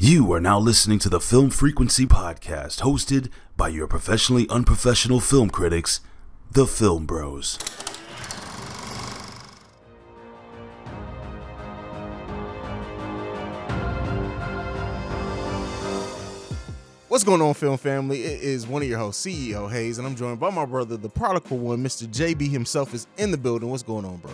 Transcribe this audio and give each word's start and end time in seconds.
You 0.00 0.32
are 0.32 0.40
now 0.40 0.60
listening 0.60 1.00
to 1.00 1.08
the 1.08 1.18
Film 1.18 1.50
Frequency 1.50 2.06
Podcast, 2.06 2.82
hosted 2.82 3.30
by 3.56 3.66
your 3.66 3.88
professionally 3.88 4.46
unprofessional 4.48 5.18
film 5.18 5.50
critics, 5.50 5.98
the 6.52 6.68
Film 6.68 7.04
Bros. 7.04 7.58
What's 17.08 17.24
going 17.24 17.42
on, 17.42 17.54
film 17.54 17.76
family? 17.76 18.22
It 18.22 18.40
is 18.40 18.68
one 18.68 18.82
of 18.82 18.88
your 18.88 19.00
hosts, 19.00 19.26
CEO 19.26 19.68
Haize, 19.68 19.98
and 19.98 20.06
I'm 20.06 20.14
joined 20.14 20.38
by 20.38 20.50
my 20.50 20.64
brother, 20.64 20.96
the 20.96 21.08
prodigal 21.08 21.58
one, 21.58 21.82
Mr. 21.82 22.06
JayB 22.06 22.48
himself, 22.48 22.94
is 22.94 23.08
in 23.16 23.32
the 23.32 23.36
building. 23.36 23.68
What's 23.68 23.82
going 23.82 24.04
on, 24.04 24.18
bro? 24.18 24.30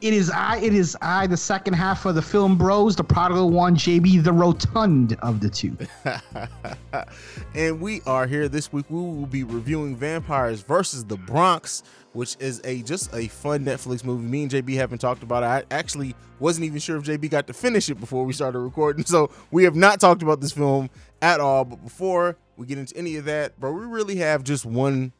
It 0.00 0.14
is 0.14 0.30
I, 0.30 0.56
it 0.56 0.72
is 0.72 0.96
I, 1.02 1.26
the 1.26 1.36
second 1.36 1.74
half 1.74 2.06
of 2.06 2.14
the 2.14 2.22
film 2.22 2.56
bros, 2.56 2.96
the 2.96 3.04
prodigal 3.04 3.50
one, 3.50 3.76
JayB, 3.76 4.24
the 4.24 4.32
rotund 4.32 5.14
of 5.20 5.40
the 5.40 5.50
two. 5.50 5.76
and 7.54 7.78
we 7.82 8.00
are 8.06 8.26
here 8.26 8.48
this 8.48 8.72
week. 8.72 8.86
We 8.88 8.98
will 8.98 9.26
be 9.26 9.44
reviewing 9.44 9.94
Vampires 9.96 10.62
versus 10.62 11.04
the 11.04 11.18
Bronx, 11.18 11.82
which 12.14 12.38
is 12.40 12.62
a 12.64 12.80
just 12.80 13.14
a 13.14 13.28
fun 13.28 13.66
Netflix 13.66 14.02
movie. 14.02 14.26
Me 14.26 14.44
and 14.44 14.50
JayB 14.50 14.74
haven't 14.74 15.00
talked 15.00 15.22
about 15.22 15.42
it. 15.42 15.68
I 15.70 15.74
actually 15.74 16.14
wasn't 16.38 16.64
even 16.64 16.78
sure 16.78 16.96
if 16.96 17.04
JayB 17.04 17.28
got 17.28 17.46
to 17.48 17.52
finish 17.52 17.90
it 17.90 18.00
before 18.00 18.24
we 18.24 18.32
started 18.32 18.60
recording. 18.60 19.04
So 19.10 19.30
we 19.50 19.64
have 19.64 19.74
not 19.74 20.00
talked 20.00 20.22
about 20.22 20.40
this 20.40 20.52
film 20.52 20.88
at 21.20 21.40
all. 21.40 21.66
But 21.66 21.84
before 21.84 22.38
we 22.56 22.64
get 22.64 22.78
into 22.78 22.96
any 22.96 23.16
of 23.16 23.26
that, 23.26 23.60
bro, 23.60 23.72
we 23.72 23.84
really 23.84 24.16
have 24.16 24.44
just 24.44 24.64
one 24.64 25.12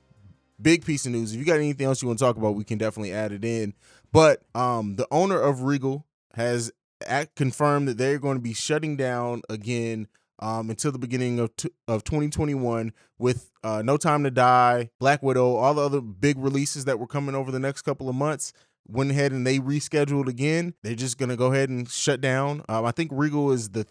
big 0.62 0.84
piece 0.84 1.06
of 1.06 1.12
news. 1.12 1.33
If 1.33 1.38
you 1.38 1.44
got 1.44 1.56
anything 1.56 1.86
else 1.86 2.02
you 2.02 2.08
want 2.08 2.19
to 2.19 2.24
talk 2.24 2.36
about, 2.36 2.55
we 2.55 2.64
can 2.64 2.78
definitely 2.78 3.12
add 3.12 3.33
it 3.33 3.44
in. 3.44 3.74
But 4.12 4.42
um, 4.55 4.96
the 4.96 5.06
owner 5.10 5.41
of 5.41 5.62
Regal 5.62 6.06
has 6.34 6.73
act, 7.06 7.37
confirmed 7.37 7.88
that 7.88 7.98
they're 7.98 8.19
going 8.19 8.36
to 8.36 8.42
be 8.42 8.55
shutting 8.55 8.96
down 8.96 9.42
again 9.48 10.09
um, 10.41 10.70
until 10.70 10.91
the 10.92 10.98
beginning 10.98 11.38
of 11.38 11.55
t- 11.56 11.70
of 11.86 12.02
2021 12.05 12.92
with 13.19 13.50
uh, 13.62 13.83
No 13.83 13.97
Time 13.97 14.25
to 14.25 14.31
Die, 14.31 14.91
Black 14.98 15.22
Widow, 15.22 15.55
all 15.56 15.75
the 15.75 15.83
other 15.83 16.00
big 16.00 16.38
releases 16.38 16.86
that 16.86 16.98
were 16.98 17.06
coming 17.06 17.34
over 17.34 17.50
the 17.50 17.61
next 17.61 17.83
couple 17.83 18.08
of 18.08 18.14
months. 18.14 18.53
Went 18.88 19.11
ahead 19.11 19.33
and 19.33 19.47
they 19.47 19.58
rescheduled 19.58 20.27
again. 20.27 20.75
They're 20.83 20.94
just 20.94 21.19
gonna 21.19 21.36
go 21.36 21.53
ahead 21.53 21.69
and 21.69 21.88
shut 21.88 22.20
down. 22.20 22.64
Um, 22.69 22.84
I 22.84 22.91
think 22.91 23.11
Regal 23.12 23.53
is 23.53 23.70
the 23.70 23.86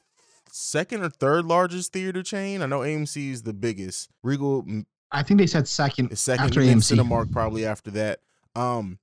second 0.51 1.03
or 1.03 1.09
third 1.09 1.45
largest 1.45 1.93
theater 1.93 2.23
chain. 2.23 2.61
I 2.61 2.65
know 2.65 2.79
AMC 2.79 3.31
is 3.31 3.43
the 3.43 3.53
biggest. 3.53 4.09
Regal, 4.23 4.65
I 5.11 5.23
think 5.23 5.39
they 5.39 5.47
said 5.47 5.67
second, 5.67 6.17
second 6.17 6.45
after 6.45 6.59
AMC. 6.59 6.97
Cinemark 6.97 7.31
probably 7.31 7.65
after 7.65 7.91
that. 7.91 8.19
Um, 8.55 8.97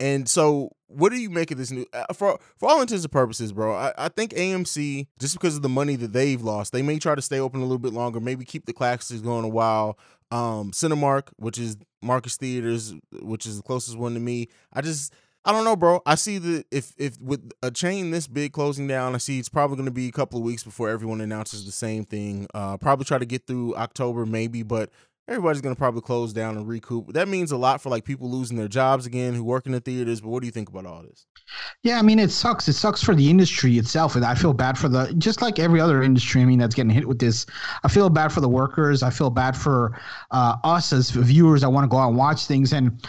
and 0.00 0.28
so, 0.28 0.70
what 0.88 1.10
do 1.10 1.16
you 1.18 1.30
make 1.30 1.50
of 1.50 1.58
this 1.58 1.70
new? 1.70 1.86
Uh, 1.92 2.12
for 2.12 2.38
for 2.56 2.68
all 2.68 2.80
intents 2.80 3.04
and 3.04 3.12
purposes, 3.12 3.52
bro, 3.52 3.74
I, 3.74 3.92
I 3.96 4.08
think 4.08 4.32
AMC 4.32 5.06
just 5.18 5.34
because 5.34 5.56
of 5.56 5.62
the 5.62 5.68
money 5.68 5.96
that 5.96 6.12
they've 6.12 6.40
lost, 6.40 6.72
they 6.72 6.82
may 6.82 6.98
try 6.98 7.14
to 7.14 7.22
stay 7.22 7.38
open 7.38 7.60
a 7.60 7.64
little 7.64 7.78
bit 7.78 7.92
longer, 7.92 8.20
maybe 8.20 8.44
keep 8.44 8.66
the 8.66 8.72
classics 8.72 9.20
going 9.20 9.44
a 9.44 9.48
while. 9.48 9.98
Um, 10.30 10.72
Cinemark, 10.72 11.28
which 11.36 11.58
is 11.58 11.76
Marcus 12.02 12.36
Theaters, 12.36 12.94
which 13.20 13.46
is 13.46 13.58
the 13.58 13.62
closest 13.62 13.96
one 13.96 14.14
to 14.14 14.20
me, 14.20 14.48
I 14.72 14.80
just 14.80 15.12
I 15.44 15.52
don't 15.52 15.64
know, 15.64 15.76
bro. 15.76 16.00
I 16.06 16.14
see 16.14 16.38
that 16.38 16.64
if 16.70 16.94
if 16.96 17.20
with 17.20 17.50
a 17.62 17.70
chain 17.70 18.10
this 18.10 18.26
big 18.26 18.52
closing 18.52 18.86
down, 18.86 19.14
I 19.14 19.18
see 19.18 19.38
it's 19.38 19.50
probably 19.50 19.76
going 19.76 19.86
to 19.86 19.92
be 19.92 20.08
a 20.08 20.12
couple 20.12 20.38
of 20.38 20.44
weeks 20.44 20.64
before 20.64 20.88
everyone 20.88 21.20
announces 21.20 21.66
the 21.66 21.72
same 21.72 22.04
thing. 22.04 22.46
Uh, 22.54 22.78
probably 22.78 23.04
try 23.04 23.18
to 23.18 23.26
get 23.26 23.46
through 23.46 23.76
October, 23.76 24.24
maybe, 24.24 24.62
but 24.62 24.90
everybody's 25.28 25.62
going 25.62 25.74
to 25.74 25.78
probably 25.78 26.02
close 26.02 26.32
down 26.32 26.56
and 26.56 26.68
recoup. 26.68 27.12
That 27.12 27.28
means 27.28 27.52
a 27.52 27.56
lot 27.56 27.80
for 27.80 27.88
like 27.88 28.04
people 28.04 28.30
losing 28.30 28.56
their 28.56 28.68
jobs 28.68 29.06
again 29.06 29.34
who 29.34 29.44
work 29.44 29.66
in 29.66 29.72
the 29.72 29.80
theaters. 29.80 30.20
But 30.20 30.28
what 30.30 30.40
do 30.40 30.46
you 30.46 30.52
think 30.52 30.68
about 30.68 30.86
all 30.86 31.02
this? 31.02 31.26
Yeah, 31.82 31.98
I 31.98 32.02
mean, 32.02 32.18
it 32.18 32.30
sucks. 32.30 32.68
It 32.68 32.74
sucks 32.74 33.02
for 33.02 33.14
the 33.14 33.28
industry 33.28 33.78
itself. 33.78 34.16
And 34.16 34.24
I 34.24 34.34
feel 34.34 34.52
bad 34.52 34.76
for 34.78 34.88
the, 34.88 35.14
just 35.18 35.42
like 35.42 35.58
every 35.58 35.80
other 35.80 36.02
industry, 36.02 36.42
I 36.42 36.44
mean, 36.44 36.58
that's 36.58 36.74
getting 36.74 36.90
hit 36.90 37.08
with 37.08 37.18
this. 37.18 37.46
I 37.82 37.88
feel 37.88 38.10
bad 38.10 38.32
for 38.32 38.40
the 38.40 38.48
workers. 38.48 39.02
I 39.02 39.10
feel 39.10 39.30
bad 39.30 39.56
for 39.56 39.98
uh, 40.30 40.56
us 40.64 40.92
as 40.92 41.10
viewers 41.10 41.62
that 41.62 41.70
want 41.70 41.84
to 41.84 41.88
go 41.88 41.98
out 41.98 42.08
and 42.08 42.16
watch 42.16 42.46
things. 42.46 42.72
And 42.72 43.06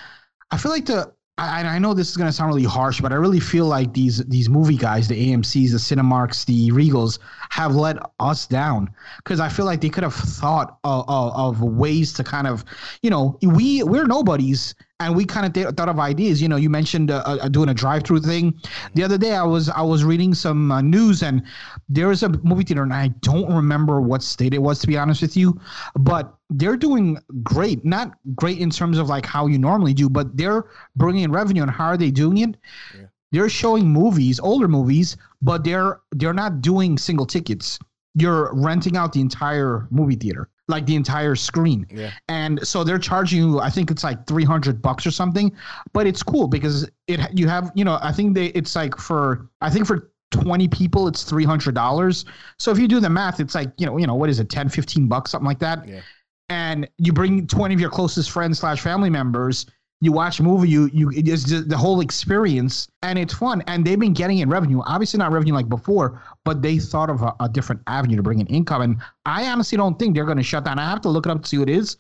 I 0.51 0.57
feel 0.57 0.71
like 0.71 0.85
the, 0.85 1.13
I, 1.37 1.63
I 1.63 1.79
know 1.79 1.93
this 1.93 2.09
is 2.09 2.15
going 2.15 2.29
to 2.29 2.33
sound 2.33 2.49
really 2.49 2.63
harsh, 2.63 3.01
but 3.01 3.11
I 3.11 3.15
really 3.15 3.41
feel 3.41 3.65
like 3.65 3.93
these 3.93 4.19
these 4.25 4.47
movie 4.47 4.77
guys, 4.77 5.09
the 5.09 5.33
AMC's, 5.33 5.73
the 5.73 5.77
Cinemarks, 5.77 6.45
the 6.45 6.71
Regals, 6.71 7.19
have 7.49 7.75
let 7.75 7.97
us 8.21 8.47
down. 8.47 8.89
Because 9.17 9.41
I 9.41 9.49
feel 9.49 9.65
like 9.65 9.81
they 9.81 9.89
could 9.89 10.03
have 10.03 10.13
thought 10.13 10.79
of, 10.85 11.03
of, 11.09 11.33
of, 11.35 11.61
ways 11.61 12.13
to 12.13 12.23
kind 12.23 12.47
of, 12.47 12.63
you 13.01 13.09
know, 13.09 13.37
we 13.41 13.83
we're 13.83 14.05
nobodies 14.05 14.75
and 14.99 15.15
we 15.15 15.25
kind 15.25 15.45
of 15.45 15.53
th- 15.53 15.75
thought 15.75 15.89
of 15.89 15.99
ideas. 15.99 16.41
You 16.41 16.47
know, 16.47 16.55
you 16.55 16.69
mentioned 16.69 17.11
uh, 17.11 17.21
uh, 17.25 17.49
doing 17.49 17.69
a 17.69 17.73
drive-through 17.73 18.21
thing. 18.21 18.59
The 18.93 19.03
other 19.03 19.17
day, 19.17 19.35
I 19.35 19.43
was 19.43 19.69
I 19.69 19.81
was 19.81 20.03
reading 20.03 20.33
some 20.33 20.71
uh, 20.71 20.81
news, 20.81 21.21
and 21.21 21.43
there 21.89 22.11
is 22.11 22.23
a 22.23 22.29
movie 22.29 22.63
theater, 22.63 22.83
and 22.83 22.93
I 22.93 23.09
don't 23.19 23.53
remember 23.53 23.99
what 23.99 24.23
state 24.23 24.53
it 24.53 24.61
was 24.61 24.79
to 24.79 24.87
be 24.87 24.97
honest 24.97 25.21
with 25.21 25.35
you, 25.35 25.59
but 25.99 26.35
they're 26.49 26.77
doing 26.77 27.17
great. 27.43 27.83
Not 27.83 28.11
great 28.35 28.59
in 28.59 28.69
terms 28.69 28.97
of 28.97 29.09
like 29.09 29.25
how 29.25 29.47
you 29.47 29.57
normally 29.57 29.93
do, 29.93 30.09
but 30.09 30.37
they're 30.37 30.65
bringing 30.95 31.23
in 31.23 31.31
revenue. 31.31 31.63
And 31.63 31.71
how 31.71 31.87
are 31.87 31.97
they 31.97 32.11
doing 32.11 32.37
it? 32.37 32.57
Yeah. 32.97 33.05
They're 33.31 33.49
showing 33.49 33.87
movies, 33.87 34.39
older 34.39 34.69
movies, 34.69 35.17
but 35.41 35.65
they're 35.65 35.99
they're 36.13 36.33
not 36.33 36.61
doing 36.61 36.97
single 36.97 37.25
tickets. 37.25 37.79
You're 38.13 38.53
renting 38.53 38.95
out 38.95 39.11
the 39.11 39.19
entire 39.19 39.87
movie 39.91 40.15
theater 40.15 40.49
like 40.67 40.85
the 40.85 40.95
entire 40.95 41.35
screen. 41.35 41.85
Yeah. 41.89 42.11
And 42.27 42.65
so 42.67 42.83
they're 42.83 42.99
charging 42.99 43.39
you, 43.39 43.59
I 43.59 43.69
think 43.69 43.91
it's 43.91 44.03
like 44.03 44.25
300 44.27 44.81
bucks 44.81 45.05
or 45.05 45.11
something, 45.11 45.51
but 45.93 46.07
it's 46.07 46.23
cool 46.23 46.47
because 46.47 46.89
it, 47.07 47.19
you 47.37 47.47
have, 47.47 47.71
you 47.75 47.85
know, 47.85 47.99
I 48.01 48.11
think 48.11 48.33
they, 48.35 48.47
it's 48.47 48.75
like 48.75 48.97
for, 48.97 49.49
I 49.61 49.69
think 49.69 49.85
for 49.85 50.11
20 50.31 50.67
people, 50.67 51.07
it's 51.07 51.29
$300. 51.29 52.25
So 52.57 52.71
if 52.71 52.79
you 52.79 52.87
do 52.87 52.99
the 52.99 53.09
math, 53.09 53.39
it's 53.39 53.55
like, 53.55 53.71
you 53.77 53.85
know, 53.85 53.97
you 53.97 54.07
know, 54.07 54.15
what 54.15 54.29
is 54.29 54.39
it? 54.39 54.49
10, 54.49 54.69
15 54.69 55.07
bucks, 55.07 55.31
something 55.31 55.45
like 55.45 55.59
that. 55.59 55.87
Yeah. 55.87 56.01
And 56.49 56.87
you 56.97 57.11
bring 57.13 57.47
20 57.47 57.73
of 57.73 57.81
your 57.81 57.89
closest 57.89 58.29
friends 58.31 58.59
slash 58.59 58.81
family 58.81 59.09
members 59.09 59.65
you 60.01 60.11
watch 60.11 60.39
a 60.39 60.43
movie, 60.43 60.69
you 60.69 60.89
you 60.93 61.11
it's 61.13 61.43
just 61.43 61.69
the 61.69 61.77
whole 61.77 62.01
experience, 62.01 62.87
and 63.01 63.17
it's 63.17 63.33
fun. 63.33 63.63
And 63.67 63.85
they've 63.85 63.99
been 63.99 64.13
getting 64.13 64.39
in 64.39 64.49
revenue, 64.49 64.81
obviously 64.85 65.17
not 65.17 65.31
revenue 65.31 65.53
like 65.53 65.69
before, 65.69 66.21
but 66.43 66.61
they 66.61 66.77
thought 66.79 67.09
of 67.09 67.21
a, 67.21 67.33
a 67.39 67.49
different 67.49 67.81
avenue 67.87 68.17
to 68.17 68.23
bring 68.23 68.39
in 68.39 68.47
income. 68.47 68.81
And 68.81 68.97
I 69.25 69.47
honestly 69.47 69.77
don't 69.77 69.97
think 69.97 70.15
they're 70.15 70.25
going 70.25 70.37
to 70.37 70.43
shut 70.43 70.65
down. 70.65 70.79
I 70.79 70.89
have 70.89 71.01
to 71.01 71.09
look 71.09 71.25
it 71.25 71.29
up 71.29 71.41
to 71.41 71.47
see 71.47 71.57
what 71.57 71.69
it 71.69 71.77
is, 71.77 71.97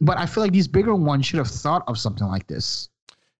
but 0.00 0.18
I 0.18 0.26
feel 0.26 0.42
like 0.42 0.52
these 0.52 0.68
bigger 0.68 0.94
ones 0.94 1.26
should 1.26 1.38
have 1.38 1.48
thought 1.48 1.84
of 1.86 1.98
something 1.98 2.26
like 2.26 2.46
this. 2.46 2.88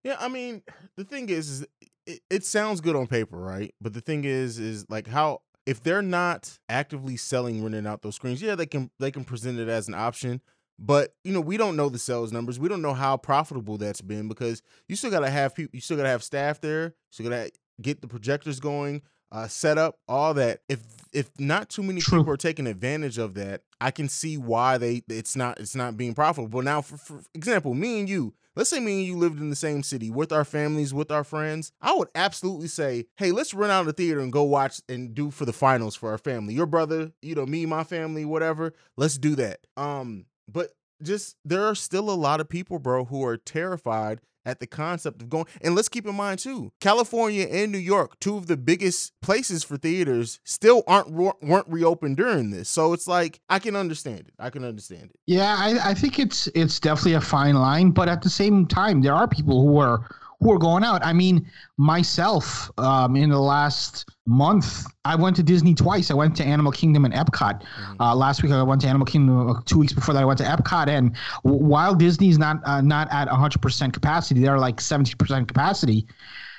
Yeah, 0.05 0.17
I 0.21 0.29
mean, 0.29 0.63
the 0.97 1.05
thing 1.05 1.29
is, 1.29 1.51
is 1.51 1.67
it, 2.07 2.21
it 2.31 2.45
sounds 2.45 2.81
good 2.81 2.95
on 2.95 3.09
paper, 3.09 3.37
right? 3.37 3.75
But 3.81 3.93
the 3.93 4.01
thing 4.01 4.25
is, 4.25 4.59
is 4.59 4.87
like 4.89 5.09
how 5.09 5.41
if 5.67 5.83
they're 5.83 6.01
not 6.01 6.59
actively 6.69 7.17
selling 7.17 7.63
renting 7.63 7.87
out 7.87 8.03
those 8.03 8.15
screens, 8.15 8.41
yeah, 8.41 8.55
they 8.55 8.67
can 8.67 8.91
they 9.01 9.11
can 9.11 9.25
present 9.25 9.59
it 9.59 9.69
as 9.69 9.89
an 9.89 9.95
option. 9.95 10.41
But 10.79 11.15
you 11.25 11.33
know, 11.33 11.41
we 11.41 11.57
don't 11.57 11.77
know 11.77 11.89
the 11.89 11.99
sales 11.99 12.33
numbers. 12.33 12.59
We 12.59 12.69
don't 12.69 12.83
know 12.83 12.95
how 12.95 13.17
profitable 13.17 13.79
that's 13.79 14.01
been 14.01 14.29
because 14.29 14.63
you 14.89 14.97
still 14.97 15.11
gotta 15.11 15.31
have 15.31 15.55
people. 15.55 15.71
You 15.75 15.81
still 15.81 15.97
gotta 15.97 16.11
have 16.11 16.23
staff 16.23 16.61
there. 16.61 16.85
You 16.85 16.93
still 17.11 17.31
gotta 17.31 17.51
get 17.81 18.01
the 18.01 18.09
projectors 18.09 18.61
going, 18.61 19.03
uh, 19.33 19.49
set 19.49 19.79
up, 19.79 19.99
all 20.09 20.35
that. 20.35 20.61
If 20.69 20.81
if 21.13 21.31
not 21.39 21.71
too 21.71 21.83
many 21.83 22.01
True. 22.01 22.21
people 22.21 22.33
are 22.33 22.39
taking 22.39 22.67
advantage 22.67 23.19
of 23.19 23.35
that, 23.35 23.63
I 23.81 23.91
can 23.91 24.09
see 24.09 24.37
why 24.37 24.79
they 24.79 25.03
it's 25.09 25.35
not 25.35 25.59
it's 25.59 25.75
not 25.75 25.97
being 25.97 26.15
profitable. 26.15 26.63
Now, 26.63 26.83
for, 26.83 26.97
for 26.97 27.23
example, 27.35 27.75
me 27.75 28.01
and 28.01 28.09
you, 28.09 28.35
let's 28.55 28.71
say 28.71 28.81
me 28.81 28.99
and 28.99 29.07
you 29.07 29.17
lived 29.17 29.41
in 29.41 29.51
the 29.51 29.57
same 29.57 29.83
city 29.83 30.11
with 30.11 30.31
our 30.31 30.45
families, 30.45 30.93
with 30.93 31.11
our 31.11 31.25
friends, 31.25 31.73
I 31.81 31.95
would 31.95 32.09
absolutely 32.15 32.69
say, 32.69 33.07
hey, 33.17 33.33
let's 33.33 33.55
run 33.55 33.71
out 33.71 33.81
of 33.81 33.87
the 33.87 33.93
theater 33.93 34.21
and 34.21 34.33
go 34.33 34.43
watch 34.43 34.81
and 34.89 35.15
do 35.15 35.31
for 35.31 35.45
the 35.45 35.53
finals 35.53 35.97
for 35.97 36.11
our 36.11 36.19
family. 36.19 36.55
Your 36.55 36.67
brother, 36.67 37.13
you 37.23 37.35
know, 37.35 37.47
me, 37.47 37.67
my 37.67 37.83
family, 37.85 38.25
whatever. 38.25 38.75
Let's 38.97 39.19
do 39.19 39.35
that. 39.37 39.61
Um, 39.77 40.27
but 40.49 40.71
just 41.03 41.37
there 41.45 41.67
are 41.67 41.75
still 41.75 42.11
a 42.11 42.15
lot 42.15 42.41
of 42.41 42.49
people, 42.49 42.79
bro, 42.79 43.05
who 43.05 43.25
are 43.25 43.37
terrified 43.37 44.21
at 44.47 44.61
the 44.61 44.67
concept 44.67 45.21
of 45.21 45.29
going. 45.29 45.47
And 45.61 45.75
let's 45.75 45.89
keep 45.89 46.07
in 46.07 46.15
mind 46.15 46.39
too, 46.39 46.73
California 46.81 47.47
and 47.51 47.73
New 47.73 47.79
York, 47.79 48.19
two 48.21 48.37
of 48.37 48.47
the 48.47 48.57
biggest 48.57 49.13
places 49.21 49.65
for 49.65 49.77
theaters, 49.77 50.41
still 50.45 50.85
aren't 50.87 51.11
weren't 51.11 51.69
reopened 51.69 52.17
during 52.17 52.51
this. 52.51 52.69
So 52.69 52.93
it's 52.93 53.09
like 53.09 53.41
I 53.51 53.59
can 53.59 53.77
understand 53.77 54.21
it. 54.21 54.35
I 54.39 54.51
can 54.51 54.65
understand 54.65 55.11
it. 55.11 55.17
Yeah, 55.27 55.57
I, 55.59 55.91
I 55.91 55.95
think 55.95 56.19
it's 56.19 56.47
it's 56.55 56.81
definitely 56.81 57.15
a 57.15 57.21
fine 57.21 57.57
line, 57.57 57.91
but 57.91 58.09
at 58.09 58.23
the 58.23 58.31
same 58.31 58.67
time, 58.67 59.03
there 59.03 59.15
are 59.15 59.29
people 59.29 59.61
who 59.61 59.79
are 59.79 60.09
who 60.41 60.53
are 60.53 60.59
going 60.59 60.85
out. 60.85 61.05
I 61.05 61.13
mean, 61.13 61.51
myself, 61.77 62.71
um, 62.79 63.17
in 63.17 63.31
the 63.31 63.41
last 63.41 64.09
month, 64.27 64.87
I 65.05 65.17
went 65.17 65.37
to 65.37 65.43
Disney 65.43 65.75
twice. 65.75 66.11
I 66.11 66.15
went 66.15 66.37
to 66.37 66.45
Animal 66.45 66.73
Kingdom 66.73 67.05
and 67.05 67.15
Epcot. 67.15 67.63
Mm-hmm. 67.63 68.01
Uh, 68.01 68.15
last 68.15 68.43
week, 68.43 68.53
I 68.53 68.63
went 68.63 68.81
to 68.83 68.89
Animal 68.89 69.07
Kingdom. 69.07 69.51
Uh, 69.51 69.61
two 69.65 69.79
weeks 69.79 69.93
before 69.93 70.15
that, 70.15 70.23
I 70.23 70.27
went 70.27 70.39
to 70.39 70.45
Epcot. 70.45 70.89
And 70.89 71.17
w- 71.45 71.65
while 71.65 71.95
Disney's 71.95 72.39
not 72.39 72.61
uh, 72.67 72.81
not 72.81 73.09
at 73.11 73.29
100% 73.29 73.93
capacity, 73.93 74.41
they're 74.41 74.59
like 74.59 74.77
70% 74.77 75.49
capacity. 75.49 76.07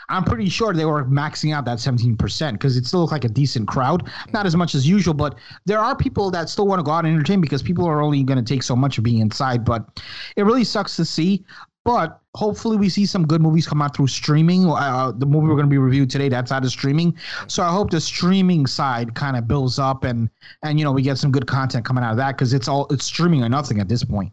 I'm 0.10 0.24
pretty 0.24 0.48
sure 0.48 0.74
they 0.74 0.86
were 0.86 1.04
maxing 1.04 1.54
out 1.54 1.66
that 1.66 1.80
17% 1.80 2.54
because 2.54 2.78
it 2.78 2.86
still 2.86 3.02
looked 3.02 3.12
like 3.12 3.26
a 3.26 3.30
decent 3.30 3.68
crowd. 3.68 4.10
Not 4.32 4.46
as 4.46 4.56
much 4.56 4.74
as 4.74 4.88
usual, 4.88 5.14
but 5.14 5.38
there 5.66 5.80
are 5.80 5.98
people 5.98 6.32
that 6.32 6.48
still 6.48 6.66
want 6.66 6.80
to 6.80 6.84
go 6.84 6.92
out 6.92 7.04
and 7.06 7.14
entertain 7.14 7.42
because 7.42 7.62
people 7.62 7.86
are 7.86 8.02
only 8.02 8.24
going 8.24 8.38
to 8.38 8.54
take 8.54 8.64
so 8.64 8.74
much 8.76 8.98
of 8.98 9.04
being 9.04 9.20
inside. 9.20 9.66
But 9.66 10.02
it 10.38 10.44
really 10.44 10.64
sucks 10.64 10.96
to 10.96 11.04
see 11.06 11.44
But 11.88 12.20
hopefully, 12.38 12.78
we 12.78 12.88
see 12.88 13.06
some 13.06 13.26
good 13.26 13.42
movies 13.42 13.68
come 13.68 13.82
out 13.82 13.96
through 13.96 14.08
streaming. 14.08 14.70
Uh, 14.70 15.12
the 15.12 15.26
movie 15.26 15.48
we're 15.48 15.56
going 15.56 15.66
to 15.66 15.70
be 15.70 15.80
reviewing 15.80 16.08
today, 16.08 16.30
that's 16.30 16.52
out 16.52 16.64
of 16.64 16.70
streaming. 16.70 17.18
So 17.48 17.64
I 17.64 17.70
hope 17.70 17.90
the 17.90 18.00
streaming 18.00 18.68
side 18.68 19.16
kind 19.16 19.36
of 19.36 19.48
builds 19.48 19.80
up 19.80 20.04
and 20.04 20.30
and 20.64 20.80
you 20.80 20.86
know 20.86 20.92
we 20.92 21.02
get 21.02 21.18
some 21.18 21.32
good 21.32 21.48
content 21.48 21.84
coming 21.84 22.04
out 22.04 22.12
of 22.12 22.18
that 22.18 22.34
because 22.38 22.54
it's 22.54 22.68
all 22.68 22.86
it's 22.92 23.06
streaming 23.06 23.44
or 23.44 23.50
nothing 23.50 23.80
at 23.80 23.90
this 23.90 24.04
point. 24.04 24.32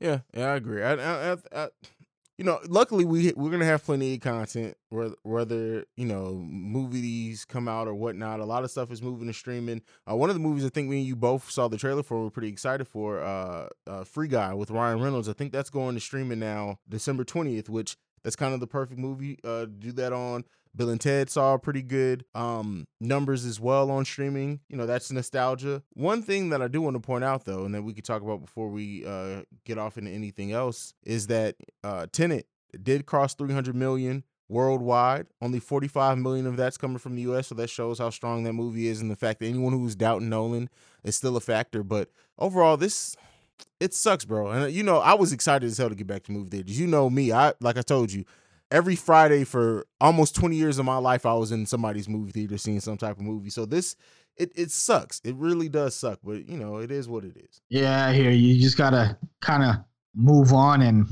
Yeah, 0.00 0.18
yeah, 0.34 0.52
I 0.52 0.56
agree. 0.56 0.82
I, 0.82 0.92
I, 0.94 1.36
I, 1.54 1.68
you 2.38 2.44
know, 2.44 2.60
luckily 2.68 3.04
we 3.04 3.32
we're 3.34 3.50
gonna 3.50 3.64
have 3.64 3.84
plenty 3.84 4.14
of 4.14 4.20
content, 4.20 4.76
whether 4.90 5.84
you 5.96 6.04
know 6.04 6.34
movies 6.34 7.44
come 7.44 7.66
out 7.66 7.88
or 7.88 7.94
whatnot. 7.94 8.40
A 8.40 8.44
lot 8.44 8.62
of 8.62 8.70
stuff 8.70 8.90
is 8.90 9.00
moving 9.00 9.26
to 9.26 9.32
streaming. 9.32 9.82
Uh, 10.10 10.16
one 10.16 10.28
of 10.28 10.36
the 10.36 10.40
movies 10.40 10.64
I 10.64 10.68
think 10.68 10.88
me 10.88 10.98
and 10.98 11.06
you 11.06 11.16
both 11.16 11.50
saw 11.50 11.68
the 11.68 11.78
trailer 11.78 12.02
for, 12.02 12.24
we're 12.24 12.30
pretty 12.30 12.48
excited 12.48 12.86
for. 12.86 13.22
Uh, 13.22 13.68
uh, 13.86 14.04
Free 14.04 14.28
Guy 14.28 14.52
with 14.52 14.70
Ryan 14.70 15.00
Reynolds. 15.00 15.28
I 15.28 15.32
think 15.32 15.52
that's 15.52 15.70
going 15.70 15.94
to 15.94 16.00
streaming 16.00 16.38
now, 16.38 16.78
December 16.88 17.24
twentieth, 17.24 17.70
which 17.70 17.96
that's 18.22 18.36
kind 18.36 18.52
of 18.52 18.60
the 18.60 18.66
perfect 18.66 18.98
movie 18.98 19.38
uh, 19.44 19.60
to 19.62 19.66
do 19.66 19.92
that 19.92 20.12
on. 20.12 20.44
Bill 20.76 20.90
and 20.90 21.00
Ted 21.00 21.30
saw 21.30 21.56
pretty 21.56 21.82
good 21.82 22.24
um, 22.34 22.86
numbers 23.00 23.44
as 23.44 23.58
well 23.58 23.90
on 23.90 24.04
streaming. 24.04 24.60
You 24.68 24.76
know, 24.76 24.86
that's 24.86 25.10
nostalgia. 25.10 25.82
One 25.94 26.22
thing 26.22 26.50
that 26.50 26.60
I 26.60 26.68
do 26.68 26.82
want 26.82 26.94
to 26.94 27.00
point 27.00 27.24
out 27.24 27.44
though, 27.44 27.64
and 27.64 27.74
that 27.74 27.82
we 27.82 27.94
could 27.94 28.04
talk 28.04 28.22
about 28.22 28.40
before 28.40 28.68
we 28.68 29.04
uh, 29.06 29.42
get 29.64 29.78
off 29.78 29.96
into 29.96 30.10
anything 30.10 30.52
else, 30.52 30.94
is 31.04 31.28
that 31.28 31.56
uh, 31.82 32.06
Tenet 32.12 32.46
did 32.82 33.06
cross 33.06 33.34
300 33.34 33.74
million 33.74 34.24
worldwide. 34.48 35.26
Only 35.40 35.58
45 35.58 36.18
million 36.18 36.46
of 36.46 36.56
that's 36.56 36.76
coming 36.76 36.98
from 36.98 37.16
the 37.16 37.22
US, 37.22 37.48
so 37.48 37.54
that 37.56 37.70
shows 37.70 37.98
how 37.98 38.10
strong 38.10 38.44
that 38.44 38.52
movie 38.52 38.88
is 38.88 39.00
and 39.00 39.10
the 39.10 39.16
fact 39.16 39.40
that 39.40 39.46
anyone 39.46 39.72
who's 39.72 39.96
doubting 39.96 40.28
Nolan 40.28 40.68
is 41.04 41.16
still 41.16 41.36
a 41.36 41.40
factor. 41.40 41.82
But 41.82 42.10
overall, 42.38 42.76
this 42.76 43.16
it 43.80 43.94
sucks, 43.94 44.24
bro. 44.24 44.50
And 44.50 44.72
you 44.72 44.82
know, 44.82 44.98
I 44.98 45.14
was 45.14 45.32
excited 45.32 45.66
as 45.66 45.78
hell 45.78 45.88
to 45.88 45.94
get 45.94 46.06
back 46.06 46.24
to 46.24 46.32
movie 46.32 46.50
theaters. 46.50 46.78
You 46.78 46.86
know 46.86 47.08
me, 47.10 47.32
I 47.32 47.54
like 47.60 47.78
I 47.78 47.82
told 47.82 48.12
you, 48.12 48.24
every 48.76 48.94
Friday 48.94 49.42
for 49.42 49.86
almost 50.02 50.34
20 50.34 50.54
years 50.54 50.78
of 50.78 50.84
my 50.84 50.98
life, 50.98 51.24
I 51.24 51.32
was 51.32 51.50
in 51.50 51.64
somebody's 51.64 52.10
movie 52.10 52.30
theater 52.30 52.58
seeing 52.58 52.80
some 52.80 52.98
type 52.98 53.16
of 53.16 53.22
movie. 53.22 53.48
So 53.48 53.64
this, 53.64 53.96
it, 54.36 54.52
it 54.54 54.70
sucks. 54.70 55.18
It 55.24 55.34
really 55.36 55.70
does 55.70 55.96
suck, 55.96 56.18
but 56.22 56.46
you 56.46 56.58
know, 56.58 56.76
it 56.76 56.90
is 56.90 57.08
what 57.08 57.24
it 57.24 57.38
is. 57.38 57.62
Yeah, 57.70 58.12
here 58.12 58.30
you 58.30 58.60
just 58.60 58.76
gotta 58.76 59.16
kind 59.40 59.62
of 59.64 59.76
move 60.14 60.52
on 60.52 60.82
and 60.82 61.06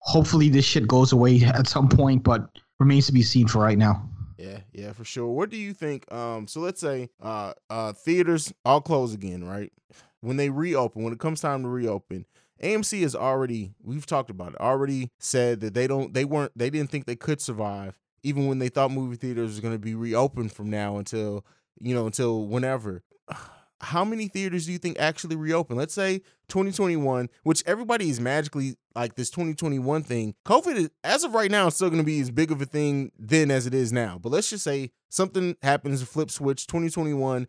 hopefully 0.00 0.50
this 0.50 0.66
shit 0.66 0.86
goes 0.86 1.12
away 1.12 1.42
at 1.44 1.66
some 1.66 1.88
point, 1.88 2.22
but 2.22 2.50
remains 2.78 3.06
to 3.06 3.12
be 3.12 3.22
seen 3.22 3.48
for 3.48 3.60
right 3.60 3.78
now. 3.78 4.06
Yeah, 4.36 4.58
yeah, 4.72 4.92
for 4.92 5.04
sure. 5.04 5.28
What 5.28 5.48
do 5.48 5.56
you 5.56 5.72
think? 5.72 6.12
Um, 6.12 6.46
so 6.46 6.60
let's 6.60 6.80
say 6.80 7.08
uh 7.22 7.54
uh 7.70 7.94
theaters 7.94 8.52
all 8.64 8.82
close 8.82 9.14
again, 9.14 9.42
right? 9.42 9.72
When 10.20 10.36
they 10.36 10.50
reopen, 10.50 11.02
when 11.02 11.14
it 11.14 11.18
comes 11.18 11.40
time 11.40 11.62
to 11.62 11.68
reopen, 11.68 12.26
AMC 12.62 13.02
has 13.02 13.14
already 13.14 13.74
we've 13.82 14.06
talked 14.06 14.30
about 14.30 14.52
it 14.52 14.60
already 14.60 15.10
said 15.18 15.60
that 15.60 15.74
they 15.74 15.86
don't 15.86 16.14
they 16.14 16.24
weren't 16.24 16.52
they 16.56 16.70
didn't 16.70 16.90
think 16.90 17.06
they 17.06 17.16
could 17.16 17.40
survive 17.40 17.98
even 18.22 18.46
when 18.46 18.58
they 18.58 18.68
thought 18.68 18.90
movie 18.90 19.16
theaters 19.16 19.50
was 19.50 19.60
going 19.60 19.74
to 19.74 19.78
be 19.78 19.94
reopened 19.94 20.52
from 20.52 20.70
now 20.70 20.96
until 20.96 21.44
you 21.80 21.94
know 21.94 22.06
until 22.06 22.46
whenever. 22.46 23.02
How 23.80 24.02
many 24.02 24.28
theaters 24.28 24.64
do 24.64 24.72
you 24.72 24.78
think 24.78 24.98
actually 24.98 25.36
reopen? 25.36 25.76
Let's 25.76 25.92
say 25.92 26.20
2021 26.48 27.28
which 27.42 27.62
everybody 27.66 28.08
is 28.08 28.18
magically 28.18 28.76
like 28.94 29.14
this 29.14 29.28
2021 29.28 30.02
thing. 30.04 30.34
Covid 30.46 30.76
is, 30.76 30.90
as 31.02 31.22
of 31.22 31.34
right 31.34 31.50
now 31.50 31.66
is 31.66 31.74
still 31.74 31.90
going 31.90 32.00
to 32.00 32.06
be 32.06 32.20
as 32.20 32.30
big 32.30 32.50
of 32.50 32.62
a 32.62 32.66
thing 32.66 33.12
then 33.18 33.50
as 33.50 33.66
it 33.66 33.74
is 33.74 33.92
now. 33.92 34.18
But 34.22 34.30
let's 34.30 34.48
just 34.48 34.64
say 34.64 34.90
something 35.10 35.56
happens 35.62 36.02
flip 36.02 36.30
switch 36.30 36.66
2021 36.66 37.46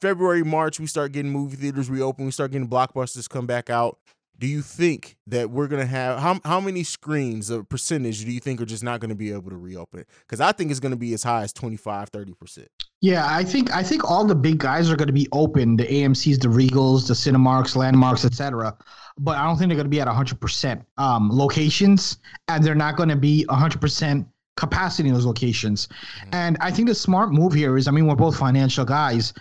February, 0.00 0.42
March, 0.42 0.80
we 0.80 0.86
start 0.86 1.12
getting 1.12 1.30
movie 1.30 1.56
theaters 1.56 1.88
reopen. 1.88 2.24
We 2.24 2.32
start 2.32 2.50
getting 2.50 2.68
blockbusters 2.68 3.28
come 3.28 3.46
back 3.46 3.70
out 3.70 3.98
do 4.40 4.46
you 4.46 4.62
think 4.62 5.16
that 5.26 5.50
we're 5.50 5.68
gonna 5.68 5.86
have 5.86 6.18
how 6.18 6.40
how 6.44 6.60
many 6.60 6.82
screens 6.82 7.50
a 7.50 7.62
percentage 7.62 8.24
do 8.24 8.32
you 8.32 8.40
think 8.40 8.60
are 8.60 8.64
just 8.66 8.82
not 8.82 8.98
gonna 8.98 9.14
be 9.14 9.30
able 9.32 9.50
to 9.50 9.56
reopen? 9.56 10.04
Because 10.22 10.40
I 10.40 10.52
think 10.52 10.70
it's 10.70 10.80
gonna 10.80 10.96
be 10.96 11.12
as 11.12 11.22
high 11.22 11.42
as 11.42 11.52
25, 11.52 12.08
30 12.08 12.32
percent. 12.32 12.68
Yeah, 13.02 13.26
I 13.28 13.44
think 13.44 13.70
I 13.74 13.82
think 13.82 14.10
all 14.10 14.24
the 14.24 14.34
big 14.34 14.58
guys 14.58 14.90
are 14.90 14.96
going 14.96 15.06
to 15.06 15.12
be 15.12 15.26
open. 15.32 15.76
The 15.76 15.86
AMC's, 15.86 16.38
the 16.38 16.48
Regals, 16.48 17.08
the 17.08 17.14
Cinemarks, 17.14 17.74
Landmarks, 17.74 18.26
etc. 18.26 18.76
But 19.18 19.38
I 19.38 19.44
don't 19.44 19.56
think 19.56 19.70
they're 19.70 19.76
going 19.76 19.86
to 19.86 19.90
be 19.90 20.02
at 20.02 20.08
100% 20.08 20.84
um, 20.98 21.30
locations, 21.30 22.18
and 22.48 22.62
they're 22.62 22.74
not 22.74 22.96
going 22.96 23.08
to 23.08 23.16
be 23.16 23.46
100% 23.48 24.26
capacity 24.56 25.08
in 25.08 25.14
those 25.14 25.24
locations. 25.24 25.86
Mm-hmm. 25.86 26.34
And 26.34 26.56
I 26.60 26.70
think 26.70 26.88
the 26.88 26.94
smart 26.94 27.32
move 27.32 27.54
here 27.54 27.78
is, 27.78 27.88
I 27.88 27.90
mean, 27.90 28.06
we're 28.06 28.16
both 28.16 28.36
financial 28.36 28.84
guys 28.84 29.32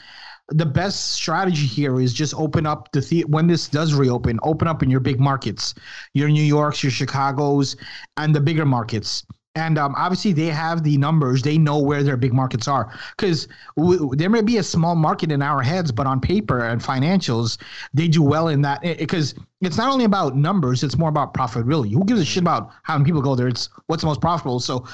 the 0.52 0.66
best 0.66 1.12
strategy 1.12 1.66
here 1.66 2.00
is 2.00 2.14
just 2.14 2.34
open 2.36 2.66
up 2.66 2.92
the, 2.92 3.24
when 3.28 3.48
this 3.48 3.68
does 3.68 3.94
reopen, 3.94 4.40
open 4.44 4.68
up 4.68 4.84
in 4.84 4.90
your 4.90 5.00
big 5.00 5.20
markets, 5.20 5.76
your 6.14 6.30
New 6.30 6.44
Yorks, 6.44 6.84
your 6.84 6.92
Chicago's, 6.92 7.76
and 8.18 8.36
the 8.36 8.42
bigger 8.42 8.66
markets. 8.66 9.26
And 9.56 9.78
um, 9.78 9.94
obviously, 9.98 10.32
they 10.32 10.46
have 10.46 10.84
the 10.84 10.98
numbers. 10.98 11.42
They 11.42 11.58
know 11.58 11.80
where 11.80 12.04
their 12.04 12.16
big 12.18 12.34
markets 12.34 12.68
are. 12.68 12.94
Because 13.18 13.48
w- 13.76 14.12
there 14.16 14.30
may 14.30 14.42
be 14.42 14.58
a 14.58 14.64
small 14.64 14.96
market 14.96 15.32
in 15.32 15.42
our 15.42 15.62
heads, 15.62 15.92
but 15.92 16.06
on 16.06 16.22
paper 16.22 16.66
and 16.66 16.80
financials, 16.80 17.58
they 17.94 18.08
do 18.08 18.22
well 18.22 18.48
in 18.48 18.62
that. 18.62 18.82
Because 18.82 19.34
it's 19.60 19.76
not 19.76 19.92
only 19.92 20.06
about 20.06 20.38
numbers; 20.38 20.84
it's 20.84 20.98
more 20.98 21.10
about 21.10 21.34
profitability. 21.34 21.92
Who 21.92 22.06
gives 22.06 22.22
a 22.22 22.26
shit 22.26 22.42
about 22.42 22.72
how 22.84 22.98
many 22.98 23.06
people 23.06 23.22
go 23.22 23.36
there? 23.36 23.48
It's 23.48 23.70
what's 23.88 24.04
the 24.04 24.08
most 24.08 24.22
profitable. 24.22 24.60
So 24.60 24.88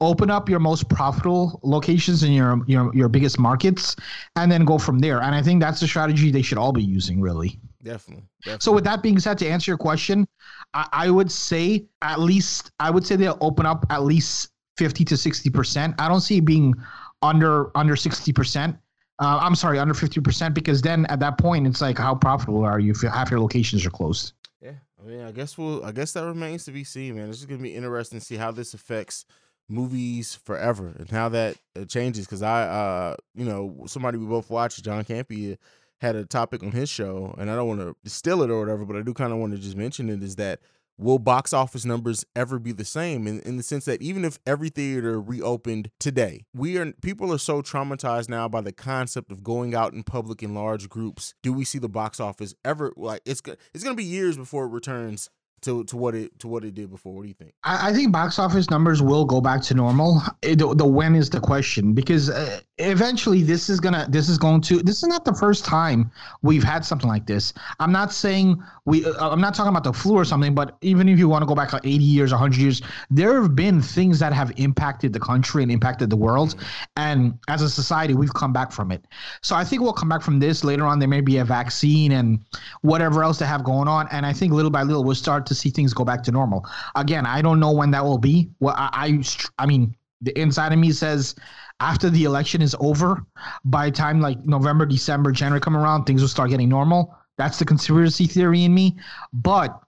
open 0.00 0.30
up 0.30 0.48
your 0.48 0.58
most 0.58 0.88
profitable 0.88 1.60
locations 1.62 2.22
in 2.22 2.32
your 2.32 2.60
your 2.66 2.94
your 2.94 3.08
biggest 3.08 3.38
markets 3.38 3.96
and 4.36 4.50
then 4.50 4.64
go 4.64 4.78
from 4.78 4.98
there. 4.98 5.20
And 5.20 5.34
i 5.34 5.42
think 5.42 5.60
that's 5.60 5.80
the 5.80 5.86
strategy 5.86 6.30
they 6.30 6.42
should 6.42 6.58
all 6.58 6.72
be 6.72 6.82
using 6.82 7.20
really. 7.20 7.58
Definitely, 7.82 8.24
definitely. 8.42 8.60
so 8.60 8.72
with 8.72 8.84
that 8.84 9.02
being 9.02 9.18
said 9.18 9.38
to 9.38 9.48
answer 9.48 9.70
your 9.70 9.78
question 9.78 10.28
I, 10.74 10.86
I, 10.92 11.10
would 11.10 11.32
say 11.32 11.86
at 12.02 12.20
least 12.20 12.72
i 12.78 12.90
would 12.90 13.06
say 13.06 13.16
they'll 13.16 13.38
open 13.40 13.64
up 13.64 13.86
at 13.88 14.02
least 14.02 14.50
50 14.76 15.04
to 15.06 15.16
60 15.16 15.50
percent. 15.50 15.94
I 15.98 16.08
don't 16.08 16.20
see 16.20 16.38
it 16.38 16.44
being 16.44 16.74
under 17.22 17.76
under 17.76 17.96
60 17.96 18.32
percent. 18.32 18.76
Uh, 19.18 19.38
i'm 19.42 19.54
sorry 19.54 19.78
under 19.78 19.94
50 19.94 20.20
percent 20.20 20.54
because 20.54 20.80
then 20.80 21.06
at 21.06 21.20
that 21.20 21.36
point 21.38 21.66
it's 21.66 21.80
like 21.80 21.98
how 21.98 22.14
profitable 22.14 22.64
are 22.64 22.80
you 22.80 22.92
if 22.92 23.02
half 23.02 23.30
your 23.30 23.40
locations 23.40 23.84
are 23.84 23.90
closed? 23.90 24.32
Yeah 24.62 24.72
i 25.02 25.06
mean 25.06 25.20
i 25.20 25.32
guess 25.32 25.56
we'll 25.56 25.84
i 25.84 25.92
guess 25.92 26.12
that 26.12 26.24
remains 26.24 26.64
to 26.64 26.70
be 26.70 26.84
seen 26.84 27.16
man. 27.16 27.28
It's 27.28 27.38
just 27.38 27.48
gonna 27.48 27.62
be 27.62 27.74
interesting 27.74 28.18
to 28.18 28.24
see 28.24 28.36
how 28.36 28.50
this 28.50 28.74
affects 28.74 29.24
movies 29.70 30.34
forever 30.34 30.94
and 30.98 31.10
how 31.10 31.28
that 31.30 31.56
uh, 31.78 31.84
changes. 31.84 32.26
Because 32.26 32.42
I, 32.42 32.62
uh, 32.62 33.16
you 33.34 33.44
know, 33.44 33.84
somebody 33.86 34.18
we 34.18 34.26
both 34.26 34.50
watched, 34.50 34.82
John 34.84 35.04
Campea, 35.04 35.56
had 36.00 36.16
a 36.16 36.24
topic 36.24 36.62
on 36.62 36.72
his 36.72 36.88
show, 36.88 37.34
and 37.38 37.50
I 37.50 37.56
don't 37.56 37.68
want 37.68 37.80
to 37.80 38.10
steal 38.10 38.42
it 38.42 38.50
or 38.50 38.58
whatever, 38.58 38.84
but 38.84 38.96
I 38.96 39.02
do 39.02 39.12
kind 39.12 39.32
of 39.32 39.38
want 39.38 39.52
to 39.52 39.58
just 39.58 39.76
mention 39.76 40.08
it 40.08 40.22
is 40.22 40.36
that 40.36 40.60
will 41.00 41.18
box 41.18 41.52
office 41.52 41.84
numbers 41.84 42.26
ever 42.36 42.58
be 42.58 42.72
the 42.72 42.84
same 42.84 43.26
in, 43.26 43.40
in 43.40 43.56
the 43.56 43.62
sense 43.62 43.86
that 43.86 44.02
even 44.02 44.24
if 44.24 44.38
every 44.46 44.68
theater 44.68 45.18
reopened 45.18 45.90
today 45.98 46.44
we 46.54 46.76
are 46.76 46.92
people 47.00 47.32
are 47.32 47.38
so 47.38 47.62
traumatized 47.62 48.28
now 48.28 48.46
by 48.46 48.60
the 48.60 48.72
concept 48.72 49.32
of 49.32 49.42
going 49.42 49.74
out 49.74 49.94
in 49.94 50.02
public 50.02 50.42
in 50.42 50.54
large 50.54 50.88
groups 50.88 51.34
do 51.42 51.52
we 51.52 51.64
see 51.64 51.78
the 51.78 51.88
box 51.88 52.20
office 52.20 52.54
ever 52.64 52.92
like 52.96 53.22
it's 53.24 53.40
it's 53.72 53.82
going 53.82 53.96
to 53.96 54.00
be 54.00 54.04
years 54.04 54.36
before 54.36 54.66
it 54.66 54.70
returns 54.70 55.30
to 55.62 55.84
to 55.84 55.96
what 55.96 56.14
it 56.14 56.38
to 56.38 56.48
what 56.48 56.64
it 56.64 56.74
did 56.74 56.90
before. 56.90 57.14
What 57.14 57.22
do 57.22 57.28
you 57.28 57.34
think? 57.34 57.52
I, 57.64 57.90
I 57.90 57.92
think 57.92 58.12
box 58.12 58.38
office 58.38 58.70
numbers 58.70 59.02
will 59.02 59.24
go 59.24 59.40
back 59.40 59.62
to 59.62 59.74
normal. 59.74 60.22
It, 60.42 60.58
the, 60.58 60.74
the, 60.74 60.86
when 60.86 61.14
is 61.14 61.28
the 61.28 61.40
question 61.40 61.92
because 61.92 62.30
uh, 62.30 62.60
eventually 62.78 63.42
this 63.42 63.68
is 63.68 63.78
gonna 63.78 64.06
this 64.08 64.28
is 64.28 64.38
going 64.38 64.60
to 64.62 64.82
this 64.82 65.02
is 65.02 65.08
not 65.08 65.24
the 65.24 65.34
first 65.34 65.64
time 65.64 66.10
we've 66.42 66.64
had 66.64 66.84
something 66.84 67.08
like 67.08 67.26
this. 67.26 67.52
I'm 67.78 67.92
not 67.92 68.12
saying 68.12 68.62
we 68.86 69.04
uh, 69.04 69.30
I'm 69.30 69.40
not 69.40 69.54
talking 69.54 69.70
about 69.70 69.84
the 69.84 69.92
flu 69.92 70.14
or 70.14 70.24
something, 70.24 70.54
but 70.54 70.78
even 70.80 71.08
if 71.08 71.18
you 71.18 71.28
want 71.28 71.42
to 71.42 71.46
go 71.46 71.54
back 71.54 71.72
like 71.72 71.84
80 71.84 72.04
years, 72.04 72.32
100 72.32 72.56
years, 72.58 72.82
there 73.10 73.40
have 73.40 73.54
been 73.54 73.82
things 73.82 74.18
that 74.20 74.32
have 74.32 74.52
impacted 74.56 75.12
the 75.12 75.20
country 75.20 75.62
and 75.62 75.70
impacted 75.70 76.08
the 76.08 76.16
world, 76.16 76.56
and 76.96 77.38
as 77.48 77.60
a 77.60 77.68
society 77.68 78.14
we've 78.14 78.34
come 78.34 78.52
back 78.52 78.72
from 78.72 78.90
it. 78.90 79.04
So 79.42 79.54
I 79.54 79.64
think 79.64 79.82
we'll 79.82 79.92
come 79.92 80.08
back 80.08 80.22
from 80.22 80.38
this 80.38 80.64
later 80.64 80.86
on. 80.86 80.98
There 80.98 81.08
may 81.08 81.20
be 81.20 81.38
a 81.38 81.44
vaccine 81.44 82.12
and 82.12 82.40
whatever 82.80 83.22
else 83.22 83.38
they 83.38 83.46
have 83.46 83.62
going 83.62 83.88
on, 83.88 84.08
and 84.10 84.24
I 84.24 84.32
think 84.32 84.52
little 84.52 84.70
by 84.70 84.82
little 84.82 85.04
we'll 85.04 85.14
start 85.14 85.49
to 85.50 85.54
see 85.54 85.68
things 85.68 85.92
go 85.92 86.04
back 86.04 86.22
to 86.22 86.32
normal. 86.32 86.66
Again, 86.96 87.26
I 87.26 87.42
don't 87.42 87.60
know 87.60 87.72
when 87.72 87.90
that 87.90 88.02
will 88.04 88.18
be. 88.18 88.48
Well, 88.60 88.74
I, 88.78 89.20
I, 89.58 89.62
I 89.62 89.66
mean, 89.66 89.94
the 90.22 90.38
inside 90.38 90.72
of 90.72 90.78
me 90.78 90.92
says 90.92 91.34
after 91.80 92.10
the 92.10 92.24
election 92.24 92.62
is 92.62 92.76
over, 92.80 93.24
by 93.64 93.90
time 93.90 94.20
like 94.20 94.44
November, 94.44 94.86
December, 94.86 95.32
January 95.32 95.60
come 95.60 95.76
around, 95.76 96.04
things 96.04 96.20
will 96.20 96.28
start 96.28 96.50
getting 96.50 96.68
normal. 96.68 97.14
That's 97.38 97.58
the 97.58 97.64
conspiracy 97.64 98.26
theory 98.26 98.64
in 98.64 98.74
me. 98.74 98.96
But 99.32 99.80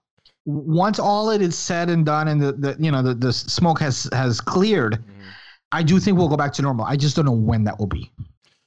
once 0.45 0.99
all 0.99 1.29
it 1.29 1.41
is 1.41 1.57
said 1.57 1.89
and 1.89 2.05
done, 2.05 2.27
and 2.27 2.41
the, 2.41 2.53
the 2.53 2.75
you 2.79 2.91
know 2.91 3.01
the, 3.01 3.13
the 3.13 3.31
smoke 3.31 3.79
has 3.79 4.09
has 4.11 4.41
cleared, 4.41 4.93
mm-hmm. 4.93 5.29
I 5.71 5.83
do 5.83 5.99
think 5.99 6.17
we'll 6.17 6.29
go 6.29 6.37
back 6.37 6.53
to 6.53 6.61
normal. 6.61 6.85
I 6.85 6.95
just 6.95 7.15
don't 7.15 7.25
know 7.25 7.31
when 7.31 7.63
that 7.65 7.79
will 7.79 7.87
be. 7.87 8.11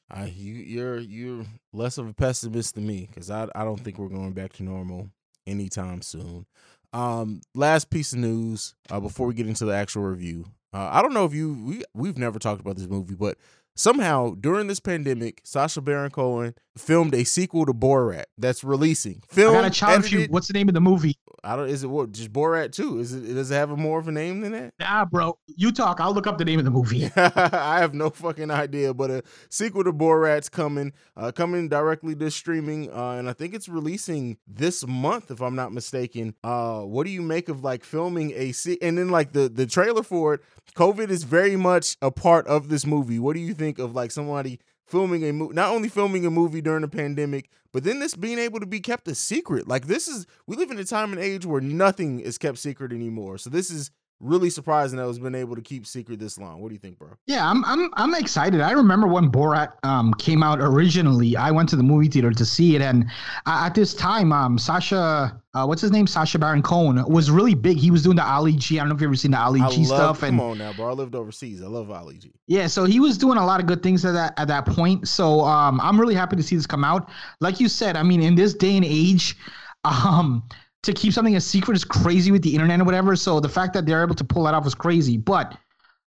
Uh, 0.09 0.29
you, 0.33 0.55
you're 0.55 0.99
you're 0.99 1.45
less 1.73 1.99
of 1.99 2.09
a 2.09 2.15
pessimist 2.15 2.77
than 2.77 2.87
me 2.87 3.09
because 3.09 3.31
I 3.31 3.49
I 3.55 3.65
don't 3.65 3.81
think 3.81 3.99
we're 3.99 4.09
going 4.09 4.33
back 4.33 4.53
to 4.55 4.63
normal 4.63 5.11
anytime 5.47 6.01
soon. 6.01 6.47
Um, 6.93 7.41
last 7.55 7.91
piece 7.91 8.13
of 8.13 8.19
news 8.21 8.75
uh, 8.91 9.01
before 9.01 9.27
we 9.27 9.35
get 9.35 9.47
into 9.47 9.65
the 9.65 9.75
actual 9.75 10.03
review. 10.03 10.47
Uh, 10.73 10.89
I 10.93 11.03
don't 11.03 11.15
know 11.15 11.25
if 11.25 11.35
you 11.35 11.55
we 11.65 11.85
we've 11.95 12.19
never 12.19 12.39
talked 12.39 12.61
about 12.61 12.77
this 12.77 12.89
movie, 12.89 13.15
but 13.15 13.39
somehow 13.77 14.35
during 14.41 14.67
this 14.67 14.81
pandemic, 14.81 15.41
Sacha 15.45 15.81
Baron 15.81 16.11
Cohen 16.11 16.55
filmed 16.77 17.15
a 17.15 17.25
sequel 17.25 17.65
to 17.67 17.73
Borat 17.73 18.25
that's 18.37 18.65
releasing. 18.65 19.23
I 19.31 19.35
Film, 19.35 19.55
gotta 19.55 19.71
challenge 19.71 20.13
you. 20.13 20.27
What's 20.29 20.49
the 20.49 20.55
name 20.55 20.69
of 20.69 20.75
the 20.75 20.81
movie? 20.81 21.19
I 21.45 21.55
don't. 21.55 21.69
Is 21.69 21.85
it 21.85 21.89
what? 21.89 22.13
Just 22.13 22.33
Borat 22.33 22.73
too? 22.73 22.99
Is 22.99 23.13
it? 23.13 23.33
Does 23.33 23.51
it 23.51 23.55
have 23.55 23.71
a 23.71 23.77
more 23.77 23.99
of 23.99 24.09
a 24.09 24.13
name 24.13 24.41
than 24.41 24.53
that? 24.53 24.75
Nah, 24.81 25.05
bro. 25.05 25.39
You 25.47 25.71
talk. 25.71 26.01
I'll 26.01 26.13
look 26.13 26.27
up 26.27 26.39
the 26.39 26.45
name 26.45 26.59
of 26.59 26.65
the 26.65 26.71
movie. 26.71 27.11
I 27.17 27.79
have 27.79 27.95
no 27.95 28.11
fucking 28.11 28.51
idea, 28.51 28.93
but 28.93 29.11
a 29.11 29.23
sequel 29.49 29.85
to 29.85 29.93
Borat's 29.93 30.49
coming, 30.49 30.93
uh, 31.17 31.31
coming 31.31 31.69
directly 31.69 32.17
to 32.17 32.31
streaming, 32.31 32.91
uh, 32.93 33.13
and 33.13 33.29
I 33.29 33.33
think 33.33 33.55
it's 33.55 33.69
releasing 33.69 34.39
this 34.47 34.87
month, 34.87 35.31
if 35.31 35.41
I'm 35.41 35.55
not 35.55 35.73
mistaken. 35.73 36.35
Uh, 36.43 36.81
what 36.81 37.07
do 37.07 37.13
you 37.13 37.23
make 37.23 37.49
of 37.49 37.63
like 37.63 37.85
filming 37.85 38.33
a 38.35 38.53
se- 38.53 38.79
and 38.83 38.99
then 38.99 39.11
like 39.11 39.33
the 39.33 39.49
the 39.49 39.67
trailer 39.67 40.03
for 40.03 40.35
it? 40.35 40.41
COVID 40.75 41.11
is 41.11 41.23
very 41.23 41.57
much 41.57 41.97
a 42.03 42.11
part 42.11 42.47
of 42.49 42.69
this 42.69 42.85
movie. 42.85 43.19
What 43.21 43.35
do 43.35 43.41
you 43.41 43.55
think 43.55 43.66
of 43.79 43.95
like 43.95 44.11
somebody 44.11 44.59
filming 44.87 45.25
a 45.25 45.33
movie, 45.33 45.55
not 45.55 45.71
only 45.71 45.89
filming 45.89 46.25
a 46.25 46.31
movie 46.31 46.61
during 46.61 46.83
the 46.83 46.89
pandemic, 46.89 47.51
but 47.73 47.85
then 47.85 47.99
this 47.99 48.15
being 48.15 48.39
able 48.39 48.61
to 48.61 48.67
be 48.67 48.81
kept 48.81 49.09
a 49.09 49.15
secret? 49.15 49.67
Like 49.69 49.87
this 49.87 50.09
is 50.09 50.27
we 50.47 50.57
live 50.57 50.71
in 50.71 50.79
a 50.79 50.85
time 50.85 51.13
and 51.13 51.21
age 51.21 51.45
where 51.45 51.61
nothing 51.61 52.21
is 52.21 52.39
kept 52.39 52.59
secret 52.59 52.93
anymore. 52.93 53.39
So 53.39 53.51
this 53.51 53.71
is 53.71 53.91
really 54.21 54.49
surprising 54.49 54.99
that 54.99 55.09
it's 55.09 55.19
been 55.19 55.35
able 55.35 55.55
to 55.57 55.63
keep 55.63 55.87
secret 55.87 56.19
this 56.19 56.39
long. 56.39 56.61
What 56.61 56.69
do 56.69 56.75
you 56.75 56.81
think, 56.81 56.99
bro? 56.99 57.11
Yeah, 57.27 57.49
I'm 57.49 57.65
I'm 57.65 57.91
I'm 57.95 58.15
excited. 58.15 58.61
I 58.61 58.71
remember 58.73 59.07
when 59.07 59.31
Borat 59.31 59.73
um 59.85 60.15
came 60.15 60.43
out 60.43 60.59
originally. 60.61 61.37
I 61.37 61.51
went 61.51 61.69
to 61.71 61.77
the 61.77 61.83
movie 61.83 62.09
theater 62.09 62.31
to 62.31 62.45
see 62.45 62.77
it, 62.77 62.83
and 62.83 63.07
at 63.47 63.75
this 63.75 63.95
time, 63.95 64.33
um 64.33 64.59
Sacha, 64.59 65.41
uh, 65.55 65.67
what's 65.67 65.83
his 65.83 65.91
name, 65.91 66.07
Sacha 66.07 66.39
Baron 66.39 66.63
Cohen 66.63 67.05
was 67.11 67.31
really 67.31 67.55
big. 67.55 67.77
He 67.77 67.91
was 67.91 68.03
doing 68.03 68.17
the 68.17 68.25
Ali 68.25 68.53
G. 68.55 68.79
I 68.79 68.83
don't 68.83 68.89
know 68.89 68.95
if 68.95 69.01
you've 69.01 69.09
ever 69.09 69.17
seen 69.17 69.33
the 69.33 69.41
Ali 69.41 69.61
I 69.61 69.69
G 69.71 69.79
love, 69.79 69.87
stuff, 69.87 70.21
come 70.21 70.41
and 70.41 70.41
on 70.41 70.59
now, 70.59 70.73
bro. 70.73 70.89
I 70.89 70.93
lived 70.93 71.15
overseas. 71.15 71.63
I 71.63 71.67
love 71.67 71.91
Ali 71.91 72.19
G. 72.19 72.33
yeah, 72.47 72.67
so 72.67 72.85
he 72.85 73.01
was 73.01 73.19
doing 73.19 73.39
a 73.39 73.45
lot 73.45 73.61
of 73.61 73.67
good 73.67 73.83
things 73.83 74.05
at 74.05 74.13
that 74.13 74.35
at 74.39 74.49
that 74.49 74.67
point. 74.67 75.09
So 75.09 75.41
um, 75.43 75.81
I'm 75.81 76.01
really 76.01 76.15
happy 76.15 76.37
to 76.37 76.43
see 76.43 76.57
this 76.57 76.67
come 76.67 76.85
out. 76.85 77.11
Like 77.41 77.61
you 77.61 77.69
said, 77.69 77.97
I 77.97 78.03
mean, 78.03 78.23
in 78.23 78.35
this 78.35 78.55
day 78.55 78.77
and 78.77 78.85
age, 78.85 79.37
um, 79.85 80.43
to 80.87 80.93
keep 80.93 81.13
something 81.13 81.37
a 81.37 81.41
secret 81.41 81.77
is 81.77 81.85
crazy 81.85 82.31
with 82.33 82.43
the 82.43 82.55
internet 82.55 82.81
or 82.81 82.85
whatever. 82.85 83.15
So 83.17 83.39
the 83.41 83.49
fact 83.49 83.75
that 83.75 83.87
they're 83.87 84.03
able 84.03 84.15
to 84.17 84.25
pull 84.25 84.45
that 84.45 84.55
off 84.55 84.67
is 84.67 84.75
crazy. 84.75 85.17
But 85.19 85.57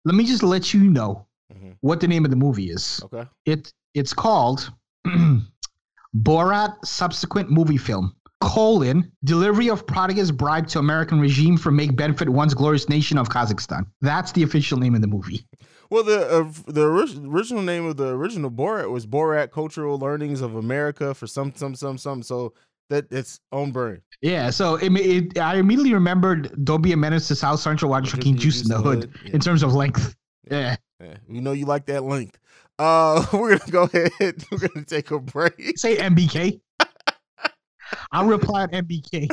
let 0.05 0.15
me 0.15 0.25
just 0.25 0.43
let 0.43 0.73
you 0.73 0.89
know 0.89 1.27
Mhm. 1.53 1.75
what 1.81 1.99
the 1.99 2.07
name 2.07 2.25
of 2.25 2.31
the 2.31 2.37
movie 2.37 2.69
is. 2.71 3.01
Okay. 3.03 3.27
It 3.45 3.73
it's 3.93 4.13
called 4.13 4.71
Borat 6.15 6.73
subsequent 6.85 7.49
movie 7.51 7.77
film. 7.77 8.15
Colon 8.41 9.11
delivery 9.23 9.69
of 9.69 9.85
prodigious 9.85 10.31
bribe 10.31 10.67
to 10.69 10.79
American 10.79 11.19
regime 11.19 11.57
for 11.57 11.69
make 11.71 11.95
benefit 11.95 12.27
once 12.27 12.55
glorious 12.55 12.89
nation 12.89 13.17
of 13.19 13.29
Kazakhstan. 13.29 13.85
That's 14.01 14.31
the 14.31 14.41
official 14.41 14.79
name 14.79 14.95
of 14.95 15.01
the 15.01 15.07
movie. 15.07 15.45
Well, 15.91 16.03
the 16.03 16.27
uh, 16.27 16.51
the 16.67 16.83
original 16.83 17.61
name 17.61 17.85
of 17.85 17.97
the 17.97 18.07
original 18.07 18.49
Borat 18.49 18.89
was 18.89 19.05
Borat 19.05 19.51
Cultural 19.51 19.99
Learnings 19.99 20.41
of 20.41 20.55
America 20.55 21.13
for 21.13 21.27
some 21.27 21.53
some 21.55 21.75
some 21.75 21.97
some. 21.99 22.23
So 22.23 22.53
that 22.91 23.11
it's 23.11 23.39
on 23.51 23.71
burn. 23.71 24.01
Yeah, 24.21 24.51
so 24.51 24.75
it, 24.75 24.91
it 24.91 25.39
I 25.39 25.55
immediately 25.55 25.93
remembered 25.93 26.63
"Don't 26.63 26.81
Be 26.81 26.91
a 26.91 26.97
Menace 26.97 27.27
to 27.29 27.35
South 27.35 27.59
Central" 27.59 27.89
while 27.89 28.01
drinking 28.01 28.37
juice 28.37 28.61
in 28.61 28.67
the 28.67 28.77
hood 28.79 29.11
yeah. 29.25 29.31
in 29.33 29.39
terms 29.39 29.63
of 29.63 29.73
length. 29.73 30.15
Yeah, 30.49 30.75
Yeah, 30.99 31.17
we 31.27 31.39
know 31.39 31.53
you 31.53 31.65
like 31.65 31.87
that 31.87 32.03
length. 32.03 32.37
Uh, 32.77 33.25
we're 33.33 33.57
gonna 33.57 33.71
go 33.71 33.83
ahead. 33.83 34.43
We're 34.51 34.67
gonna 34.67 34.85
take 34.85 35.11
a 35.11 35.19
break. 35.19 35.77
say 35.77 35.97
MBK. 35.97 36.61
I'll 38.11 38.25
reply 38.25 38.61
on 38.63 38.69
MBK. 38.69 39.29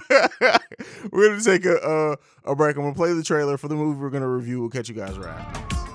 we're 1.12 1.28
gonna 1.28 1.40
take 1.40 1.64
a 1.64 1.80
uh, 1.80 2.16
a 2.44 2.56
break. 2.56 2.76
I'm 2.76 2.82
gonna 2.82 2.94
play 2.94 3.12
the 3.12 3.22
trailer 3.22 3.56
for 3.56 3.68
the 3.68 3.76
movie 3.76 4.00
we're 4.00 4.10
gonna 4.10 4.28
review. 4.28 4.60
We'll 4.60 4.70
catch 4.70 4.88
you 4.88 4.94
guys 4.94 5.16
right. 5.18 5.87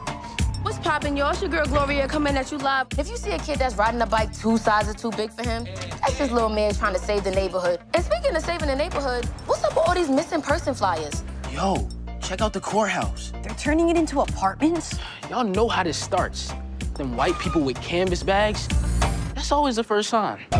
After. 0.86 0.90
What's 0.90 1.06
poppin', 1.06 1.18
y'all? 1.18 1.32
It's 1.32 1.42
your 1.42 1.50
girl 1.50 1.66
Gloria 1.66 2.08
coming 2.08 2.36
at 2.38 2.52
you 2.52 2.58
live. 2.58 2.88
If 2.98 3.10
you 3.10 3.18
see 3.18 3.32
a 3.32 3.40
kid 3.40 3.60
that's 3.60 3.75
riding 3.75 4.02
a 4.02 4.06
bike 4.06 4.36
two 4.38 4.58
sizes 4.58 4.96
too 4.96 5.12
big 5.12 5.32
for 5.32 5.44
him, 5.48 5.66
that's 6.02 6.18
just 6.18 6.32
little 6.32 6.50
man 6.50 6.74
trying 6.74 6.94
to 6.94 7.00
save 7.00 7.24
the 7.24 7.32
neighborhood. 7.32 7.80
And 7.94 8.04
speaking 8.04 8.36
of 8.36 8.44
saving 8.44 8.68
the 8.68 8.75
neighborhood, 8.75 9.25
what's 9.46 9.63
up 9.63 9.75
with 9.75 9.88
all 9.88 9.96
these 9.96 10.10
missing 10.10 10.42
person 10.42 10.74
flyers? 10.74 11.24
Yo, 11.52 11.88
check 12.22 12.42
out 12.42 12.54
the 12.54 12.60
courthouse. 12.60 13.32
They're 13.44 13.56
turning 13.56 13.90
it 13.90 13.98
into 13.98 14.22
apartments? 14.22 14.98
Y'all 15.30 15.44
know 15.44 15.68
how 15.68 15.84
this 15.84 15.98
starts. 15.98 16.54
Them 16.96 17.16
white 17.16 17.38
people 17.40 17.62
with 17.62 17.82
canvas 17.82 18.24
bags. 18.24 18.68
That's 19.36 19.52
always 19.52 19.75
the 19.75 19.84
first 19.84 20.10
sign. 20.10 20.40
Hey, 20.52 20.60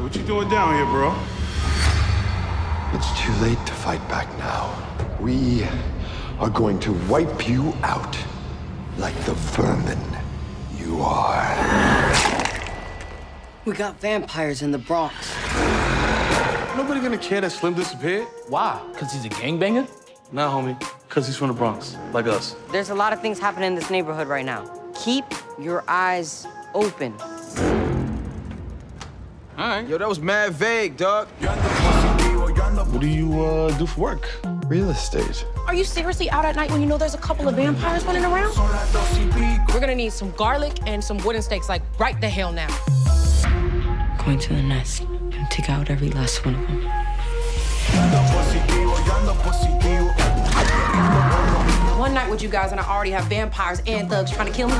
what 0.00 0.14
you 0.16 0.22
doing 0.22 0.48
down 0.48 0.74
here, 0.74 0.86
bro? 0.86 1.14
It's 3.30 3.38
too 3.38 3.44
late 3.44 3.66
to 3.66 3.72
fight 3.72 4.08
back 4.08 4.28
now. 4.38 4.74
We 5.20 5.64
are 6.38 6.50
going 6.50 6.80
to 6.80 6.92
wipe 7.08 7.48
you 7.48 7.72
out 7.82 8.18
like 8.98 9.14
the 9.24 9.34
vermin 9.54 9.98
you 10.76 11.00
are. 11.00 11.54
We 13.64 13.74
got 13.74 14.00
vampires 14.00 14.62
in 14.62 14.72
the 14.72 14.78
Bronx. 14.78 15.14
Nobody 16.76 17.00
gonna 17.00 17.18
care 17.18 17.40
that 17.40 17.52
Slim 17.52 17.74
disappeared? 17.74 18.26
Why? 18.48 18.80
Cause 18.94 19.12
he's 19.12 19.24
a 19.24 19.28
gangbanger? 19.28 19.88
Nah, 20.32 20.50
homie. 20.50 20.80
Cause 21.08 21.26
he's 21.26 21.36
from 21.36 21.48
the 21.48 21.54
Bronx, 21.54 21.96
like 22.12 22.26
us. 22.26 22.56
There's 22.72 22.90
a 22.90 22.94
lot 22.94 23.12
of 23.12 23.20
things 23.20 23.38
happening 23.38 23.68
in 23.68 23.74
this 23.74 23.90
neighborhood 23.90 24.26
right 24.26 24.44
now. 24.44 24.64
Keep 24.94 25.26
your 25.58 25.84
eyes 25.86 26.46
open. 26.74 27.14
All 29.56 29.68
right. 29.68 29.86
Yo, 29.86 29.98
that 29.98 30.08
was 30.08 30.18
mad 30.18 30.52
vague, 30.52 30.96
dog. 30.96 31.28
What 32.88 33.02
do 33.02 33.06
you 33.06 33.42
uh, 33.42 33.76
do 33.78 33.86
for 33.86 34.00
work? 34.00 34.30
Real 34.66 34.88
estate. 34.88 35.44
Are 35.66 35.74
you 35.74 35.84
seriously 35.84 36.30
out 36.30 36.46
at 36.46 36.56
night 36.56 36.70
when 36.70 36.80
you 36.80 36.86
know 36.86 36.96
there's 36.96 37.14
a 37.14 37.18
couple 37.18 37.46
of 37.46 37.56
vampires 37.56 38.04
running 38.04 38.24
around? 38.24 38.56
We're 39.68 39.80
gonna 39.80 39.94
need 39.94 40.12
some 40.12 40.30
garlic 40.32 40.78
and 40.86 41.04
some 41.04 41.18
wooden 41.18 41.42
stakes, 41.42 41.68
like 41.68 41.82
right 41.98 42.18
the 42.20 42.28
hell 42.28 42.52
now. 42.52 42.68
Going 44.24 44.38
to 44.38 44.54
the 44.54 44.62
nest 44.62 45.02
and 45.02 45.50
take 45.50 45.68
out 45.68 45.90
every 45.90 46.08
last 46.08 46.44
one 46.46 46.54
of 46.54 46.66
them. 46.66 46.82
One 51.98 52.14
night 52.14 52.30
with 52.30 52.42
you 52.42 52.48
guys, 52.48 52.70
and 52.70 52.80
I 52.80 52.88
already 52.88 53.10
have 53.10 53.24
vampires 53.24 53.82
and 53.86 54.08
thugs 54.08 54.30
trying 54.30 54.46
to 54.46 54.52
kill 54.52 54.68
me. 54.68 54.74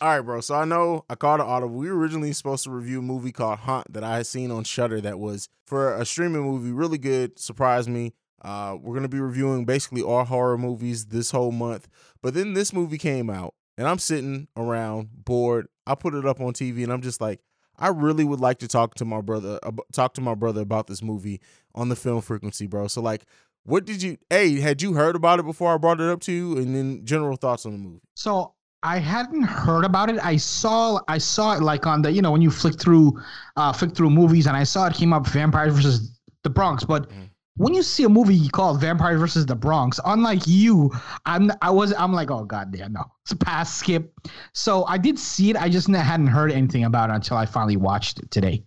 All 0.00 0.08
right, 0.08 0.20
bro. 0.20 0.40
So 0.40 0.54
I 0.54 0.64
know 0.64 1.04
I 1.10 1.16
called 1.16 1.40
an 1.40 1.46
audible. 1.46 1.74
We 1.74 1.90
were 1.90 1.98
originally 1.98 2.32
supposed 2.32 2.62
to 2.64 2.70
review 2.70 3.00
a 3.00 3.02
movie 3.02 3.32
called 3.32 3.58
Haunt 3.60 3.92
that 3.92 4.04
I 4.04 4.18
had 4.18 4.28
seen 4.28 4.52
on 4.52 4.62
Shudder 4.62 5.00
that 5.00 5.18
was 5.18 5.48
for 5.66 5.94
a 5.94 6.06
streaming 6.06 6.42
movie, 6.42 6.70
really 6.70 6.98
good, 6.98 7.38
surprised 7.38 7.88
me. 7.88 8.14
Uh, 8.40 8.76
we're 8.80 8.94
gonna 8.94 9.08
be 9.08 9.18
reviewing 9.18 9.64
basically 9.64 10.02
all 10.02 10.24
horror 10.24 10.56
movies 10.56 11.06
this 11.06 11.32
whole 11.32 11.50
month. 11.50 11.88
But 12.22 12.34
then 12.34 12.54
this 12.54 12.72
movie 12.72 12.98
came 12.98 13.28
out, 13.28 13.54
and 13.76 13.88
I'm 13.88 13.98
sitting 13.98 14.46
around 14.56 15.08
bored. 15.24 15.66
I 15.84 15.96
put 15.96 16.14
it 16.14 16.24
up 16.24 16.40
on 16.40 16.52
TV, 16.52 16.84
and 16.84 16.92
I'm 16.92 17.02
just 17.02 17.20
like, 17.20 17.40
I 17.76 17.88
really 17.88 18.24
would 18.24 18.40
like 18.40 18.58
to 18.60 18.68
talk 18.68 18.94
to 18.96 19.04
my 19.04 19.20
brother, 19.20 19.58
ab- 19.64 19.80
talk 19.92 20.14
to 20.14 20.20
my 20.20 20.36
brother 20.36 20.60
about 20.60 20.86
this 20.86 21.02
movie 21.02 21.40
on 21.74 21.88
the 21.88 21.96
film 21.96 22.20
frequency, 22.20 22.68
bro. 22.68 22.86
So 22.86 23.00
like, 23.00 23.24
what 23.64 23.84
did 23.84 24.00
you? 24.02 24.16
Hey, 24.30 24.60
had 24.60 24.80
you 24.80 24.94
heard 24.94 25.16
about 25.16 25.40
it 25.40 25.44
before 25.44 25.74
I 25.74 25.76
brought 25.76 26.00
it 26.00 26.08
up 26.08 26.20
to 26.22 26.32
you? 26.32 26.56
And 26.56 26.76
then 26.76 27.04
general 27.04 27.36
thoughts 27.36 27.66
on 27.66 27.72
the 27.72 27.78
movie. 27.78 28.00
So 28.14 28.54
I 28.82 28.98
hadn't 28.98 29.42
heard 29.42 29.84
about 29.84 30.08
it. 30.08 30.18
I 30.24 30.36
saw 30.36 31.00
I 31.08 31.18
saw 31.18 31.56
it 31.56 31.62
like 31.62 31.86
on 31.86 32.02
the 32.02 32.12
you 32.12 32.22
know 32.22 32.30
when 32.30 32.42
you 32.42 32.50
flick 32.50 32.78
through 32.80 33.20
uh 33.56 33.72
flick 33.72 33.94
through 33.94 34.10
movies 34.10 34.46
and 34.46 34.56
I 34.56 34.64
saw 34.64 34.86
it 34.86 34.94
came 34.94 35.12
up 35.12 35.26
Vampires 35.26 35.74
versus 35.74 36.20
the 36.44 36.50
Bronx. 36.50 36.84
But 36.84 37.10
when 37.56 37.74
you 37.74 37.82
see 37.82 38.04
a 38.04 38.08
movie 38.08 38.48
called 38.48 38.80
Vampires 38.80 39.18
versus 39.18 39.46
the 39.46 39.56
Bronx, 39.56 39.98
unlike 40.04 40.46
you, 40.46 40.92
I'm 41.26 41.50
I 41.60 41.70
was 41.70 41.92
I'm 41.98 42.12
like 42.12 42.30
oh 42.30 42.44
god 42.44 42.70
damn 42.72 42.92
no 42.92 43.04
it's 43.22 43.32
a 43.32 43.36
pass 43.36 43.74
skip. 43.74 44.12
So 44.52 44.84
I 44.84 44.96
did 44.96 45.18
see 45.18 45.50
it. 45.50 45.56
I 45.56 45.68
just 45.68 45.88
hadn't 45.88 46.28
heard 46.28 46.52
anything 46.52 46.84
about 46.84 47.10
it 47.10 47.14
until 47.14 47.36
I 47.36 47.46
finally 47.46 47.76
watched 47.76 48.20
it 48.20 48.30
today. 48.30 48.62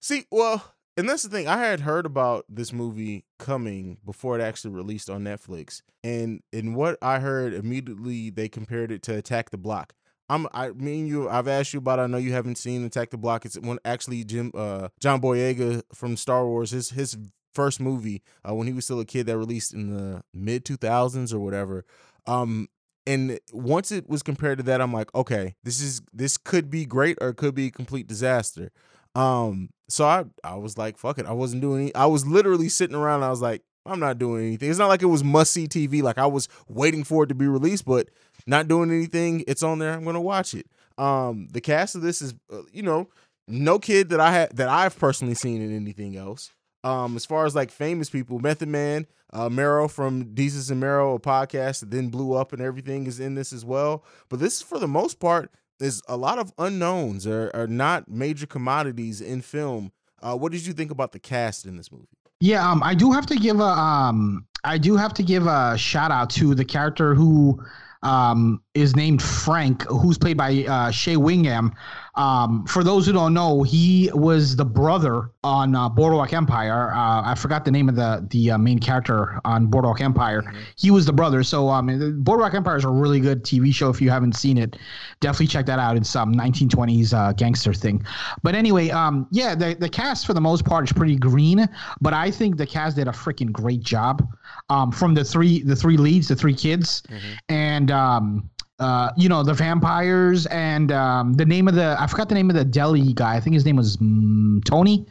See, 0.00 0.26
well, 0.30 0.71
and 0.96 1.08
that's 1.08 1.22
the 1.22 1.28
thing. 1.28 1.48
I 1.48 1.58
had 1.58 1.80
heard 1.80 2.06
about 2.06 2.44
this 2.48 2.72
movie 2.72 3.24
coming 3.38 3.98
before 4.04 4.38
it 4.38 4.42
actually 4.42 4.72
released 4.72 5.08
on 5.08 5.24
Netflix, 5.24 5.82
and 6.04 6.42
in 6.52 6.74
what 6.74 6.98
I 7.02 7.18
heard 7.18 7.54
immediately, 7.54 8.30
they 8.30 8.48
compared 8.48 8.90
it 8.90 9.02
to 9.04 9.16
Attack 9.16 9.50
the 9.50 9.58
Block. 9.58 9.94
I'm, 10.28 10.46
I 10.54 10.70
mean, 10.70 11.06
you. 11.06 11.28
I've 11.28 11.48
asked 11.48 11.74
you 11.74 11.78
about. 11.78 11.98
it. 11.98 12.02
I 12.02 12.06
know 12.06 12.16
you 12.18 12.32
haven't 12.32 12.56
seen 12.56 12.84
Attack 12.84 13.10
the 13.10 13.18
Block. 13.18 13.44
It's 13.44 13.58
one 13.58 13.78
actually 13.84 14.24
Jim, 14.24 14.50
uh, 14.54 14.88
John 15.00 15.20
Boyega 15.20 15.82
from 15.94 16.16
Star 16.16 16.46
Wars. 16.46 16.70
His 16.70 16.90
his 16.90 17.16
first 17.54 17.80
movie 17.80 18.22
uh, 18.48 18.54
when 18.54 18.66
he 18.66 18.72
was 18.72 18.84
still 18.84 19.00
a 19.00 19.04
kid 19.04 19.26
that 19.26 19.36
released 19.36 19.74
in 19.74 19.94
the 19.94 20.22
mid 20.32 20.64
2000s 20.64 21.32
or 21.34 21.38
whatever. 21.38 21.84
Um, 22.26 22.68
and 23.06 23.40
once 23.52 23.90
it 23.90 24.08
was 24.08 24.22
compared 24.22 24.58
to 24.58 24.64
that, 24.64 24.80
I'm 24.80 24.92
like, 24.92 25.14
okay, 25.14 25.56
this 25.64 25.80
is 25.80 26.00
this 26.12 26.36
could 26.36 26.70
be 26.70 26.84
great 26.86 27.18
or 27.20 27.30
it 27.30 27.36
could 27.36 27.54
be 27.54 27.66
a 27.66 27.70
complete 27.70 28.06
disaster. 28.06 28.70
Um, 29.14 29.70
so 29.92 30.06
I 30.06 30.24
I 30.42 30.54
was 30.56 30.78
like, 30.78 30.96
fuck 30.96 31.18
it. 31.18 31.26
I 31.26 31.32
wasn't 31.32 31.62
doing 31.62 31.82
any, 31.82 31.94
I 31.94 32.06
was 32.06 32.26
literally 32.26 32.68
sitting 32.68 32.96
around 32.96 33.22
I 33.22 33.30
was 33.30 33.42
like, 33.42 33.62
I'm 33.84 34.00
not 34.00 34.18
doing 34.18 34.46
anything. 34.46 34.70
It's 34.70 34.78
not 34.78 34.88
like 34.88 35.02
it 35.02 35.06
was 35.06 35.22
must 35.22 35.52
see 35.52 35.68
TV. 35.68 36.02
Like 36.02 36.18
I 36.18 36.26
was 36.26 36.48
waiting 36.68 37.04
for 37.04 37.24
it 37.24 37.28
to 37.28 37.34
be 37.34 37.46
released, 37.46 37.84
but 37.84 38.08
not 38.46 38.68
doing 38.68 38.90
anything. 38.90 39.44
It's 39.46 39.62
on 39.62 39.78
there. 39.78 39.92
I'm 39.92 40.04
gonna 40.04 40.20
watch 40.20 40.54
it. 40.54 40.66
Um, 40.98 41.48
the 41.50 41.60
cast 41.60 41.94
of 41.94 42.02
this 42.02 42.22
is, 42.22 42.34
uh, 42.52 42.62
you 42.72 42.82
know, 42.82 43.08
no 43.48 43.78
kid 43.78 44.08
that 44.10 44.20
I 44.20 44.32
had 44.32 44.56
that 44.56 44.68
I've 44.68 44.98
personally 44.98 45.34
seen 45.34 45.60
in 45.60 45.74
anything 45.74 46.16
else. 46.16 46.50
Um, 46.84 47.14
as 47.14 47.26
far 47.26 47.44
as 47.44 47.54
like 47.54 47.70
famous 47.70 48.10
people, 48.10 48.38
Method 48.38 48.68
Man, 48.68 49.06
uh, 49.32 49.48
Mero 49.48 49.88
from 49.88 50.34
Desus 50.34 50.70
and 50.70 50.80
Mero, 50.80 51.14
a 51.14 51.20
podcast 51.20 51.80
that 51.80 51.90
then 51.90 52.08
blew 52.08 52.32
up 52.34 52.52
and 52.52 52.62
everything 52.62 53.06
is 53.06 53.20
in 53.20 53.34
this 53.34 53.52
as 53.52 53.64
well. 53.64 54.04
But 54.28 54.40
this, 54.40 54.56
is 54.56 54.62
for 54.62 54.78
the 54.78 54.88
most 54.88 55.20
part, 55.20 55.52
is 55.82 56.02
a 56.08 56.16
lot 56.16 56.38
of 56.38 56.52
unknowns 56.58 57.26
or 57.26 57.50
are 57.54 57.66
not 57.66 58.08
major 58.08 58.46
commodities 58.46 59.20
in 59.20 59.42
film. 59.42 59.92
Uh, 60.20 60.36
what 60.36 60.52
did 60.52 60.64
you 60.66 60.72
think 60.72 60.90
about 60.90 61.12
the 61.12 61.18
cast 61.18 61.66
in 61.66 61.76
this 61.76 61.90
movie? 61.90 62.06
Yeah, 62.40 62.68
um, 62.68 62.82
I 62.82 62.94
do 62.94 63.12
have 63.12 63.26
to 63.26 63.36
give 63.36 63.60
a 63.60 63.64
um, 63.64 64.46
I 64.64 64.78
do 64.78 64.96
have 64.96 65.14
to 65.14 65.22
give 65.22 65.46
a 65.46 65.76
shout 65.78 66.10
out 66.10 66.30
to 66.30 66.54
the 66.54 66.64
character 66.64 67.14
who 67.14 67.62
um, 68.02 68.62
is 68.74 68.96
named 68.96 69.22
Frank, 69.22 69.82
who's 69.82 70.18
played 70.18 70.36
by 70.36 70.64
uh, 70.64 70.90
Shea 70.90 71.16
Whigham. 71.16 71.72
Um, 72.14 72.66
for 72.66 72.84
those 72.84 73.06
who 73.06 73.12
don't 73.12 73.32
know, 73.32 73.62
he 73.62 74.10
was 74.12 74.54
the 74.54 74.66
brother 74.66 75.30
on 75.42 75.74
uh, 75.74 75.88
Boardwalk 75.88 76.34
Empire. 76.34 76.92
Uh, 76.92 77.22
I 77.24 77.34
forgot 77.34 77.64
the 77.64 77.70
name 77.70 77.88
of 77.88 77.96
the 77.96 78.26
the 78.30 78.50
uh, 78.50 78.58
main 78.58 78.78
character 78.78 79.40
on 79.46 79.66
Boardwalk 79.66 80.02
Empire. 80.02 80.42
Mm-hmm. 80.42 80.60
He 80.76 80.90
was 80.90 81.06
the 81.06 81.12
brother. 81.12 81.42
So 81.42 81.70
um, 81.70 82.22
Boardwalk 82.22 82.52
Empire 82.52 82.76
is 82.76 82.84
a 82.84 82.90
really 82.90 83.18
good 83.18 83.44
TV 83.44 83.74
show. 83.74 83.88
If 83.88 84.02
you 84.02 84.10
haven't 84.10 84.36
seen 84.36 84.58
it, 84.58 84.76
definitely 85.20 85.46
check 85.46 85.64
that 85.66 85.78
out. 85.78 85.96
It's 85.96 86.10
some 86.10 86.34
1920s 86.34 87.14
uh, 87.14 87.32
gangster 87.32 87.72
thing. 87.72 88.04
But 88.42 88.54
anyway, 88.54 88.90
um, 88.90 89.26
yeah, 89.30 89.54
the 89.54 89.74
the 89.74 89.88
cast 89.88 90.26
for 90.26 90.34
the 90.34 90.40
most 90.40 90.66
part 90.66 90.84
is 90.84 90.92
pretty 90.92 91.16
green, 91.16 91.66
but 92.02 92.12
I 92.12 92.30
think 92.30 92.58
the 92.58 92.66
cast 92.66 92.96
did 92.96 93.08
a 93.08 93.12
freaking 93.12 93.52
great 93.52 93.80
job. 93.80 94.28
Um, 94.68 94.92
from 94.92 95.14
the 95.14 95.24
three 95.24 95.62
the 95.62 95.76
three 95.76 95.96
leads, 95.96 96.28
the 96.28 96.36
three 96.36 96.54
kids, 96.54 97.02
mm-hmm. 97.02 97.32
and 97.48 97.90
um, 97.90 98.50
uh, 98.82 99.12
you 99.16 99.28
know, 99.28 99.42
the 99.42 99.54
vampires 99.54 100.46
and 100.46 100.90
um, 100.90 101.34
the 101.34 101.46
name 101.46 101.68
of 101.68 101.74
the 101.74 101.96
I 101.98 102.06
forgot 102.06 102.28
the 102.28 102.34
name 102.34 102.50
of 102.50 102.56
the 102.56 102.64
deli 102.64 103.12
guy. 103.12 103.36
I 103.36 103.40
think 103.40 103.54
his 103.54 103.64
name 103.64 103.76
was 103.76 103.96
mm, 103.98 104.62
Tony. 104.64 105.06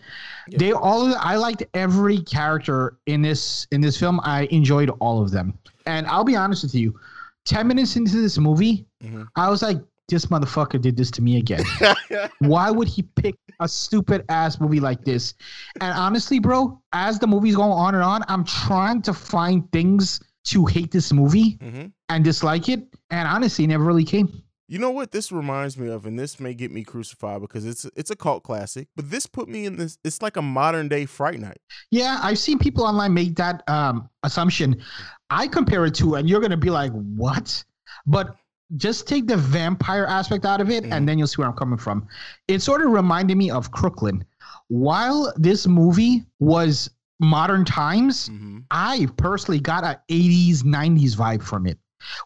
Yeah. 0.47 0.57
They 0.57 0.71
all 0.73 1.15
I 1.17 1.35
liked 1.35 1.63
every 1.73 2.19
character 2.19 2.97
in 3.05 3.21
this 3.21 3.67
in 3.71 3.79
this 3.79 3.97
film. 3.97 4.19
I 4.23 4.43
enjoyed 4.51 4.89
all 4.99 5.21
of 5.21 5.31
them. 5.31 5.57
And 5.85 6.05
I'll 6.07 6.25
be 6.25 6.35
honest 6.35 6.63
with 6.63 6.75
you, 6.75 6.99
ten 7.45 7.67
minutes 7.67 7.95
into 7.95 8.21
this 8.21 8.37
movie, 8.37 8.85
mm-hmm. 9.03 9.23
I 9.35 9.49
was 9.49 9.61
like, 9.61 9.77
this 10.09 10.25
motherfucker 10.25 10.79
did 10.79 10.97
this 10.97 11.09
to 11.11 11.21
me 11.21 11.37
again. 11.37 11.63
Why 12.39 12.69
would 12.69 12.89
he 12.89 13.03
pick 13.03 13.35
a 13.61 13.67
stupid 13.67 14.25
ass 14.27 14.59
movie 14.59 14.81
like 14.81 15.05
this? 15.05 15.33
And 15.79 15.93
honestly, 15.93 16.39
bro, 16.39 16.79
as 16.91 17.17
the 17.19 17.27
movie's 17.27 17.55
going 17.55 17.71
on 17.71 17.95
and 17.95 18.03
on, 18.03 18.23
I'm 18.27 18.43
trying 18.43 19.01
to 19.03 19.13
find 19.13 19.71
things 19.71 20.19
to 20.45 20.65
hate 20.65 20.91
this 20.91 21.11
movie 21.11 21.57
mm-hmm. 21.57 21.87
and 22.09 22.23
dislike 22.23 22.69
it, 22.69 22.83
and 23.09 23.27
honestly, 23.27 23.67
never 23.67 23.83
really 23.83 24.05
came. 24.05 24.43
You 24.67 24.79
know 24.79 24.91
what 24.91 25.11
this 25.11 25.33
reminds 25.33 25.77
me 25.77 25.89
of, 25.89 26.05
and 26.05 26.17
this 26.17 26.39
may 26.39 26.53
get 26.53 26.71
me 26.71 26.85
crucified 26.85 27.41
because 27.41 27.65
it's 27.65 27.83
it's 27.97 28.09
a 28.09 28.15
cult 28.15 28.43
classic, 28.43 28.87
but 28.95 29.11
this 29.11 29.27
put 29.27 29.49
me 29.49 29.65
in 29.65 29.75
this. 29.75 29.97
It's 30.05 30.21
like 30.21 30.37
a 30.37 30.41
modern 30.41 30.87
day 30.87 31.05
Fright 31.05 31.41
Night. 31.41 31.59
Yeah, 31.89 32.19
I've 32.23 32.39
seen 32.39 32.57
people 32.57 32.85
online 32.85 33.13
make 33.13 33.35
that 33.35 33.67
um, 33.67 34.09
assumption. 34.23 34.81
I 35.29 35.47
compare 35.47 35.85
it 35.85 35.95
to, 35.95 36.15
and 36.15 36.29
you're 36.29 36.39
gonna 36.39 36.55
be 36.55 36.69
like, 36.69 36.93
"What?" 36.93 37.63
But 38.05 38.37
just 38.77 39.09
take 39.09 39.27
the 39.27 39.35
vampire 39.35 40.05
aspect 40.05 40.45
out 40.45 40.61
of 40.61 40.69
it, 40.69 40.85
mm-hmm. 40.85 40.93
and 40.93 41.05
then 41.05 41.17
you'll 41.17 41.27
see 41.27 41.41
where 41.41 41.49
I'm 41.49 41.57
coming 41.57 41.77
from. 41.77 42.07
It 42.47 42.61
sort 42.61 42.81
of 42.81 42.91
reminded 42.91 43.35
me 43.35 43.51
of 43.51 43.71
Crooklyn. 43.71 44.23
While 44.69 45.33
this 45.35 45.67
movie 45.67 46.23
was 46.39 46.89
modern 47.21 47.63
times, 47.63 48.27
mm-hmm. 48.27 48.59
I 48.71 49.07
personally 49.15 49.59
got 49.59 49.83
a 49.83 50.01
80s, 50.09 50.63
90s 50.63 51.15
vibe 51.15 51.43
from 51.43 51.65
it. 51.65 51.77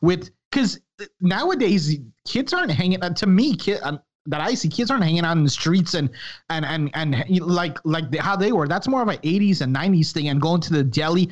With 0.01 0.31
because 0.49 0.79
nowadays 1.19 1.97
kids 2.25 2.53
aren't 2.53 2.71
hanging 2.71 3.03
uh, 3.03 3.09
to 3.09 3.27
me, 3.27 3.55
kid 3.55 3.79
um, 3.83 3.99
that 4.25 4.41
I 4.41 4.55
see, 4.55 4.69
kids 4.69 4.89
aren't 4.89 5.03
hanging 5.03 5.25
out 5.25 5.37
in 5.37 5.43
the 5.43 5.49
streets 5.49 5.93
and 5.93 6.09
and 6.49 6.65
and 6.65 6.89
and 6.95 7.39
like 7.41 7.77
like 7.83 8.09
the, 8.09 8.17
how 8.17 8.35
they 8.35 8.53
were. 8.53 8.67
That's 8.67 8.87
more 8.87 9.01
of 9.01 9.09
an 9.09 9.17
80s 9.17 9.61
and 9.61 9.75
90s 9.75 10.13
thing 10.13 10.29
and 10.29 10.41
going 10.41 10.61
to 10.61 10.73
the 10.73 10.83
deli. 10.83 11.29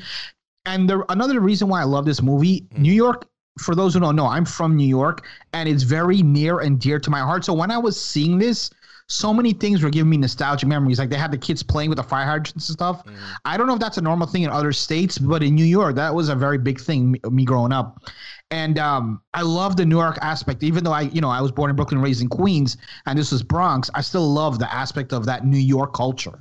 And 0.65 0.89
the 0.89 1.05
another 1.09 1.39
reason 1.39 1.69
why 1.69 1.81
I 1.81 1.85
love 1.85 2.05
this 2.05 2.21
movie, 2.21 2.61
mm-hmm. 2.61 2.81
New 2.81 2.93
York 2.93 3.27
for 3.59 3.75
those 3.75 3.93
who 3.93 3.99
don't 3.99 4.15
know, 4.15 4.27
I'm 4.27 4.45
from 4.45 4.75
New 4.75 4.87
York 4.87 5.25
and 5.53 5.69
it's 5.69 5.83
very 5.83 6.21
near 6.21 6.59
and 6.59 6.79
dear 6.79 6.99
to 6.99 7.09
my 7.09 7.19
heart. 7.19 7.45
So 7.45 7.53
when 7.53 7.71
I 7.71 7.77
was 7.77 7.99
seeing 7.99 8.39
this, 8.39 8.69
so 9.07 9.33
many 9.33 9.53
things 9.53 9.83
were 9.83 9.89
giving 9.89 10.09
me 10.09 10.17
nostalgic 10.17 10.67
memories. 10.67 10.99
Like 10.99 11.09
they 11.09 11.17
had 11.17 11.31
the 11.31 11.37
kids 11.37 11.61
playing 11.61 11.89
with 11.89 11.97
the 11.97 12.03
fire 12.03 12.25
hydrants 12.25 12.69
and 12.69 12.75
stuff. 12.75 13.05
Mm-hmm. 13.05 13.15
I 13.45 13.57
don't 13.57 13.67
know 13.67 13.73
if 13.73 13.79
that's 13.79 13.97
a 13.97 14.01
normal 14.01 14.27
thing 14.27 14.43
in 14.43 14.49
other 14.49 14.71
states, 14.71 15.17
but 15.17 15.43
in 15.43 15.55
New 15.55 15.65
York, 15.65 15.95
that 15.95 16.13
was 16.13 16.29
a 16.29 16.35
very 16.35 16.57
big 16.57 16.79
thing. 16.79 17.11
Me, 17.11 17.19
me 17.29 17.45
growing 17.45 17.71
up, 17.71 18.03
and 18.51 18.79
um, 18.79 19.21
I 19.33 19.41
love 19.41 19.75
the 19.75 19.85
New 19.85 19.99
York 19.99 20.17
aspect. 20.21 20.63
Even 20.63 20.83
though 20.83 20.91
I, 20.91 21.01
you 21.01 21.21
know, 21.21 21.29
I 21.29 21.41
was 21.41 21.51
born 21.51 21.69
in 21.69 21.75
Brooklyn, 21.75 22.01
raised 22.01 22.21
in 22.21 22.29
Queens, 22.29 22.77
and 23.05 23.17
this 23.17 23.31
was 23.31 23.43
Bronx, 23.43 23.89
I 23.93 24.01
still 24.01 24.27
love 24.27 24.59
the 24.59 24.73
aspect 24.73 25.13
of 25.13 25.25
that 25.25 25.45
New 25.45 25.57
York 25.57 25.93
culture. 25.93 26.39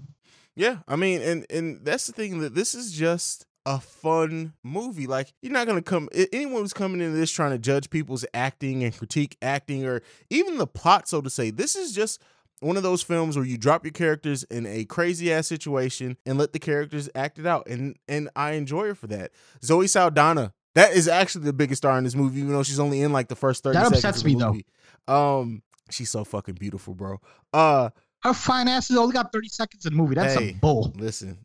Yeah, 0.54 0.78
I 0.86 0.96
mean, 0.96 1.22
and 1.22 1.46
and 1.50 1.84
that's 1.84 2.06
the 2.06 2.12
thing 2.12 2.40
that 2.40 2.54
this 2.54 2.74
is 2.74 2.92
just 2.92 3.46
a 3.64 3.80
fun 3.80 4.52
movie. 4.62 5.06
Like 5.06 5.32
you're 5.40 5.52
not 5.52 5.66
gonna 5.66 5.82
come 5.82 6.08
anyone 6.14 6.62
who's 6.62 6.72
coming 6.72 7.00
into 7.00 7.16
this 7.16 7.30
trying 7.30 7.52
to 7.52 7.58
judge 7.58 7.90
people's 7.90 8.24
acting 8.34 8.84
and 8.84 8.96
critique 8.96 9.36
acting 9.40 9.86
or 9.86 10.02
even 10.30 10.58
the 10.58 10.66
plot, 10.66 11.08
so 11.08 11.20
to 11.20 11.30
say. 11.30 11.50
This 11.50 11.76
is 11.76 11.92
just 11.92 12.20
one 12.62 12.76
of 12.76 12.82
those 12.82 13.02
films 13.02 13.36
where 13.36 13.44
you 13.44 13.58
drop 13.58 13.84
your 13.84 13.92
characters 13.92 14.44
in 14.44 14.66
a 14.66 14.84
crazy 14.84 15.32
ass 15.32 15.46
situation 15.46 16.16
and 16.24 16.38
let 16.38 16.52
the 16.52 16.58
characters 16.58 17.08
act 17.14 17.38
it 17.38 17.46
out. 17.46 17.66
And 17.66 17.96
and 18.08 18.30
I 18.36 18.52
enjoy 18.52 18.90
it 18.90 18.96
for 18.96 19.08
that. 19.08 19.32
Zoe 19.64 19.86
Saldana, 19.86 20.52
that 20.74 20.92
is 20.92 21.08
actually 21.08 21.44
the 21.44 21.52
biggest 21.52 21.82
star 21.82 21.98
in 21.98 22.04
this 22.04 22.14
movie, 22.14 22.40
even 22.40 22.52
though 22.52 22.62
she's 22.62 22.80
only 22.80 23.02
in 23.02 23.12
like 23.12 23.28
the 23.28 23.36
first 23.36 23.62
30 23.62 23.74
that 23.74 23.84
seconds. 23.84 24.02
That 24.02 24.08
upsets 24.08 24.24
me 24.24 24.36
movie. 24.36 24.66
though. 25.06 25.40
Um, 25.40 25.62
she's 25.90 26.10
so 26.10 26.24
fucking 26.24 26.54
beautiful, 26.54 26.94
bro. 26.94 27.20
Uh 27.52 27.90
her 28.22 28.34
fine 28.34 28.68
ass 28.68 28.88
has 28.88 28.96
only 28.96 29.12
got 29.12 29.32
30 29.32 29.48
seconds 29.48 29.84
in 29.84 29.92
the 29.92 29.96
movie. 30.00 30.14
That's 30.14 30.34
hey, 30.34 30.50
a 30.50 30.52
bull. 30.52 30.92
Listen. 30.96 31.38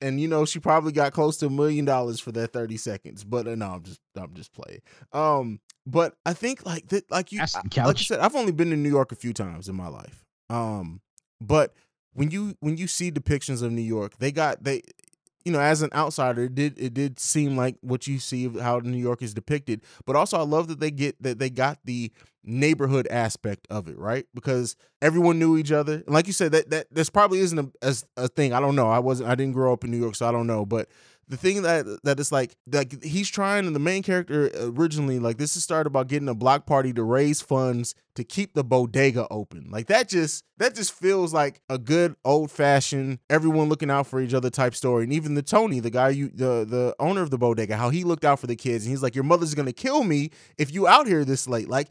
And 0.00 0.20
you 0.20 0.28
know 0.28 0.44
she 0.44 0.58
probably 0.58 0.92
got 0.92 1.12
close 1.12 1.38
to 1.38 1.46
a 1.46 1.50
million 1.50 1.86
dollars 1.86 2.20
for 2.20 2.32
that 2.32 2.52
30 2.52 2.76
seconds, 2.76 3.24
but 3.24 3.46
uh, 3.46 3.54
no, 3.54 3.66
I'm 3.66 3.82
just 3.82 4.00
I'm 4.14 4.34
just 4.34 4.52
playing. 4.52 4.80
Um, 5.12 5.60
but 5.86 6.16
I 6.26 6.34
think 6.34 6.66
like 6.66 6.88
that, 6.88 7.10
like 7.10 7.32
you, 7.32 7.40
like 7.40 7.98
you 7.98 8.04
said, 8.04 8.20
I've 8.20 8.36
only 8.36 8.52
been 8.52 8.70
to 8.70 8.76
New 8.76 8.90
York 8.90 9.12
a 9.12 9.16
few 9.16 9.32
times 9.32 9.68
in 9.68 9.74
my 9.74 9.88
life. 9.88 10.23
Um, 10.50 11.00
but 11.40 11.74
when 12.12 12.30
you 12.30 12.56
when 12.60 12.76
you 12.76 12.86
see 12.86 13.10
depictions 13.10 13.62
of 13.62 13.72
New 13.72 13.82
York, 13.82 14.18
they 14.18 14.32
got 14.32 14.64
they 14.64 14.82
you 15.44 15.52
know, 15.52 15.60
as 15.60 15.82
an 15.82 15.90
outsider, 15.94 16.44
it 16.44 16.54
did 16.54 16.78
it 16.78 16.94
did 16.94 17.20
seem 17.20 17.56
like 17.56 17.76
what 17.82 18.06
you 18.06 18.18
see 18.18 18.46
of 18.46 18.58
how 18.58 18.78
New 18.78 18.96
York 18.96 19.22
is 19.22 19.34
depicted. 19.34 19.82
But 20.06 20.16
also, 20.16 20.38
I 20.38 20.42
love 20.42 20.68
that 20.68 20.80
they 20.80 20.90
get 20.90 21.22
that 21.22 21.38
they 21.38 21.50
got 21.50 21.78
the 21.84 22.10
neighborhood 22.42 23.06
aspect 23.10 23.66
of 23.70 23.88
it, 23.88 23.98
right? 23.98 24.26
Because 24.34 24.76
everyone 25.02 25.38
knew 25.38 25.56
each 25.58 25.70
other. 25.72 25.94
And 25.94 26.08
like 26.14 26.26
you 26.26 26.32
said, 26.32 26.52
that 26.52 26.70
that 26.70 26.86
this 26.90 27.10
probably 27.10 27.40
isn't 27.40 27.58
a, 27.58 27.70
as 27.82 28.06
a 28.16 28.28
thing. 28.28 28.54
I 28.54 28.60
don't 28.60 28.74
know. 28.74 28.88
I 28.88 29.00
wasn't. 29.00 29.28
I 29.28 29.34
didn't 29.34 29.52
grow 29.52 29.72
up 29.72 29.84
in 29.84 29.90
New 29.90 29.98
York, 29.98 30.14
so 30.14 30.26
I 30.26 30.32
don't 30.32 30.46
know. 30.46 30.64
But 30.64 30.88
the 31.28 31.36
thing 31.36 31.62
that 31.62 31.86
that 32.04 32.20
is 32.20 32.30
like 32.30 32.56
like 32.70 33.02
he's 33.02 33.28
trying 33.28 33.66
and 33.66 33.74
the 33.74 33.80
main 33.80 34.02
character 34.02 34.50
originally 34.60 35.18
like 35.18 35.38
this 35.38 35.56
is 35.56 35.62
started 35.64 35.86
about 35.86 36.08
getting 36.08 36.28
a 36.28 36.34
block 36.34 36.66
party 36.66 36.92
to 36.92 37.02
raise 37.02 37.40
funds 37.40 37.94
to 38.14 38.24
keep 38.24 38.54
the 38.54 38.64
bodega 38.64 39.26
open 39.30 39.68
like 39.70 39.86
that 39.86 40.08
just 40.08 40.44
that 40.58 40.74
just 40.74 40.92
feels 40.92 41.32
like 41.32 41.60
a 41.68 41.78
good 41.78 42.14
old 42.24 42.50
fashioned 42.50 43.18
everyone 43.30 43.68
looking 43.68 43.90
out 43.90 44.06
for 44.06 44.20
each 44.20 44.34
other 44.34 44.50
type 44.50 44.74
story 44.74 45.04
and 45.04 45.12
even 45.12 45.34
the 45.34 45.42
tony 45.42 45.80
the 45.80 45.90
guy 45.90 46.08
you 46.08 46.28
the 46.28 46.64
the 46.64 46.94
owner 46.98 47.22
of 47.22 47.30
the 47.30 47.38
bodega 47.38 47.76
how 47.76 47.90
he 47.90 48.04
looked 48.04 48.24
out 48.24 48.38
for 48.38 48.46
the 48.46 48.56
kids 48.56 48.84
and 48.84 48.90
he's 48.90 49.02
like 49.02 49.14
your 49.14 49.24
mother's 49.24 49.54
gonna 49.54 49.72
kill 49.72 50.04
me 50.04 50.30
if 50.58 50.72
you 50.72 50.86
out 50.86 51.06
here 51.06 51.24
this 51.24 51.48
late 51.48 51.68
like 51.68 51.88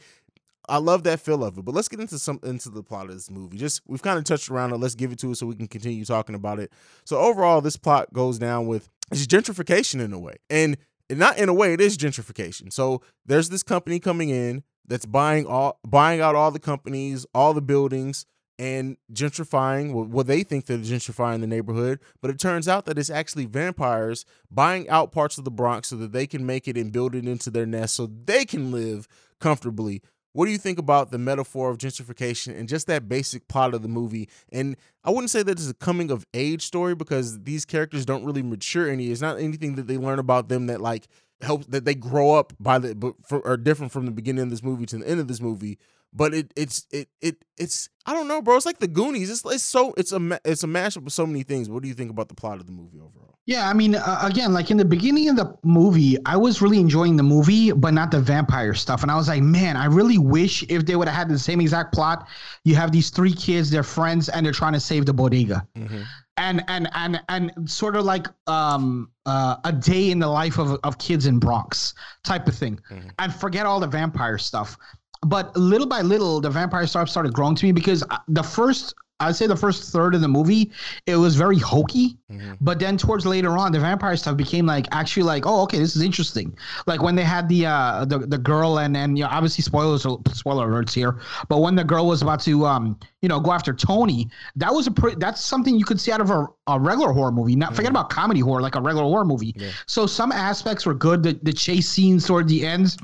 I 0.70 0.78
love 0.78 1.04
that 1.04 1.20
feel 1.20 1.44
of 1.44 1.58
it, 1.58 1.66
but 1.66 1.76
let's 1.76 1.90
get 1.90 2.00
into 2.00 2.18
some 2.18 2.40
into 2.42 2.70
the 2.70 2.84
plot 2.84 3.08
of 3.08 3.14
this 3.14 3.30
movie. 3.30 3.58
Just 3.58 3.82
we've 3.86 4.02
kind 4.02 4.18
of 4.18 4.24
touched 4.24 4.50
around 4.50 4.72
it. 4.72 4.78
Let's 4.78 4.96
give 4.96 5.12
it 5.12 5.20
to 5.20 5.32
it 5.32 5.36
so 5.36 5.46
we 5.46 5.56
can 5.56 5.68
continue 5.68 6.06
talking 6.06 6.36
about 6.36 6.60
it. 6.60 6.72
So 7.04 7.18
overall, 7.18 7.60
this 7.60 7.76
plot 7.76 8.14
goes 8.14 8.40
down 8.40 8.68
with 8.68 8.90
it's 9.12 9.28
gentrification 9.28 10.02
in 10.02 10.14
a 10.14 10.20
way, 10.20 10.36
and 10.50 10.78
not 11.10 11.38
in 11.38 11.50
a 11.50 11.54
way 11.54 11.74
it 11.74 11.82
is 11.82 11.98
gentrification. 11.98 12.72
So 12.72 13.02
there's 13.26 13.50
this 13.50 13.64
company 13.64 14.00
coming 14.00 14.30
in 14.30 14.64
that's 14.86 15.06
buying 15.06 15.46
all 15.46 15.80
buying 15.88 16.22
out 16.22 16.36
all 16.36 16.52
the 16.52 16.60
companies, 16.60 17.26
all 17.34 17.54
the 17.54 17.62
buildings, 17.62 18.26
and 18.60 18.98
gentrifying 19.12 19.94
what 19.94 20.28
they 20.28 20.44
think 20.44 20.66
they're 20.66 20.78
gentrifying 20.78 21.42
the 21.42 21.48
neighborhood. 21.48 22.00
But 22.22 22.32
it 22.32 22.40
turns 22.40 22.68
out 22.68 22.86
that 22.86 22.98
it's 22.98 23.10
actually 23.10 23.46
vampires 23.46 24.26
buying 24.52 24.88
out 24.90 25.12
parts 25.12 25.38
of 25.38 25.46
the 25.46 25.52
Bronx 25.52 25.90
so 25.90 25.96
that 25.98 26.12
they 26.12 26.28
can 26.28 26.46
make 26.46 26.68
it 26.68 26.78
and 26.78 26.92
build 26.92 27.16
it 27.16 27.28
into 27.28 27.50
their 27.50 27.66
nest 27.66 27.96
so 27.96 28.08
they 28.26 28.46
can 28.46 28.72
live 28.72 29.08
comfortably 29.40 30.02
what 30.34 30.46
do 30.46 30.52
you 30.52 30.58
think 30.58 30.80
about 30.80 31.12
the 31.12 31.18
metaphor 31.18 31.70
of 31.70 31.78
gentrification 31.78 32.58
and 32.58 32.68
just 32.68 32.88
that 32.88 33.08
basic 33.08 33.48
plot 33.48 33.74
of 33.74 33.82
the 33.84 33.88
movie? 33.88 34.30
And 34.52 34.76
I 35.04 35.12
wouldn't 35.12 35.30
say 35.30 35.44
that 35.44 35.52
it's 35.52 35.70
a 35.70 35.76
coming 35.76 36.12
of 36.12 36.26
age 36.34 36.64
story 36.64 36.96
because 36.96 37.42
these 37.44 37.66
characters 37.66 38.06
don't 38.06 38.26
really 38.26 38.42
mature 38.42 38.90
any. 38.90 39.12
It's 39.12 39.22
not 39.22 39.40
anything 39.40 39.76
that 39.76 39.88
they 39.88 39.98
learn 39.98 40.20
about 40.20 40.50
them 40.50 40.68
that 40.68 40.82
like 40.82 41.08
helps 41.42 41.68
that 41.68 41.86
they 41.86 41.96
grow 41.96 42.34
up 42.34 42.54
by 42.60 42.80
the 42.80 42.96
but 42.96 43.16
for, 43.26 43.46
are 43.46 43.58
different 43.58 43.92
from 43.92 44.06
the 44.06 44.12
beginning 44.12 44.44
of 44.44 44.50
this 44.50 44.64
movie 44.64 44.86
to 44.88 44.98
the 44.98 45.08
end 45.08 45.20
of 45.20 45.28
this 45.28 45.42
movie. 45.42 45.78
But 46.14 46.34
it 46.34 46.54
it's 46.56 46.86
it 46.92 47.08
it 47.22 47.38
it's 47.58 47.90
I 48.06 48.14
don't 48.14 48.28
know, 48.28 48.42
bro. 48.42 48.56
It's 48.56 48.66
like 48.66 48.80
the 48.80 48.88
Goonies. 48.88 49.30
It's 49.30 49.44
it's 49.46 49.64
so 49.64 49.94
it's 49.98 50.12
a 50.12 50.40
it's 50.46 50.64
a 50.64 50.68
mashup 50.68 51.06
of 51.06 51.14
so 51.14 51.26
many 51.26 51.44
things. 51.44 51.70
What 51.70 51.82
do 51.82 51.90
you 51.90 51.96
think 51.96 52.12
about 52.12 52.30
the 52.30 52.36
plot 52.36 52.60
of 52.60 52.66
the 52.66 52.72
movie 52.72 53.00
overall? 53.00 53.34
Yeah, 53.46 53.68
I 53.68 53.74
mean, 53.74 53.96
uh, 53.96 54.20
again, 54.22 54.54
like 54.54 54.72
in 54.72 54.78
the 54.78 54.86
beginning 54.86 55.28
of 55.28 55.36
the 55.36 55.54
movie, 55.64 56.18
I 56.26 56.38
was 56.38 56.62
really 56.62 56.80
enjoying 56.80 57.18
the 57.18 57.24
movie, 57.24 57.74
but 57.74 57.94
not 57.94 58.10
the 58.10 58.22
vampire 58.22 58.74
stuff. 58.74 59.02
And 59.02 59.12
I 59.12 59.18
was 59.18 59.28
like, 59.28 59.42
man, 59.42 59.76
I 59.76 59.86
really 59.86 60.18
wish 60.18 60.64
if 60.70 60.86
they 60.86 60.96
would 60.96 61.10
have 61.10 61.18
had 61.18 61.30
the 61.30 61.38
same 61.38 61.60
exact 61.60 61.94
plot. 61.94 62.30
You 62.64 62.76
have 62.76 62.94
these 62.94 63.10
three 63.10 63.34
kids, 63.34 63.70
they're 63.70 63.84
friends, 63.84 64.30
and 64.30 64.46
they're 64.46 64.54
trying 64.54 64.74
to 64.74 64.80
save 64.80 65.06
the 65.06 65.14
bodega. 65.14 65.68
Mm-hmm. 65.78 66.04
And 66.38 66.64
and 66.68 66.90
and 66.96 67.22
and 67.30 67.70
sort 67.70 67.96
of 67.96 68.06
like 68.06 68.28
um 68.48 69.12
uh, 69.26 69.58
a 69.66 69.74
day 69.74 70.10
in 70.10 70.20
the 70.20 70.28
life 70.28 70.58
of 70.58 70.80
of 70.84 70.98
kids 70.98 71.28
in 71.28 71.38
Bronx 71.38 71.94
type 72.24 72.48
of 72.48 72.56
thing, 72.56 72.80
mm-hmm. 72.90 73.10
and 73.20 73.36
forget 73.36 73.66
all 73.66 73.80
the 73.80 73.88
vampire 73.88 74.38
stuff 74.38 74.78
but 75.26 75.56
little 75.56 75.88
by 75.88 76.02
little, 76.02 76.42
the 76.42 76.50
vampire 76.50 76.88
stuff 76.88 77.10
started 77.10 77.34
growing 77.34 77.56
to 77.56 77.66
me 77.66 77.72
because 77.72 78.04
uh, 78.10 78.18
the 78.28 78.44
first 78.44 78.94
I'd 79.20 79.36
say 79.36 79.48
the 79.48 79.56
first 79.56 79.92
third 79.92 80.16
of 80.16 80.22
the 80.22 80.28
movie, 80.28 80.72
it 81.06 81.16
was 81.16 81.36
very 81.36 81.58
hokey. 81.58 82.18
Mm-hmm. 82.32 82.54
But 82.62 82.80
then 82.80 82.98
towards 82.98 83.26
later 83.26 83.58
on, 83.58 83.72
the 83.72 83.80
vampire 83.80 84.18
stuff 84.18 84.36
became 84.36 84.66
like 84.66 84.88
actually 84.92 85.24
like, 85.24 85.46
oh, 85.46 85.62
okay, 85.64 85.78
this 85.78 85.96
is 85.96 86.02
interesting. 86.02 86.58
Like 86.88 87.02
when 87.02 87.16
they 87.16 87.24
had 87.24 87.48
the 87.48 87.66
uh 87.66 88.06
the, 88.06 88.20
the 88.20 88.38
girl 88.38 88.80
and 88.80 88.98
and 88.98 89.18
you 89.18 89.24
know, 89.24 89.30
obviously 89.32 89.62
spoilers 89.62 90.06
spoiler 90.34 90.68
alerts 90.68 90.94
here, 90.94 91.20
but 91.48 91.60
when 91.60 91.76
the 91.76 91.84
girl 91.84 92.08
was 92.08 92.22
about 92.22 92.42
to 92.42 92.66
um 92.66 93.00
you 93.22 93.30
know 93.30 93.40
go 93.40 93.52
after 93.52 93.74
Tony, 93.74 94.30
that 94.56 94.74
was 94.74 94.88
a 94.88 94.92
pre- 94.92 95.16
that's 95.16 95.42
something 95.42 95.78
you 95.78 95.86
could 95.86 96.02
see 96.02 96.12
out 96.12 96.22
of 96.22 96.30
a, 96.30 96.48
a 96.68 96.80
regular 96.80 97.14
horror 97.14 97.32
movie. 97.32 97.56
Not 97.56 97.68
mm-hmm. 97.68 97.76
forget 97.76 97.92
about 97.92 98.10
comedy 98.10 98.42
horror, 98.42 98.62
like 98.62 98.76
a 98.76 98.82
regular 98.82 99.06
horror 99.06 99.26
movie. 99.26 99.54
Yeah. 99.56 99.70
So 99.86 100.06
some 100.06 100.32
aspects 100.32 100.86
were 100.86 100.96
good. 100.96 101.24
The 101.24 101.40
the 101.44 101.54
chase 101.54 101.90
scenes 101.90 102.26
toward 102.26 102.48
the 102.48 102.66
ends, 102.66 102.98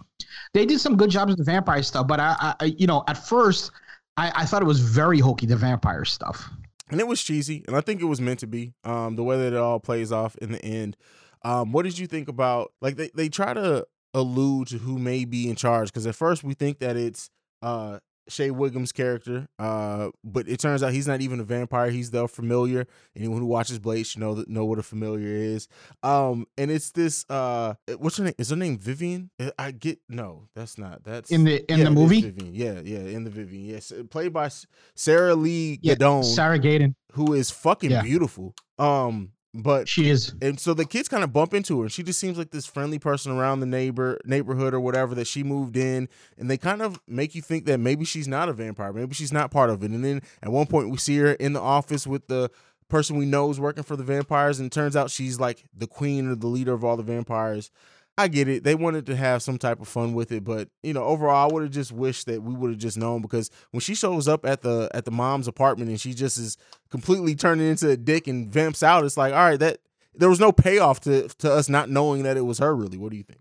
they 0.53 0.65
did 0.65 0.79
some 0.79 0.97
good 0.97 1.09
jobs 1.09 1.29
with 1.29 1.37
the 1.37 1.43
vampire 1.43 1.83
stuff. 1.83 2.07
But 2.07 2.19
I, 2.19 2.55
I 2.59 2.65
you 2.65 2.87
know 2.87 3.03
at 3.07 3.17
first 3.17 3.71
I, 4.17 4.31
I 4.35 4.45
thought 4.45 4.61
it 4.61 4.65
was 4.65 4.79
very 4.79 5.19
hokey, 5.19 5.45
the 5.45 5.55
vampire 5.55 6.05
stuff. 6.05 6.49
And 6.91 6.99
it 6.99 7.07
was 7.07 7.21
cheesy, 7.21 7.63
and 7.67 7.75
I 7.75 7.81
think 7.81 8.01
it 8.01 8.05
was 8.05 8.19
meant 8.19 8.39
to 8.39 8.47
be. 8.47 8.73
Um, 8.83 9.15
the 9.15 9.23
way 9.23 9.37
that 9.37 9.53
it 9.53 9.59
all 9.59 9.79
plays 9.79 10.11
off 10.11 10.35
in 10.37 10.51
the 10.51 10.63
end. 10.65 10.97
Um, 11.43 11.71
what 11.71 11.83
did 11.83 11.97
you 11.97 12.07
think 12.07 12.27
about 12.27 12.73
like 12.81 12.97
they, 12.97 13.11
they 13.13 13.29
try 13.29 13.53
to 13.53 13.85
allude 14.13 14.69
to 14.69 14.77
who 14.79 14.97
may 14.97 15.23
be 15.25 15.49
in 15.49 15.55
charge? 15.55 15.89
Because 15.89 16.07
at 16.07 16.15
first 16.15 16.43
we 16.43 16.53
think 16.53 16.79
that 16.79 16.97
it's 16.97 17.29
uh 17.61 17.99
Shea 18.29 18.49
Whigham's 18.49 18.91
character. 18.91 19.47
Uh, 19.57 20.09
but 20.23 20.47
it 20.47 20.59
turns 20.59 20.83
out 20.83 20.93
he's 20.93 21.07
not 21.07 21.21
even 21.21 21.39
a 21.39 21.43
vampire. 21.43 21.89
He's 21.89 22.11
the 22.11 22.27
familiar. 22.27 22.87
Anyone 23.15 23.39
who 23.39 23.45
watches 23.45 23.79
Blade 23.79 24.07
should 24.07 24.21
know 24.21 24.35
that 24.35 24.49
know 24.49 24.65
what 24.65 24.79
a 24.79 24.83
familiar 24.83 25.27
is. 25.27 25.67
Um, 26.03 26.45
and 26.57 26.71
it's 26.71 26.91
this. 26.91 27.25
Uh, 27.29 27.75
what's 27.97 28.17
her 28.17 28.25
name? 28.25 28.33
Is 28.37 28.49
her 28.49 28.55
name 28.55 28.77
Vivian? 28.77 29.29
Uh, 29.39 29.51
I 29.57 29.71
get 29.71 29.99
no. 30.07 30.47
That's 30.55 30.77
not. 30.77 31.03
That's 31.03 31.31
in 31.31 31.43
the 31.43 31.69
in 31.71 31.79
yeah, 31.79 31.83
the 31.85 31.91
movie. 31.91 32.21
Vivian. 32.21 32.53
Yeah, 32.53 32.81
yeah, 32.83 32.99
in 32.99 33.23
the 33.23 33.29
Vivian. 33.29 33.65
Yes, 33.65 33.91
played 34.09 34.33
by 34.33 34.49
Sarah 34.95 35.35
Lee 35.35 35.79
yeah, 35.81 35.95
Gadon. 35.95 36.23
Sarah 36.23 36.59
Gadon, 36.59 36.95
who 37.13 37.33
is 37.33 37.51
fucking 37.51 37.91
yeah. 37.91 38.01
beautiful. 38.01 38.53
Um, 38.77 39.31
but 39.53 39.87
she 39.87 40.09
is, 40.09 40.33
and 40.41 40.59
so 40.59 40.73
the 40.73 40.85
kids 40.85 41.07
kind 41.07 41.23
of 41.23 41.33
bump 41.33 41.53
into 41.53 41.79
her, 41.79 41.85
and 41.85 41.91
she 41.91 42.03
just 42.03 42.19
seems 42.19 42.37
like 42.37 42.51
this 42.51 42.65
friendly 42.65 42.99
person 42.99 43.31
around 43.31 43.59
the 43.59 43.65
neighbor 43.65 44.19
neighborhood 44.23 44.73
or 44.73 44.79
whatever 44.79 45.15
that 45.15 45.25
she 45.25 45.43
moved 45.43 45.75
in, 45.75 46.07
and 46.37 46.49
they 46.49 46.57
kind 46.57 46.81
of 46.81 46.99
make 47.07 47.33
you 47.33 47.41
think 47.41 47.65
that 47.65 47.79
maybe 47.79 48.05
she's 48.05 48.27
not 48.27 48.47
a 48.47 48.53
vampire, 48.53 48.93
maybe 48.93 49.15
she's 49.15 49.33
not 49.33 49.49
part 49.49 49.69
of 49.69 49.83
it. 49.83 49.91
And 49.91 50.05
then 50.05 50.21
at 50.43 50.51
one 50.51 50.67
point 50.67 50.91
we 50.91 50.97
see 50.97 51.17
her 51.17 51.33
in 51.33 51.53
the 51.53 51.61
office 51.61 52.05
with 52.05 52.27
the 52.27 52.51
person 52.89 53.17
we 53.17 53.25
know 53.25 53.49
is 53.49 53.59
working 53.59 53.83
for 53.83 53.95
the 53.95 54.03
vampires, 54.03 54.59
and 54.59 54.67
it 54.67 54.71
turns 54.71 54.95
out 54.95 55.09
she's 55.09 55.39
like 55.39 55.63
the 55.75 55.87
queen 55.87 56.27
or 56.27 56.35
the 56.35 56.47
leader 56.47 56.73
of 56.73 56.83
all 56.83 56.97
the 56.97 57.03
vampires. 57.03 57.71
I 58.19 58.27
get 58.27 58.49
it. 58.49 58.65
They 58.65 58.75
wanted 58.75 59.05
to 59.05 59.15
have 59.15 59.41
some 59.41 59.57
type 59.57 59.79
of 59.79 59.87
fun 59.87 60.13
with 60.13 60.33
it, 60.33 60.43
but 60.43 60.67
you 60.83 60.91
know, 60.91 61.05
overall, 61.05 61.49
I 61.49 61.53
would 61.53 61.63
have 61.63 61.71
just 61.71 61.93
wished 61.93 62.25
that 62.25 62.43
we 62.43 62.53
would 62.53 62.71
have 62.71 62.77
just 62.77 62.97
known 62.97 63.21
because 63.21 63.49
when 63.71 63.79
she 63.79 63.95
shows 63.95 64.27
up 64.27 64.45
at 64.45 64.61
the 64.61 64.89
at 64.93 65.05
the 65.05 65.11
mom's 65.11 65.47
apartment 65.47 65.89
and 65.89 66.01
she 66.01 66.13
just 66.13 66.37
is 66.37 66.57
completely 66.89 67.33
turning 67.33 67.69
into 67.69 67.89
a 67.89 67.95
dick 67.95 68.27
and 68.27 68.51
vamps 68.51 68.83
out, 68.83 69.05
it's 69.05 69.15
like, 69.15 69.31
all 69.31 69.39
right, 69.39 69.59
that 69.61 69.77
there 70.13 70.27
was 70.27 70.41
no 70.41 70.51
payoff 70.51 70.99
to 71.01 71.29
to 71.29 71.49
us 71.49 71.69
not 71.69 71.89
knowing 71.89 72.23
that 72.23 72.35
it 72.35 72.41
was 72.41 72.59
her. 72.59 72.75
Really, 72.75 72.97
what 72.97 73.11
do 73.11 73.17
you 73.17 73.23
think? 73.23 73.39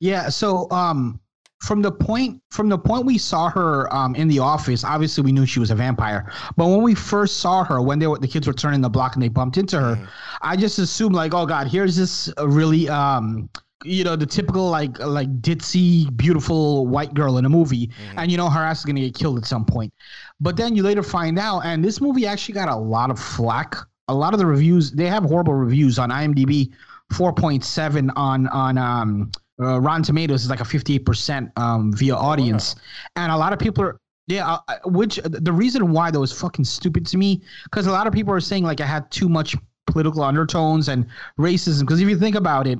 Yeah. 0.00 0.28
So, 0.28 0.68
um, 0.72 1.20
from 1.60 1.82
the 1.82 1.92
point 1.92 2.42
from 2.50 2.68
the 2.68 2.78
point 2.78 3.06
we 3.06 3.18
saw 3.18 3.48
her 3.48 3.92
um, 3.94 4.16
in 4.16 4.26
the 4.26 4.40
office, 4.40 4.82
obviously 4.82 5.22
we 5.22 5.30
knew 5.30 5.46
she 5.46 5.60
was 5.60 5.70
a 5.70 5.76
vampire. 5.76 6.32
But 6.56 6.66
when 6.66 6.82
we 6.82 6.96
first 6.96 7.38
saw 7.38 7.62
her, 7.62 7.80
when 7.80 8.00
they 8.00 8.08
were 8.08 8.18
the 8.18 8.26
kids 8.26 8.48
were 8.48 8.52
turning 8.52 8.80
the 8.80 8.90
block 8.90 9.14
and 9.14 9.22
they 9.22 9.28
bumped 9.28 9.56
into 9.56 9.78
her, 9.78 9.94
mm. 9.94 10.08
I 10.42 10.56
just 10.56 10.80
assumed 10.80 11.14
like, 11.14 11.32
oh 11.32 11.46
god, 11.46 11.68
here's 11.68 11.94
this 11.94 12.28
really 12.42 12.88
um 12.88 13.48
you 13.86 14.04
know 14.04 14.16
the 14.16 14.26
typical 14.26 14.68
like 14.68 14.98
like 14.98 15.40
ditzy 15.40 16.14
beautiful 16.16 16.86
white 16.86 17.14
girl 17.14 17.38
in 17.38 17.44
a 17.44 17.48
movie 17.48 17.86
mm-hmm. 17.86 18.18
and 18.18 18.30
you 18.30 18.36
know 18.36 18.48
her 18.48 18.60
ass 18.60 18.80
is 18.80 18.84
gonna 18.84 19.00
get 19.00 19.14
killed 19.14 19.38
at 19.38 19.46
some 19.46 19.64
point 19.64 19.92
but 20.40 20.56
then 20.56 20.74
you 20.74 20.82
later 20.82 21.02
find 21.02 21.38
out 21.38 21.60
and 21.60 21.84
this 21.84 22.00
movie 22.00 22.26
actually 22.26 22.54
got 22.54 22.68
a 22.68 22.76
lot 22.76 23.10
of 23.10 23.18
flack 23.18 23.76
a 24.08 24.14
lot 24.14 24.32
of 24.32 24.38
the 24.38 24.46
reviews 24.46 24.92
they 24.92 25.06
have 25.06 25.22
horrible 25.22 25.54
reviews 25.54 25.98
on 25.98 26.10
imdb 26.10 26.72
4.7 27.12 28.10
on 28.16 28.46
on 28.48 28.78
um 28.78 29.30
uh, 29.58 29.80
rotten 29.80 30.02
tomatoes 30.02 30.42
is 30.42 30.50
like 30.50 30.60
a 30.60 30.64
58% 30.64 31.50
um 31.56 31.92
via 31.92 32.14
oh, 32.14 32.18
audience 32.18 32.74
wow. 32.74 33.22
and 33.22 33.32
a 33.32 33.36
lot 33.36 33.52
of 33.52 33.58
people 33.58 33.84
are 33.84 33.98
yeah, 34.28 34.54
uh, 34.54 34.58
uh 34.66 34.78
which 34.86 35.20
the 35.22 35.52
reason 35.52 35.92
why 35.92 36.10
that 36.10 36.18
was 36.18 36.32
fucking 36.32 36.64
stupid 36.64 37.06
to 37.06 37.16
me 37.16 37.42
because 37.64 37.86
a 37.86 37.92
lot 37.92 38.08
of 38.08 38.12
people 38.12 38.34
are 38.34 38.40
saying 38.40 38.64
like 38.64 38.80
I 38.80 38.86
had 38.86 39.08
too 39.12 39.28
much 39.28 39.54
political 39.86 40.22
undertones 40.22 40.88
and 40.88 41.06
racism. 41.38 41.80
Because 41.80 42.00
if 42.00 42.08
you 42.08 42.18
think 42.18 42.36
about 42.36 42.66
it, 42.66 42.78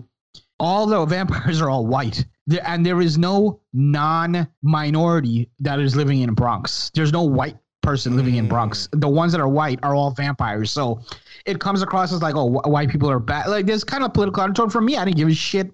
all 0.59 0.87
the 0.87 1.05
vampires 1.07 1.61
are 1.61 1.71
all 1.71 1.87
white 1.87 2.25
and 2.65 2.87
there 2.87 3.01
is 3.01 3.19
no 3.19 3.61
non-minority 3.73 5.51
that 5.61 5.81
is 5.81 5.97
living 5.97 6.21
in 6.21 6.35
Bronx. 6.35 6.91
There's 6.95 7.13
no 7.13 7.23
white 7.23 7.57
person 7.83 8.17
living 8.17 8.37
in 8.37 8.49
Bronx. 8.49 8.89
Mm. 8.89 9.01
The 9.01 9.09
ones 9.09 9.33
that 9.33 9.41
are 9.41 9.49
white 9.49 9.79
are 9.83 9.95
all 9.95 10.11
vampires. 10.11 10.71
So 10.71 11.01
it 11.45 11.61
comes 11.61 11.83
across 11.83 12.13
as 12.13 12.23
like, 12.23 12.35
oh, 12.37 12.49
wh- 12.49 12.69
white 12.69 12.89
people 12.89 13.11
are 13.11 13.19
bad. 13.19 13.49
Like 13.49 13.67
there's 13.67 13.85
kind 13.85 14.05
of 14.05 14.13
political 14.13 14.43
undertone 14.43 14.71
for 14.71 14.81
me. 14.81 14.97
I 14.97 15.05
didn't 15.05 15.17
give 15.17 15.29
a 15.29 15.35
shit, 15.35 15.73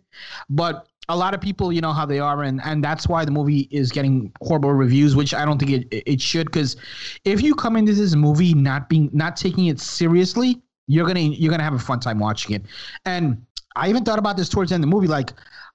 but 0.49 0.87
a 1.09 1.17
lot 1.17 1.35
of 1.35 1.41
people, 1.41 1.73
you 1.73 1.81
know 1.81 1.93
how 1.93 2.07
they 2.07 2.21
are, 2.21 2.45
and 2.45 2.61
and 2.65 2.83
that's 2.83 3.09
why 3.09 3.25
the 3.25 3.31
movie 3.31 3.69
is 3.73 3.91
getting 3.91 4.33
horrible 4.41 4.73
reviews, 4.73 5.17
which 5.17 5.35
I 5.35 5.45
don't 5.45 5.59
think 5.59 5.73
it 5.93 6.03
it 6.07 6.21
should. 6.21 6.47
Because 6.47 6.77
if 7.25 7.43
you 7.43 7.55
come 7.55 7.77
into 7.77 7.93
this 7.93 8.15
movie 8.15 8.55
not 8.55 8.89
being 8.89 9.11
not 9.13 9.37
taking 9.37 9.67
it 9.67 9.81
seriously, 9.81 10.63
you're 10.87 11.07
gonna 11.07 11.21
you're 11.21 11.51
gonna 11.51 11.65
have 11.65 11.75
a 11.75 11.79
fun 11.79 11.99
time 11.99 12.21
watching 12.21 12.55
it, 12.55 12.63
and 13.05 13.45
I 13.77 13.89
even 13.89 14.05
thought 14.05 14.19
about 14.19 14.37
this 14.37 14.49
towards 14.49 14.71
the 14.71 14.75
end 14.75 14.85
of 14.85 14.91
the 14.91 14.95
movie. 14.95 15.09
Like, 15.09 15.33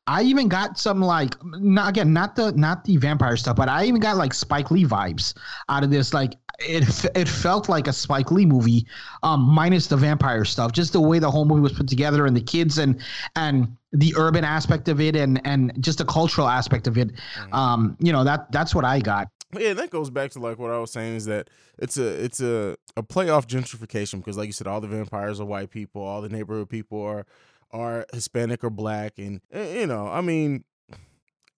I 0.07 0.23
even 0.23 0.47
got 0.47 0.79
some 0.79 1.01
like, 1.01 1.36
not 1.43 1.89
again, 1.89 2.13
not 2.13 2.36
the 2.36 2.53
not 2.53 2.86
the 2.86 2.97
vampire 2.97 3.36
stuff, 3.36 3.57
but 3.57 3.67
I 3.67 3.86
even 3.86 3.99
got 3.99 4.15
like 4.15 4.33
Spike 4.33 4.71
Lee 4.71 4.86
vibes 4.86 5.33
out 5.67 5.83
of 5.83 5.89
this. 5.89 6.13
Like, 6.13 6.36
it 6.60 7.05
it 7.15 7.27
felt 7.27 7.67
like 7.67 7.88
a 7.88 7.93
Spike 7.93 8.31
Lee 8.31 8.45
movie, 8.45 8.88
um, 9.23 9.41
minus 9.41 9.88
the 9.88 9.97
vampire 9.97 10.45
stuff. 10.45 10.71
Just 10.71 10.93
the 10.93 11.01
way 11.01 11.19
the 11.19 11.29
whole 11.29 11.45
movie 11.45 11.62
was 11.62 11.73
put 11.73 11.88
together, 11.88 12.25
and 12.25 12.36
the 12.36 12.41
kids, 12.41 12.77
and 12.77 13.01
and 13.36 13.75
the 13.91 14.13
urban 14.17 14.45
aspect 14.45 14.88
of 14.88 15.01
it, 15.01 15.15
and 15.15 15.41
and 15.45 15.73
just 15.83 15.97
the 15.97 16.05
cultural 16.05 16.47
aspect 16.47 16.88
of 16.88 16.97
it. 16.97 17.12
Mm-hmm. 17.13 17.53
Um, 17.53 17.97
you 17.99 18.13
know 18.13 18.23
that 18.23 18.51
that's 18.51 18.73
what 18.73 18.86
I 18.86 18.99
got. 18.99 19.27
Yeah, 19.57 19.73
that 19.73 19.91
goes 19.91 20.10
back 20.10 20.31
to 20.31 20.39
like 20.39 20.57
what 20.57 20.71
I 20.71 20.79
was 20.79 20.91
saying 20.91 21.15
is 21.15 21.25
that 21.25 21.49
it's 21.77 21.97
a 21.97 22.23
it's 22.23 22.41
a 22.41 22.77
a 22.95 23.03
playoff 23.03 23.45
gentrification 23.45 24.19
because 24.19 24.38
like 24.38 24.47
you 24.47 24.53
said, 24.53 24.67
all 24.67 24.81
the 24.81 24.88
vampires 24.88 25.39
are 25.39 25.45
white 25.45 25.69
people, 25.69 26.01
all 26.01 26.21
the 26.21 26.29
neighborhood 26.29 26.69
people 26.69 27.01
are 27.01 27.25
are 27.71 28.06
Hispanic 28.13 28.63
or 28.63 28.69
black, 28.69 29.13
and 29.17 29.41
eh, 29.51 29.82
you 29.82 29.88
know, 29.88 30.08
I 30.08 30.21
mean, 30.21 30.63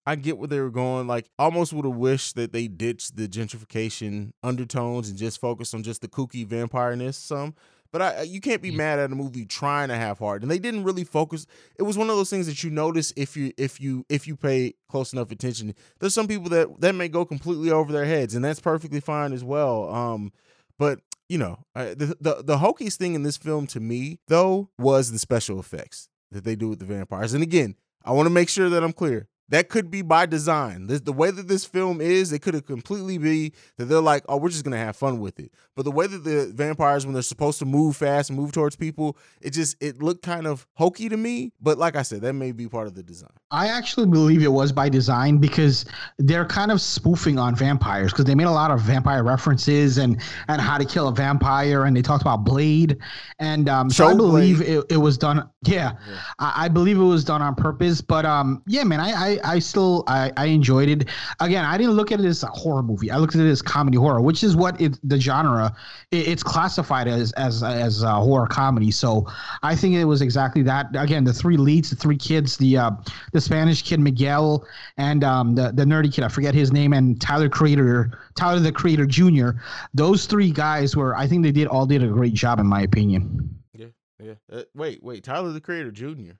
I 0.06 0.16
get 0.16 0.38
where 0.38 0.48
they 0.48 0.60
were 0.60 0.70
going. 0.70 1.06
Like, 1.06 1.30
almost 1.38 1.72
would 1.72 1.84
have 1.84 1.94
wished 1.96 2.36
that 2.36 2.52
they 2.52 2.68
ditched 2.68 3.16
the 3.16 3.28
gentrification 3.28 4.32
undertones 4.42 5.08
and 5.08 5.18
just 5.18 5.40
focus 5.40 5.74
on 5.74 5.82
just 5.82 6.00
the 6.00 6.08
kooky 6.08 6.46
vampireness 6.46 7.14
some. 7.14 7.54
But 7.92 8.02
I, 8.02 8.22
you 8.22 8.40
can't 8.40 8.62
be 8.62 8.70
mad 8.70 9.00
at 9.00 9.10
a 9.10 9.14
movie 9.16 9.44
trying 9.44 9.88
to 9.88 9.96
have 9.96 10.18
heart, 10.20 10.42
and 10.42 10.50
they 10.50 10.60
didn't 10.60 10.84
really 10.84 11.02
focus. 11.02 11.46
It 11.76 11.82
was 11.82 11.98
one 11.98 12.08
of 12.08 12.16
those 12.16 12.30
things 12.30 12.46
that 12.46 12.62
you 12.62 12.70
notice 12.70 13.12
if 13.16 13.36
you 13.36 13.52
if 13.56 13.80
you 13.80 14.04
if 14.08 14.28
you 14.28 14.36
pay 14.36 14.74
close 14.88 15.12
enough 15.12 15.32
attention. 15.32 15.74
There's 15.98 16.14
some 16.14 16.28
people 16.28 16.48
that 16.50 16.80
that 16.80 16.94
may 16.94 17.08
go 17.08 17.24
completely 17.24 17.72
over 17.72 17.92
their 17.92 18.04
heads, 18.04 18.36
and 18.36 18.44
that's 18.44 18.60
perfectly 18.60 19.00
fine 19.00 19.32
as 19.32 19.42
well. 19.42 19.92
Um, 19.92 20.32
but 20.78 21.00
you 21.30 21.38
know, 21.38 21.64
the, 21.76 22.16
the 22.20 22.42
the 22.44 22.58
hokiest 22.58 22.96
thing 22.96 23.14
in 23.14 23.22
this 23.22 23.36
film 23.36 23.68
to 23.68 23.78
me 23.78 24.18
though 24.26 24.68
was 24.78 25.12
the 25.12 25.18
special 25.18 25.60
effects 25.60 26.08
that 26.32 26.42
they 26.42 26.56
do 26.56 26.68
with 26.68 26.80
the 26.80 26.84
vampires. 26.84 27.34
And 27.34 27.42
again, 27.42 27.76
I 28.04 28.10
want 28.10 28.26
to 28.26 28.30
make 28.30 28.48
sure 28.48 28.68
that 28.68 28.82
I'm 28.82 28.92
clear 28.92 29.28
that 29.50 29.68
could 29.68 29.90
be 29.90 30.02
by 30.02 30.26
design. 30.26 30.86
This, 30.86 31.00
the 31.00 31.12
way 31.12 31.30
that 31.30 31.48
this 31.48 31.64
film 31.64 32.00
is, 32.00 32.32
it 32.32 32.40
could 32.40 32.54
have 32.54 32.66
completely 32.66 33.18
be 33.18 33.52
that 33.76 33.84
they're 33.86 34.00
like, 34.00 34.24
oh, 34.28 34.36
we're 34.36 34.48
just 34.48 34.64
gonna 34.64 34.78
have 34.78 34.96
fun 34.96 35.20
with 35.20 35.38
it. 35.38 35.52
But 35.76 35.84
the 35.84 35.90
way 35.90 36.06
that 36.06 36.24
the 36.24 36.52
vampires, 36.54 37.06
when 37.06 37.14
they're 37.14 37.22
supposed 37.22 37.58
to 37.60 37.64
move 37.64 37.96
fast 37.96 38.30
and 38.30 38.38
move 38.38 38.52
towards 38.52 38.76
people, 38.76 39.16
it 39.40 39.50
just 39.50 39.76
it 39.80 40.02
looked 40.02 40.22
kind 40.22 40.46
of 40.46 40.66
hokey 40.74 41.08
to 41.08 41.16
me. 41.16 41.52
But 41.60 41.78
like 41.78 41.96
I 41.96 42.02
said, 42.02 42.22
that 42.22 42.34
may 42.34 42.52
be 42.52 42.68
part 42.68 42.86
of 42.86 42.94
the 42.94 43.02
design. 43.02 43.30
I 43.50 43.68
actually 43.68 44.06
believe 44.06 44.42
it 44.42 44.52
was 44.52 44.72
by 44.72 44.88
design 44.88 45.38
because 45.38 45.84
they're 46.18 46.44
kind 46.44 46.70
of 46.70 46.80
spoofing 46.80 47.38
on 47.38 47.54
vampires 47.54 48.12
because 48.12 48.24
they 48.24 48.34
made 48.34 48.46
a 48.46 48.50
lot 48.50 48.70
of 48.70 48.80
vampire 48.80 49.22
references 49.22 49.98
and 49.98 50.20
and 50.48 50.60
how 50.60 50.78
to 50.78 50.84
kill 50.84 51.08
a 51.08 51.12
vampire 51.12 51.84
and 51.84 51.96
they 51.96 52.02
talked 52.02 52.22
about 52.22 52.44
Blade 52.44 52.98
and 53.40 53.68
um, 53.68 53.90
so 53.90 54.06
I 54.06 54.14
believe 54.14 54.60
it, 54.60 54.84
it 54.90 54.96
was 54.98 55.16
done. 55.16 55.48
Yeah, 55.62 55.92
yeah. 56.06 56.20
I, 56.38 56.64
I, 56.64 56.68
believe 56.68 56.98
it 56.98 57.04
was 57.04 57.24
done 57.24 57.40
on 57.40 57.54
purpose. 57.54 58.00
But 58.00 58.26
um, 58.26 58.62
yeah, 58.66 58.84
man, 58.84 59.00
I, 59.00 59.12
I 59.12 59.39
I 59.44 59.58
still 59.58 60.04
I, 60.06 60.32
I 60.36 60.46
enjoyed 60.46 60.88
it. 60.88 61.08
Again, 61.40 61.64
I 61.64 61.76
didn't 61.78 61.92
look 61.92 62.12
at 62.12 62.20
it 62.20 62.26
as 62.26 62.42
a 62.42 62.48
horror 62.48 62.82
movie. 62.82 63.10
I 63.10 63.18
looked 63.18 63.34
at 63.34 63.40
it 63.40 63.50
as 63.50 63.62
comedy 63.62 63.96
horror, 63.96 64.20
which 64.20 64.42
is 64.42 64.56
what 64.56 64.80
it, 64.80 64.98
the 65.08 65.20
genre 65.20 65.74
it, 66.10 66.28
it's 66.28 66.42
classified 66.42 67.08
as 67.08 67.32
as 67.32 67.62
as 67.62 68.02
a 68.02 68.14
horror 68.14 68.46
comedy. 68.46 68.90
So 68.90 69.26
I 69.62 69.74
think 69.74 69.94
it 69.94 70.04
was 70.04 70.22
exactly 70.22 70.62
that. 70.62 70.86
Again, 70.94 71.24
the 71.24 71.32
three 71.32 71.56
leads, 71.56 71.90
the 71.90 71.96
three 71.96 72.16
kids, 72.16 72.56
the 72.56 72.76
uh, 72.76 72.90
the 73.32 73.40
Spanish 73.40 73.82
kid 73.82 74.00
Miguel, 74.00 74.66
and 74.96 75.24
um, 75.24 75.54
the 75.54 75.72
the 75.72 75.84
nerdy 75.84 76.12
kid 76.12 76.24
I 76.24 76.28
forget 76.28 76.54
his 76.54 76.72
name, 76.72 76.92
and 76.92 77.20
Tyler 77.20 77.48
Creator 77.48 78.18
Tyler 78.36 78.60
the 78.60 78.72
Creator 78.72 79.06
Jr. 79.06 79.50
Those 79.94 80.26
three 80.26 80.50
guys 80.50 80.96
were 80.96 81.16
I 81.16 81.26
think 81.26 81.42
they 81.42 81.52
did 81.52 81.68
all 81.68 81.86
did 81.86 82.02
a 82.02 82.08
great 82.08 82.34
job 82.34 82.58
in 82.58 82.66
my 82.66 82.82
opinion. 82.82 83.58
Yeah, 83.74 83.86
yeah. 84.22 84.34
Uh, 84.52 84.62
wait, 84.74 85.02
wait. 85.02 85.24
Tyler 85.24 85.52
the 85.52 85.60
Creator 85.60 85.92
Jr. 85.92 86.32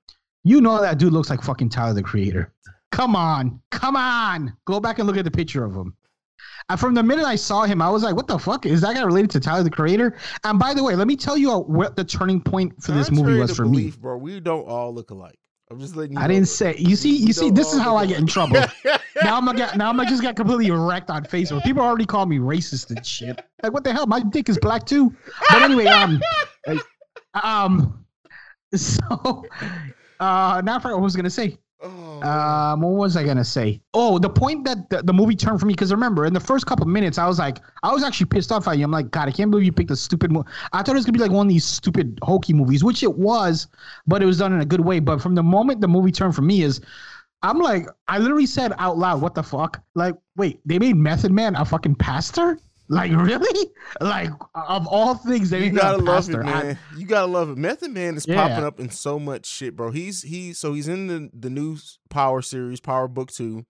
You 0.43 0.61
know 0.61 0.81
that 0.81 0.99
dude 0.99 1.13
looks 1.13 1.29
like 1.29 1.43
fucking 1.43 1.69
Tyler 1.69 1.95
the 1.95 2.03
Creator. 2.03 2.53
Come 2.93 3.15
on, 3.17 3.61
come 3.71 3.97
on. 3.97 4.57
Go 4.65 4.81
back 4.81 4.99
and 4.99 5.07
look 5.07 5.17
at 5.17 5.25
the 5.25 5.31
picture 5.31 5.65
of 5.65 5.75
him. 5.75 5.97
And 6.69 6.79
from 6.79 6.95
the 6.95 7.03
minute 7.03 7.25
I 7.25 7.37
saw 7.37 7.65
him, 7.65 7.83
I 7.83 7.91
was 7.91 8.03
like, 8.03 8.15
"What 8.15 8.29
the 8.29 8.39
fuck 8.39 8.65
is 8.67 8.81
that 8.83 8.95
guy 8.95 9.03
related 9.03 9.31
to 9.33 9.41
Tyler 9.41 9.63
the 9.63 9.71
Creator?" 9.71 10.17
And 10.45 10.59
by 10.59 10.75
the 10.75 10.85
way, 10.85 10.95
let 10.95 11.09
me 11.09 11.17
tell 11.17 11.37
you 11.37 11.59
what 11.59 11.97
the 11.97 12.05
turning 12.05 12.41
point 12.41 12.81
for 12.83 12.93
this 12.93 13.11
movie 13.11 13.39
was 13.39 13.57
for 13.57 13.65
belief, 13.65 13.97
me. 13.97 14.01
bro. 14.01 14.17
We 14.17 14.39
don't 14.41 14.67
all 14.69 14.95
look 14.95 15.11
alike. 15.11 15.39
I'm 15.71 15.79
just 15.79 15.95
letting 15.95 16.17
you. 16.17 16.19
I 16.23 16.27
didn't 16.27 16.49
say. 16.49 16.75
You 16.79 16.97
see, 16.97 17.17
you 17.17 17.27
We 17.27 17.33
see, 17.33 17.51
this 17.51 17.73
is 17.73 17.81
how 17.81 17.97
I 17.97 18.05
get 18.05 18.19
in 18.19 18.27
trouble. 18.27 18.55
now 19.23 19.37
I'm 19.37 19.45
gonna 19.45 19.57
get. 19.57 19.77
Now 19.77 19.89
I'm 19.89 19.97
gonna 19.97 20.09
just 20.09 20.23
get 20.23 20.35
completely 20.35 20.71
wrecked 20.71 21.11
on 21.11 21.25
Facebook. 21.25 21.63
People 21.63 21.83
already 21.83 22.07
call 22.07 22.27
me 22.27 22.39
racist 22.39 22.91
and 22.91 23.05
shit. 23.07 23.41
Like, 23.63 23.73
what 23.73 23.85
the 23.85 23.93
hell? 23.93 24.07
My 24.07 24.21
dick 24.21 24.49
is 24.49 24.59
black 24.59 24.85
too. 24.85 25.15
But 25.51 25.63
anyway, 25.63 25.87
um, 25.87 26.21
like, 26.67 26.81
um, 27.43 28.05
so, 28.75 29.45
uh, 30.19 30.63
now 30.65 30.77
I 30.77 30.79
forgot 30.81 30.95
what 30.95 30.99
I 30.99 31.01
was 31.01 31.17
gonna 31.17 31.31
say. 31.31 31.57
Oh, 31.83 32.21
Um, 32.23 32.83
what 32.83 32.91
was 32.93 33.17
I 33.17 33.25
gonna 33.25 33.45
say? 33.45 33.81
Oh, 33.95 34.19
the 34.19 34.29
point 34.29 34.65
that 34.65 34.91
the, 34.91 35.03
the 35.03 35.13
movie 35.13 35.35
turned 35.35 35.61
for 35.61 35.67
me 35.67 35.73
because 35.73 35.91
remember 35.91 36.27
in 36.27 36.35
the 36.35 36.41
first 36.41 36.67
couple 36.67 36.87
minutes 36.87 37.17
I 37.17 37.27
was 37.27 37.39
like, 37.39 37.59
I 37.83 37.93
was 37.93 38.05
actually 38.05 38.27
pissed 38.27 38.53
off 38.53 38.69
at 38.69 38.77
you. 38.77 38.85
I'm 38.85 38.91
like, 38.91 39.11
God, 39.11 39.29
I 39.29 39.33
can't 39.33 39.51
believe 39.51 39.65
you 39.65 39.73
picked 39.73 39.91
a 39.91 39.97
stupid. 39.97 40.31
Mo-. 40.31 40.45
I 40.73 40.83
thought 40.83 40.95
it 40.95 40.99
was 40.99 41.07
gonna 41.07 41.17
be 41.17 41.23
like 41.25 41.31
one 41.31 41.47
of 41.47 41.53
these 41.53 41.65
stupid 41.65 42.19
hokey 42.23 42.53
movies, 42.53 42.85
which 42.85 43.03
it 43.03 43.15
was, 43.15 43.69
but 44.07 44.23
it 44.23 44.27
was 44.27 44.39
done 44.39 44.53
in 44.53 44.61
a 44.61 44.67
good 44.67 44.81
way. 44.83 44.99
But 45.01 45.23
from 45.23 45.35
the 45.35 45.43
moment 45.43 45.81
the 45.81 45.89
movie 45.89 46.13
turned 46.13 46.35
for 46.35 46.43
me 46.43 46.63
is, 46.63 46.81
I'm 47.43 47.59
like, 47.59 47.87
I 48.09 48.19
literally 48.19 48.45
said 48.47 48.75
out 48.79 48.99
loud, 48.99 49.23
"What 49.23 49.35
the 49.35 49.43
fuck?" 49.43 49.83
Like, 49.95 50.15
wait, 50.37 50.61
they 50.67 50.79
made 50.79 50.97
Method 50.97 51.33
Man 51.33 51.57
a 51.57 51.65
fucking 51.65 51.95
pastor? 51.95 52.59
Like, 52.91 53.13
really? 53.15 53.71
Like, 54.01 54.31
of 54.55 54.87
all 54.89 55.15
things, 55.15 55.49
they 55.51 55.65
you 55.67 55.71
gotta 55.71 55.97
a 55.97 55.99
love 55.99 56.29
it, 56.29 56.33
pastor. 56.35 56.45
I- 56.45 56.63
man. 56.65 56.79
you 56.97 57.07
gotta 57.07 57.27
love 57.31 57.49
it. 57.51 57.57
Method 57.57 57.93
Man 57.93 58.17
is 58.17 58.27
Yeah. 58.27 58.37
popping 58.49 58.65
up 58.65 58.79
in 58.81 58.91
so 58.91 59.19
much 59.19 59.47
shit, 59.47 59.75
bro. 59.77 59.91
He's 59.93 60.23
he 60.23 60.53
so 60.53 60.75
he's 60.75 60.89
in 60.89 61.07
the 61.07 61.31
the 61.33 61.49
new 61.51 61.79
Power 62.11 62.43
series, 62.43 62.81
Power 62.81 63.09
Book 63.09 63.31
Two. 63.31 63.65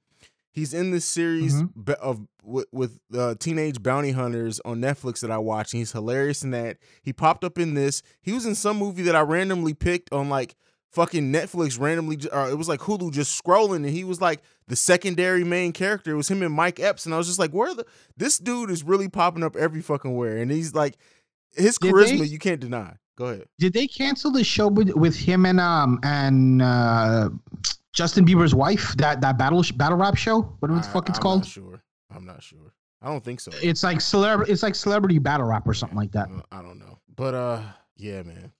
He's 0.53 0.75
in 0.75 0.91
this 0.91 1.05
series 1.05 1.55
Mm-hmm. 1.63 1.93
of 2.01 2.27
with, 2.43 2.67
with 2.73 2.99
uh, 3.17 3.35
teenage 3.39 3.83
bounty 3.83 4.11
hunters 4.13 4.59
on 4.65 4.81
Netflix 4.81 5.21
that 5.21 5.31
I 5.31 5.39
watch, 5.39 5.73
and 5.73 5.79
he's 5.79 5.93
hilarious 5.93 6.43
in 6.43 6.51
that. 6.53 6.79
He 7.03 7.13
popped 7.13 7.45
up 7.45 7.59
in 7.59 7.75
this. 7.75 8.03
He 8.23 8.33
was 8.33 8.47
in 8.47 8.55
some 8.55 8.79
movie 8.79 9.03
that 9.03 9.15
I 9.15 9.21
randomly 9.21 9.75
picked 9.75 10.13
on 10.13 10.29
like 10.31 10.57
fucking 10.91 11.33
Netflix 11.33 11.81
randomly. 11.81 12.19
Or 12.33 12.49
it 12.51 12.57
was 12.57 12.69
like 12.69 12.81
Hulu 12.81 13.13
just 13.13 13.43
scrolling, 13.43 13.77
and 13.77 13.87
he 13.87 14.05
was 14.05 14.21
like 14.21 14.43
the 14.69 14.77
secondary 14.77 15.45
main 15.45 15.73
character. 15.73 16.13
It 16.13 16.17
was 16.17 16.31
him 16.31 16.43
and 16.43 16.55
Mike 16.55 16.79
Epps, 16.81 17.07
and 17.07 17.15
I 17.15 17.19
was 17.19 17.27
just 17.27 17.39
like, 17.39 17.53
where 17.53 17.75
the 17.75 17.87
this 18.17 18.39
dude 18.39 18.71
is 18.71 18.83
really 18.83 19.09
popping 19.09 19.43
up 19.43 19.57
every 19.57 19.83
fucking 19.83 20.15
where, 20.17 20.37
and 20.39 20.51
he's 20.51 20.75
like 20.75 20.97
his 21.55 21.79
Did 21.79 21.93
charisma 21.95 22.19
they- 22.21 22.25
you 22.27 22.39
can't 22.39 22.61
deny. 22.61 22.97
Go 23.17 23.27
ahead. 23.27 23.49
Did 23.59 23.75
they 23.75 23.87
cancel 23.87 24.31
the 24.31 24.43
show 24.43 24.69
with, 24.69 24.91
with 24.95 25.15
him 25.15 25.45
and 25.45 25.61
um 25.61 25.99
and 26.03 26.63
uh 26.63 27.29
Justin 27.93 28.25
Bieber's 28.25 28.55
wife? 28.55 28.95
That 28.97 29.21
that 29.21 29.37
battle 29.37 29.63
battle 29.77 29.99
rap 29.99 30.17
show? 30.17 30.41
Whatever 30.61 30.81
the 30.81 30.87
fuck 30.87 31.09
it's 31.11 31.19
I'm 31.19 31.23
called. 31.23 31.41
Not 31.41 31.47
sure. 31.49 31.83
I'm 32.15 32.25
not 32.25 32.43
sure. 32.43 32.73
I 33.03 33.09
don't 33.09 33.23
think 33.23 33.41
so. 33.41 33.51
It's 33.63 33.83
like 33.83 33.99
celeb. 33.99 34.49
It's 34.49 34.63
like 34.63 34.75
celebrity 34.75 35.19
battle 35.19 35.47
rap 35.47 35.69
or 35.69 35.75
something 35.75 35.99
like 35.99 36.13
that. 36.13 36.29
Uh, 36.31 36.41
I 36.51 36.63
don't 36.63 36.79
know. 36.79 36.99
But 37.15 37.35
uh, 37.35 37.63
yeah, 37.97 38.23
man. 38.23 38.53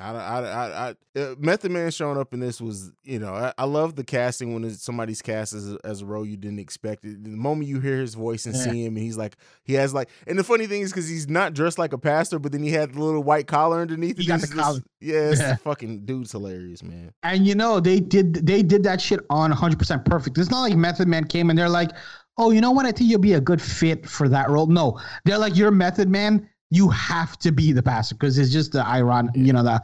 I, 0.00 0.10
I, 0.12 0.40
I, 0.40 0.88
I 1.16 1.20
uh, 1.20 1.34
Method 1.38 1.70
Man 1.72 1.90
showing 1.90 2.16
up 2.18 2.32
in 2.32 2.40
this 2.40 2.60
was, 2.60 2.90
you 3.04 3.18
know, 3.18 3.34
I, 3.34 3.52
I 3.58 3.64
love 3.64 3.96
the 3.96 4.04
casting 4.04 4.54
when 4.54 4.70
somebody's 4.70 5.20
cast 5.22 5.52
as 5.52 5.72
a, 5.72 5.78
as 5.84 6.00
a 6.02 6.06
role 6.06 6.24
you 6.24 6.36
didn't 6.36 6.58
expect. 6.58 7.04
It. 7.04 7.22
The 7.22 7.30
moment 7.30 7.68
you 7.68 7.80
hear 7.80 7.98
his 7.98 8.14
voice 8.14 8.46
and 8.46 8.54
Yeah. 8.54 8.62
see 8.62 8.84
him, 8.84 8.96
and 8.96 9.04
he's 9.04 9.16
like, 9.16 9.36
he 9.64 9.74
has 9.74 9.92
like, 9.94 10.08
and 10.26 10.38
the 10.38 10.44
funny 10.44 10.66
thing 10.66 10.82
is 10.82 10.90
because 10.90 11.08
he's 11.08 11.28
not 11.28 11.54
dressed 11.54 11.78
like 11.78 11.92
a 11.92 11.98
pastor, 11.98 12.38
but 12.38 12.52
then 12.52 12.62
he 12.62 12.70
had 12.70 12.94
the 12.94 13.00
little 13.02 13.22
white 13.22 13.46
collar 13.46 13.80
underneath. 13.80 14.18
He 14.18 14.26
got 14.26 14.40
the 14.40 14.48
collar. 14.48 14.80
Yeah, 15.00 15.30
it's 15.30 15.40
Yeah. 15.40 15.56
fucking 15.56 16.04
dude's 16.06 16.32
hilarious, 16.32 16.82
man. 16.82 17.12
And 17.22 17.46
you 17.46 17.54
know 17.54 17.80
they 17.80 18.00
did 18.00 18.34
they 18.46 18.62
did 18.62 18.82
that 18.84 19.00
shit 19.00 19.20
on 19.30 19.50
100 19.50 19.78
percent 19.78 20.04
perfect. 20.04 20.36
It's 20.38 20.50
not 20.50 20.62
like 20.62 20.76
Method 20.76 21.08
Man 21.08 21.24
came 21.24 21.50
and 21.50 21.58
they're 21.58 21.68
like, 21.68 21.90
oh, 22.38 22.50
you 22.50 22.60
know 22.60 22.70
what? 22.70 22.86
I 22.86 22.92
think 22.92 23.10
you'll 23.10 23.18
be 23.20 23.34
a 23.34 23.40
good 23.40 23.60
fit 23.62 24.06
for 24.08 24.28
that 24.28 24.48
role. 24.50 24.66
No, 24.66 24.98
they're 25.24 25.38
like, 25.38 25.56
you're 25.56 25.70
Method 25.70 26.08
Man. 26.08 26.48
You 26.70 26.88
have 26.90 27.38
to 27.40 27.50
be 27.50 27.72
the 27.72 27.82
pastor 27.82 28.14
because 28.14 28.38
it's 28.38 28.52
just 28.52 28.72
the 28.72 28.86
iron, 28.86 29.30
you 29.34 29.52
know 29.52 29.62
the, 29.62 29.82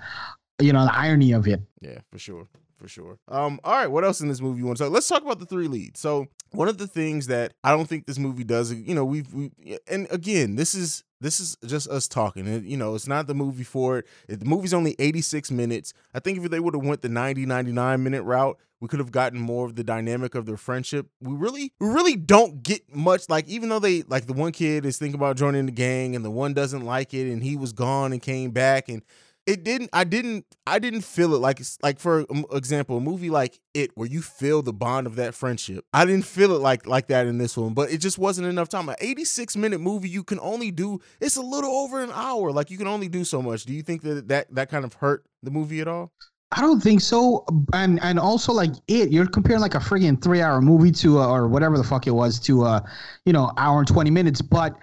you 0.60 0.72
know 0.72 0.84
the 0.84 0.94
irony 0.94 1.32
of 1.32 1.46
it. 1.46 1.60
Yeah, 1.80 1.98
for 2.10 2.18
sure. 2.18 2.46
For 2.76 2.88
sure. 2.88 3.18
Um, 3.28 3.58
all 3.64 3.72
right, 3.72 3.90
what 3.90 4.04
else 4.04 4.20
in 4.20 4.28
this 4.28 4.40
movie 4.40 4.58
you 4.58 4.66
want 4.66 4.76
to 4.78 4.84
talk? 4.84 4.92
Let's 4.92 5.08
talk 5.08 5.22
about 5.22 5.38
the 5.38 5.46
three 5.46 5.66
leads. 5.66 5.98
So 5.98 6.26
one 6.52 6.68
of 6.68 6.76
the 6.76 6.86
things 6.86 7.26
that 7.28 7.54
I 7.64 7.70
don't 7.70 7.88
think 7.88 8.06
this 8.06 8.18
movie 8.18 8.44
does, 8.44 8.72
you 8.72 8.94
know, 8.94 9.04
we've 9.04 9.32
we 9.32 9.50
and 9.88 10.06
again, 10.10 10.56
this 10.56 10.74
is 10.74 11.02
this 11.20 11.40
is 11.40 11.56
just 11.66 11.88
us 11.88 12.08
talking. 12.08 12.46
It, 12.46 12.64
you 12.64 12.76
know, 12.76 12.94
it's 12.94 13.08
not 13.08 13.26
the 13.26 13.34
movie 13.34 13.64
for 13.64 13.98
it. 13.98 14.06
It- 14.28 14.40
The 14.40 14.46
movie's 14.46 14.74
only 14.74 14.94
86 14.98 15.50
minutes. 15.50 15.92
I 16.14 16.20
think 16.20 16.38
if 16.38 16.50
they 16.50 16.60
would 16.60 16.74
have 16.74 16.84
went 16.84 17.02
the 17.02 17.08
90, 17.08 17.46
99 17.46 18.02
minute 18.02 18.22
route, 18.22 18.58
we 18.80 18.88
could 18.88 18.98
have 18.98 19.10
gotten 19.10 19.40
more 19.40 19.64
of 19.64 19.74
the 19.76 19.82
dynamic 19.82 20.34
of 20.34 20.44
their 20.44 20.58
friendship. 20.58 21.06
We 21.22 21.34
really, 21.34 21.72
we 21.80 21.88
really 21.88 22.16
don't 22.16 22.62
get 22.62 22.94
much. 22.94 23.28
Like, 23.30 23.48
even 23.48 23.70
though 23.70 23.78
they 23.78 24.02
like 24.02 24.26
the 24.26 24.34
one 24.34 24.52
kid 24.52 24.84
is 24.84 24.98
thinking 24.98 25.14
about 25.14 25.36
joining 25.36 25.64
the 25.66 25.72
gang 25.72 26.14
and 26.14 26.22
the 26.24 26.30
one 26.30 26.52
doesn't 26.52 26.84
like 26.84 27.14
it, 27.14 27.32
and 27.32 27.42
he 27.42 27.56
was 27.56 27.72
gone 27.72 28.12
and 28.12 28.20
came 28.20 28.50
back, 28.50 28.90
and 28.90 29.02
it 29.46 29.62
didn't 29.64 29.88
i 29.92 30.04
didn't 30.04 30.44
i 30.66 30.78
didn't 30.78 31.02
feel 31.02 31.34
it 31.34 31.38
like 31.38 31.60
like 31.82 31.98
for 31.98 32.26
example 32.52 32.96
a 32.96 33.00
movie 33.00 33.30
like 33.30 33.60
it 33.74 33.90
where 33.94 34.08
you 34.08 34.20
feel 34.20 34.60
the 34.62 34.72
bond 34.72 35.06
of 35.06 35.16
that 35.16 35.34
friendship 35.34 35.84
i 35.92 36.04
didn't 36.04 36.24
feel 36.24 36.52
it 36.52 36.60
like 36.60 36.86
like 36.86 37.06
that 37.06 37.26
in 37.26 37.38
this 37.38 37.56
one 37.56 37.72
but 37.72 37.90
it 37.90 37.98
just 37.98 38.18
wasn't 38.18 38.46
enough 38.46 38.68
time 38.68 38.88
an 38.88 38.96
86 38.98 39.56
minute 39.56 39.80
movie 39.80 40.08
you 40.08 40.24
can 40.24 40.40
only 40.40 40.70
do 40.70 41.00
it's 41.20 41.36
a 41.36 41.42
little 41.42 41.70
over 41.70 42.02
an 42.02 42.10
hour 42.12 42.50
like 42.52 42.70
you 42.70 42.78
can 42.78 42.88
only 42.88 43.08
do 43.08 43.24
so 43.24 43.40
much 43.40 43.64
do 43.64 43.72
you 43.72 43.82
think 43.82 44.02
that 44.02 44.28
that 44.28 44.54
that 44.54 44.68
kind 44.68 44.84
of 44.84 44.94
hurt 44.94 45.24
the 45.42 45.50
movie 45.50 45.80
at 45.80 45.88
all 45.88 46.12
I 46.52 46.60
don't 46.60 46.80
think 46.80 47.00
so. 47.00 47.44
And 47.72 48.00
and 48.02 48.20
also 48.20 48.52
like 48.52 48.70
it, 48.86 49.10
you're 49.10 49.26
comparing 49.26 49.60
like 49.60 49.74
a 49.74 49.80
friggin' 49.80 50.22
three 50.22 50.40
hour 50.40 50.62
movie 50.62 50.92
to 50.92 51.18
uh, 51.18 51.26
or 51.26 51.48
whatever 51.48 51.76
the 51.76 51.82
fuck 51.82 52.06
it 52.06 52.12
was 52.12 52.38
to 52.40 52.62
uh, 52.62 52.80
you 53.24 53.32
know, 53.32 53.52
hour 53.56 53.80
and 53.80 53.88
twenty 53.88 54.10
minutes. 54.10 54.40
But 54.40 54.76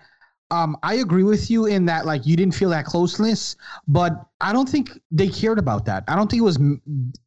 um, 0.53 0.77
I 0.83 0.95
agree 0.95 1.23
with 1.23 1.49
you 1.49 1.65
in 1.65 1.85
that 1.85 2.05
like 2.05 2.27
you 2.27 2.35
didn't 2.35 2.53
feel 2.53 2.69
that 2.69 2.85
closeness, 2.85 3.55
but 3.87 4.25
I 4.39 4.53
don't 4.53 4.69
think 4.69 4.91
they 5.09 5.27
cared 5.27 5.57
about 5.57 5.85
that. 5.85 6.03
I 6.07 6.15
don't 6.15 6.29
think 6.29 6.41
it 6.41 6.43
was 6.43 6.59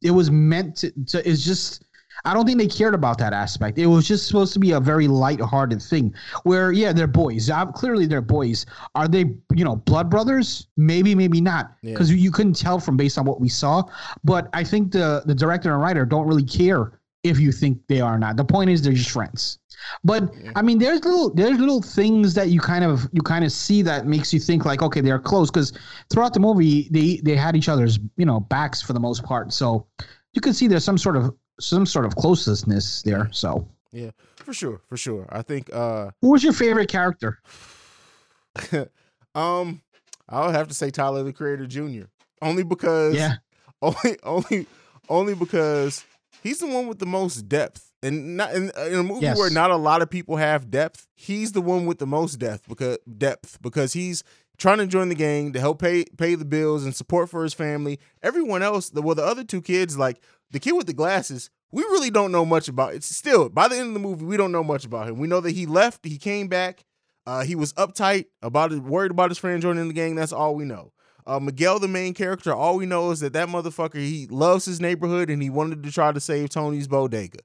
it 0.01 0.11
was 0.11 0.31
meant 0.31 0.77
to. 0.77 0.91
to 1.07 1.29
it's 1.29 1.43
just. 1.43 1.83
I 2.25 2.33
don't 2.33 2.47
think 2.47 2.57
they 2.57 2.67
cared 2.67 2.95
about 2.95 3.19
that 3.19 3.31
aspect. 3.31 3.77
It 3.77 3.85
was 3.85 4.07
just 4.07 4.25
supposed 4.25 4.51
to 4.53 4.59
be 4.59 4.71
a 4.71 4.79
very 4.79 5.07
light-hearted 5.07 5.79
thing. 5.83 6.15
Where, 6.43 6.71
yeah, 6.71 6.91
they're 6.91 7.05
boys. 7.05 7.47
Uh, 7.47 7.67
clearly, 7.67 8.07
they're 8.07 8.21
boys. 8.21 8.65
Are 8.95 9.07
they, 9.07 9.25
you 9.53 9.63
know, 9.63 9.75
blood 9.75 10.09
brothers? 10.09 10.67
Maybe, 10.77 11.13
maybe 11.13 11.39
not. 11.39 11.73
Yeah. 11.83 11.91
Because 11.91 12.11
you 12.11 12.31
couldn't 12.31 12.55
tell 12.55 12.79
from 12.79 12.97
based 12.97 13.19
on 13.19 13.25
what 13.25 13.39
we 13.39 13.49
saw. 13.49 13.83
But 14.23 14.49
I 14.53 14.63
think 14.63 14.91
the 14.91 15.21
the 15.27 15.35
director 15.35 15.71
and 15.71 15.81
writer 15.81 16.05
don't 16.05 16.27
really 16.27 16.43
care 16.43 16.99
if 17.23 17.39
you 17.39 17.51
think 17.51 17.85
they 17.87 18.01
are 18.01 18.15
or 18.15 18.19
not. 18.19 18.35
The 18.35 18.45
point 18.45 18.71
is 18.71 18.81
they're 18.81 18.93
just 18.93 19.11
friends. 19.11 19.59
But 20.03 20.33
I 20.55 20.61
mean, 20.61 20.79
there's 20.79 21.03
little 21.03 21.33
there's 21.33 21.59
little 21.59 21.81
things 21.81 22.33
that 22.33 22.49
you 22.49 22.59
kind 22.59 22.83
of 22.83 23.07
you 23.11 23.21
kind 23.21 23.43
of 23.45 23.51
see 23.51 23.81
that 23.83 24.05
makes 24.07 24.33
you 24.33 24.39
think 24.39 24.65
like, 24.65 24.81
okay, 24.81 25.01
they're 25.01 25.19
close 25.19 25.49
because 25.51 25.73
throughout 26.11 26.33
the 26.33 26.39
movie 26.39 26.87
they 26.91 27.17
they 27.23 27.35
had 27.35 27.55
each 27.55 27.69
other's 27.69 27.99
you 28.17 28.25
know 28.25 28.39
backs 28.39 28.81
for 28.81 28.93
the 28.93 28.99
most 28.99 29.23
part. 29.23 29.53
So 29.53 29.87
you 30.33 30.41
can 30.41 30.53
see 30.53 30.67
there's 30.67 30.83
some 30.85 30.97
sort 30.97 31.15
of 31.17 31.33
some 31.59 31.85
sort 31.85 32.05
of 32.05 32.15
closeness 32.15 33.01
there. 33.03 33.29
So 33.31 33.67
yeah 33.93 34.11
for 34.35 34.53
sure 34.53 34.81
for 34.89 34.97
sure 34.97 35.25
i 35.29 35.41
think 35.41 35.69
uh 35.73 36.09
who 36.21 36.31
was 36.31 36.43
your 36.43 36.51
favorite 36.51 36.89
character? 36.89 37.39
um 39.35 39.81
i 40.27 40.45
would 40.45 40.55
have 40.55 40.67
to 40.67 40.73
say 40.73 40.89
tyler 40.89 41.23
the 41.23 41.31
creator 41.33 41.65
jr 41.65 42.03
only 42.41 42.63
because 42.63 43.15
Yeah. 43.15 43.35
only 43.81 44.17
only 44.23 44.67
only 45.09 45.35
because 45.35 46.03
he's 46.43 46.59
the 46.59 46.67
one 46.67 46.87
with 46.87 46.99
the 46.99 47.05
most 47.05 47.47
depth 47.47 47.86
and 48.03 48.37
not 48.37 48.53
in, 48.53 48.71
in 48.87 48.93
a 48.99 49.03
movie 49.03 49.21
Yes. 49.25 49.37
where 49.37 49.49
not 49.49 49.71
a 49.71 49.75
lot 49.75 50.01
of 50.01 50.09
people 50.09 50.37
have 50.37 50.69
depth 50.69 51.07
he's 51.15 51.51
the 51.51 51.61
one 51.61 51.85
with 51.85 51.99
the 51.99 52.05
most 52.07 52.35
depth 52.35 52.67
because 52.67 52.97
depth 53.17 53.61
because 53.61 53.93
he's 53.93 54.23
trying 54.57 54.77
to 54.79 54.87
join 54.87 55.09
the 55.09 55.15
gang 55.15 55.53
to 55.53 55.59
help 55.59 55.79
pay 55.81 56.05
pay 56.17 56.35
the 56.35 56.45
bills 56.45 56.83
and 56.83 56.95
support 56.95 57.29
for 57.29 57.43
his 57.43 57.53
family 57.53 57.99
everyone 58.23 58.61
else 58.63 58.89
the 58.89 59.01
well 59.01 59.15
the 59.15 59.23
other 59.25 59.43
two 59.43 59.61
kids 59.61 59.97
like 59.97 60.21
the 60.51 60.59
kid 60.59 60.73
with 60.73 60.87
the 60.87 60.93
glasses 60.93 61.49
we 61.71 61.83
really 61.83 62.09
don't 62.09 62.31
know 62.31 62.45
much 62.45 62.67
about 62.67 62.93
it's 62.93 63.13
still 63.15 63.49
by 63.49 63.67
the 63.67 63.75
end 63.77 63.87
of 63.89 63.93
the 63.93 63.99
movie 63.99 64.25
we 64.25 64.37
don't 64.37 64.51
know 64.51 64.63
much 64.63 64.85
about 64.85 65.07
him 65.09 65.17
we 65.17 65.27
know 65.27 65.39
that 65.41 65.51
he 65.51 65.65
left 65.65 66.05
he 66.05 66.17
came 66.17 66.47
back 66.47 66.83
uh, 67.25 67.43
he 67.43 67.55
was 67.55 67.73
uptight 67.73 68.25
about 68.41 68.71
it 68.71 68.81
worried 68.83 69.11
about 69.11 69.29
his 69.29 69.37
friend 69.37 69.61
joining 69.61 69.87
the 69.87 69.93
gang 69.93 70.15
that's 70.15 70.31
all 70.33 70.55
we 70.55 70.63
know 70.65 70.91
uh, 71.25 71.41
Miguel, 71.41 71.77
the 71.77 71.89
main 71.89 72.13
character, 72.13 72.53
all 72.53 72.77
we 72.77 72.85
know 72.85 73.11
is 73.11 73.19
that 73.19 73.33
that 73.33 73.49
motherfucker 73.49 73.95
he 73.97 74.27
loves 74.31 74.63
his 74.63 74.79
neighborhood 74.79 75.29
and 75.29 75.41
he 75.41 75.49
wanted 75.49 75.83
to 75.83 75.91
try 75.91 76.09
to 76.13 76.21
save 76.21 76.47
Tony's 76.47 76.87
bodega. 76.87 77.39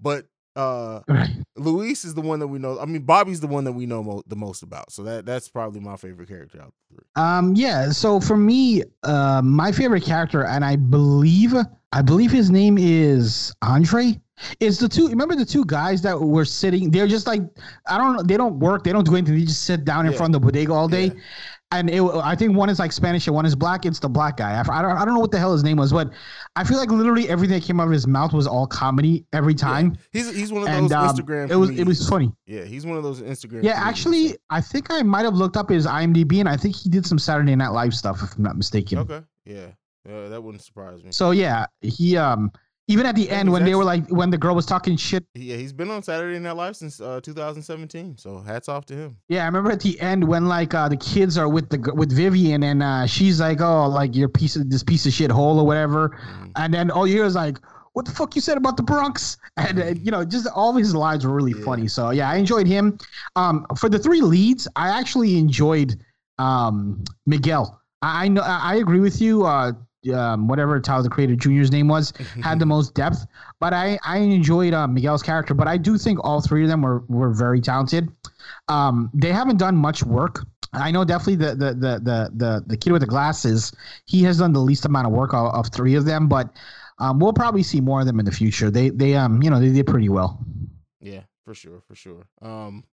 But 0.00 0.26
uh. 0.56 1.00
Luis 1.58 2.04
is 2.04 2.14
the 2.14 2.20
one 2.20 2.38
that 2.38 2.46
we 2.46 2.58
know. 2.58 2.78
I 2.78 2.86
mean, 2.86 3.02
Bobby's 3.02 3.40
the 3.40 3.46
one 3.46 3.64
that 3.64 3.72
we 3.72 3.86
know 3.86 4.02
mo- 4.02 4.22
the 4.26 4.36
most 4.36 4.62
about. 4.62 4.92
So 4.92 5.02
that 5.04 5.26
that's 5.26 5.48
probably 5.48 5.80
my 5.80 5.96
favorite 5.96 6.28
character 6.28 6.60
out 6.60 6.68
of 6.68 6.72
the 6.90 6.96
three. 6.96 7.06
Um, 7.16 7.54
yeah. 7.54 7.90
So 7.90 8.20
for 8.20 8.36
me, 8.36 8.84
uh, 9.02 9.42
my 9.42 9.72
favorite 9.72 10.04
character, 10.04 10.44
and 10.44 10.64
I 10.64 10.76
believe, 10.76 11.54
I 11.92 12.02
believe 12.02 12.30
his 12.30 12.50
name 12.50 12.78
is 12.78 13.52
Andre. 13.62 14.20
Is 14.60 14.78
the 14.78 14.88
two? 14.88 15.08
Remember 15.08 15.34
the 15.34 15.44
two 15.44 15.64
guys 15.64 16.02
that 16.02 16.18
were 16.20 16.44
sitting? 16.44 16.90
They're 16.90 17.06
just 17.08 17.26
like 17.26 17.42
I 17.86 17.98
don't 17.98 18.16
know. 18.16 18.22
They 18.22 18.36
don't 18.36 18.58
work. 18.58 18.84
They 18.84 18.92
don't 18.92 19.04
do 19.04 19.16
anything. 19.16 19.34
They 19.36 19.44
just 19.44 19.64
sit 19.64 19.84
down 19.84 20.06
in 20.06 20.12
Yeah. 20.12 20.18
front 20.18 20.34
of 20.34 20.40
the 20.40 20.46
bodega 20.46 20.72
all 20.72 20.88
day. 20.88 21.06
Yeah. 21.06 21.12
And 21.70 21.90
it, 21.90 22.00
I 22.02 22.34
think 22.34 22.56
one 22.56 22.70
is 22.70 22.78
like 22.78 22.92
Spanish 22.92 23.26
and 23.26 23.36
one 23.36 23.44
is 23.44 23.54
black. 23.54 23.84
It's 23.84 23.98
the 23.98 24.08
black 24.08 24.38
guy. 24.38 24.52
I, 24.54 24.60
I 24.60 24.80
don't. 24.80 24.96
I 24.96 25.04
don't 25.04 25.12
know 25.12 25.20
what 25.20 25.30
the 25.30 25.38
hell 25.38 25.52
his 25.52 25.62
name 25.62 25.76
was, 25.76 25.92
but 25.92 26.10
I 26.56 26.64
feel 26.64 26.78
like 26.78 26.90
literally 26.90 27.28
everything 27.28 27.60
that 27.60 27.66
came 27.66 27.78
out 27.78 27.88
of 27.88 27.92
his 27.92 28.06
mouth 28.06 28.32
was 28.32 28.46
all 28.46 28.66
comedy 28.66 29.26
every 29.34 29.54
time. 29.54 29.98
He's 30.10 30.34
he's 30.34 30.50
one 30.50 30.62
of 30.62 30.68
And 30.70 30.84
those 30.88 30.92
um, 30.92 31.14
Instagram. 31.16 31.50
it 31.50 31.56
was 31.56 31.68
it 31.70 31.86
was 31.86 32.08
funny. 32.08 32.32
Yeah, 32.46 32.64
he's 32.64 32.86
one 32.86 32.96
of 32.96 33.02
those 33.02 33.20
Instagram. 33.20 33.62
Yeah, 33.62 33.72
comedians. 33.74 33.80
actually, 33.86 34.36
I 34.48 34.62
think 34.62 34.90
I 34.90 35.02
might 35.02 35.26
have 35.26 35.34
looked 35.34 35.58
up 35.58 35.68
his 35.68 35.86
IMDb, 35.86 36.40
and 36.40 36.48
I 36.48 36.56
think 36.56 36.74
he 36.74 36.88
did 36.88 37.04
some 37.04 37.18
Saturday 37.18 37.54
Night 37.54 37.72
Live 37.72 37.92
stuff, 37.92 38.22
if 38.22 38.34
I'm 38.36 38.44
not 38.44 38.56
mistaken. 38.56 38.98
Okay. 39.00 39.20
Yeah. 39.44 39.66
Uh, 40.08 40.30
that 40.30 40.42
wouldn't 40.42 40.62
surprise 40.62 41.04
me. 41.04 41.12
So 41.12 41.32
yeah, 41.32 41.66
he 41.82 42.16
um 42.16 42.50
even 42.88 43.06
at 43.06 43.14
the 43.14 43.30
end 43.30 43.52
when 43.52 43.64
they 43.64 43.74
were 43.74 43.84
like 43.84 44.08
when 44.08 44.30
the 44.30 44.38
girl 44.38 44.54
was 44.54 44.66
talking 44.66 44.96
shit. 44.96 45.24
Yeah, 45.34 45.56
he's 45.56 45.72
been 45.72 45.90
on 45.90 46.02
Saturday 46.02 46.38
Night 46.38 46.56
Live 46.56 46.74
since 46.76 47.00
uh, 47.00 47.20
2017. 47.22 48.18
So 48.18 48.38
hats 48.40 48.68
off 48.68 48.84
to 48.86 48.94
him. 48.94 49.16
Yeah, 49.28 49.42
I 49.42 49.46
remember 49.46 49.70
at 49.70 49.80
the 49.80 50.00
end 50.00 50.26
when 50.26 50.46
like 50.48 50.74
uh 50.74 50.88
the 50.88 50.96
kids 50.96 51.38
are 51.38 51.48
with 51.48 51.68
the 51.68 51.92
with 51.94 52.10
Vivian 52.12 52.62
and 52.64 52.82
uh 52.82 53.06
she's 53.06 53.40
like, 53.40 53.60
oh, 53.60 53.86
like 53.88 54.16
you're 54.16 54.28
piece 54.28 54.56
of 54.56 54.68
this 54.70 54.82
piece 54.82 55.06
of 55.06 55.12
shit 55.12 55.30
hole 55.30 55.60
or 55.60 55.66
whatever, 55.66 56.08
Mm-hmm. 56.08 56.50
and 56.56 56.74
then 56.74 56.90
all 56.90 57.06
you 57.06 57.14
hear 57.16 57.24
is 57.24 57.34
like. 57.36 57.58
What 57.94 58.04
the 58.04 58.12
fuck 58.12 58.36
you 58.36 58.40
said 58.42 58.56
about 58.56 58.76
the 58.76 58.84
Bronx? 58.84 59.38
And 59.56 59.80
uh, 59.82 59.86
you 59.86 60.12
know, 60.12 60.24
just 60.24 60.46
all 60.54 60.70
of 60.70 60.76
his 60.76 60.94
lines 60.94 61.26
were 61.26 61.34
really 61.34 61.54
Yeah. 61.58 61.64
funny. 61.64 61.88
So 61.88 62.10
yeah, 62.10 62.30
I 62.30 62.36
enjoyed 62.36 62.68
him. 62.68 62.96
Um, 63.34 63.66
for 63.76 63.88
the 63.88 63.98
three 63.98 64.20
leads, 64.20 64.68
I 64.76 64.88
actually 65.00 65.36
enjoyed 65.36 65.96
um 66.38 67.02
Miguel. 67.26 67.80
I, 68.02 68.26
I 68.26 68.28
know 68.28 68.42
I 68.42 68.60
I 68.62 68.74
agree 68.76 69.00
with 69.00 69.20
you. 69.20 69.44
Uh, 69.46 69.72
um, 70.12 70.48
whatever 70.48 70.80
Tyler 70.80 71.02
the 71.02 71.08
Creator 71.08 71.36
Jr.'s 71.36 71.70
name 71.70 71.88
was 71.88 72.12
had 72.42 72.58
the 72.58 72.66
most 72.66 72.94
depth, 72.94 73.26
but 73.60 73.72
I 73.72 73.98
I 74.04 74.18
enjoyed 74.18 74.74
uh, 74.74 74.86
Miguel's 74.86 75.22
character. 75.22 75.54
But 75.54 75.68
I 75.68 75.76
do 75.76 75.98
think 75.98 76.22
all 76.24 76.40
three 76.40 76.62
of 76.62 76.68
them 76.68 76.82
were 76.82 77.04
were 77.08 77.30
very 77.30 77.60
talented. 77.60 78.08
Um, 78.68 79.10
they 79.14 79.32
haven't 79.32 79.58
done 79.58 79.76
much 79.76 80.02
work. 80.02 80.46
I 80.72 80.90
know 80.90 81.04
definitely 81.04 81.36
the 81.36 81.54
the 81.54 81.74
the 81.74 82.00
the 82.00 82.30
the, 82.34 82.64
the 82.66 82.76
kid 82.76 82.92
with 82.92 83.00
the 83.00 83.06
glasses. 83.06 83.72
He 84.06 84.22
has 84.22 84.38
done 84.38 84.52
the 84.52 84.60
least 84.60 84.84
amount 84.84 85.06
of 85.06 85.12
work 85.12 85.34
of, 85.34 85.54
of 85.54 85.68
three 85.68 85.94
of 85.94 86.04
them, 86.04 86.28
but 86.28 86.50
um, 86.98 87.18
we'll 87.18 87.32
probably 87.32 87.62
see 87.62 87.80
more 87.80 88.00
of 88.00 88.06
them 88.06 88.18
in 88.18 88.24
the 88.24 88.32
future. 88.32 88.70
They 88.70 88.90
they 88.90 89.14
um 89.14 89.42
you 89.42 89.50
know 89.50 89.60
they 89.60 89.72
did 89.72 89.86
pretty 89.86 90.08
well. 90.08 90.44
Yeah, 91.00 91.22
for 91.44 91.54
sure, 91.54 91.80
for 91.86 91.94
sure. 91.94 92.26
Um, 92.42 92.84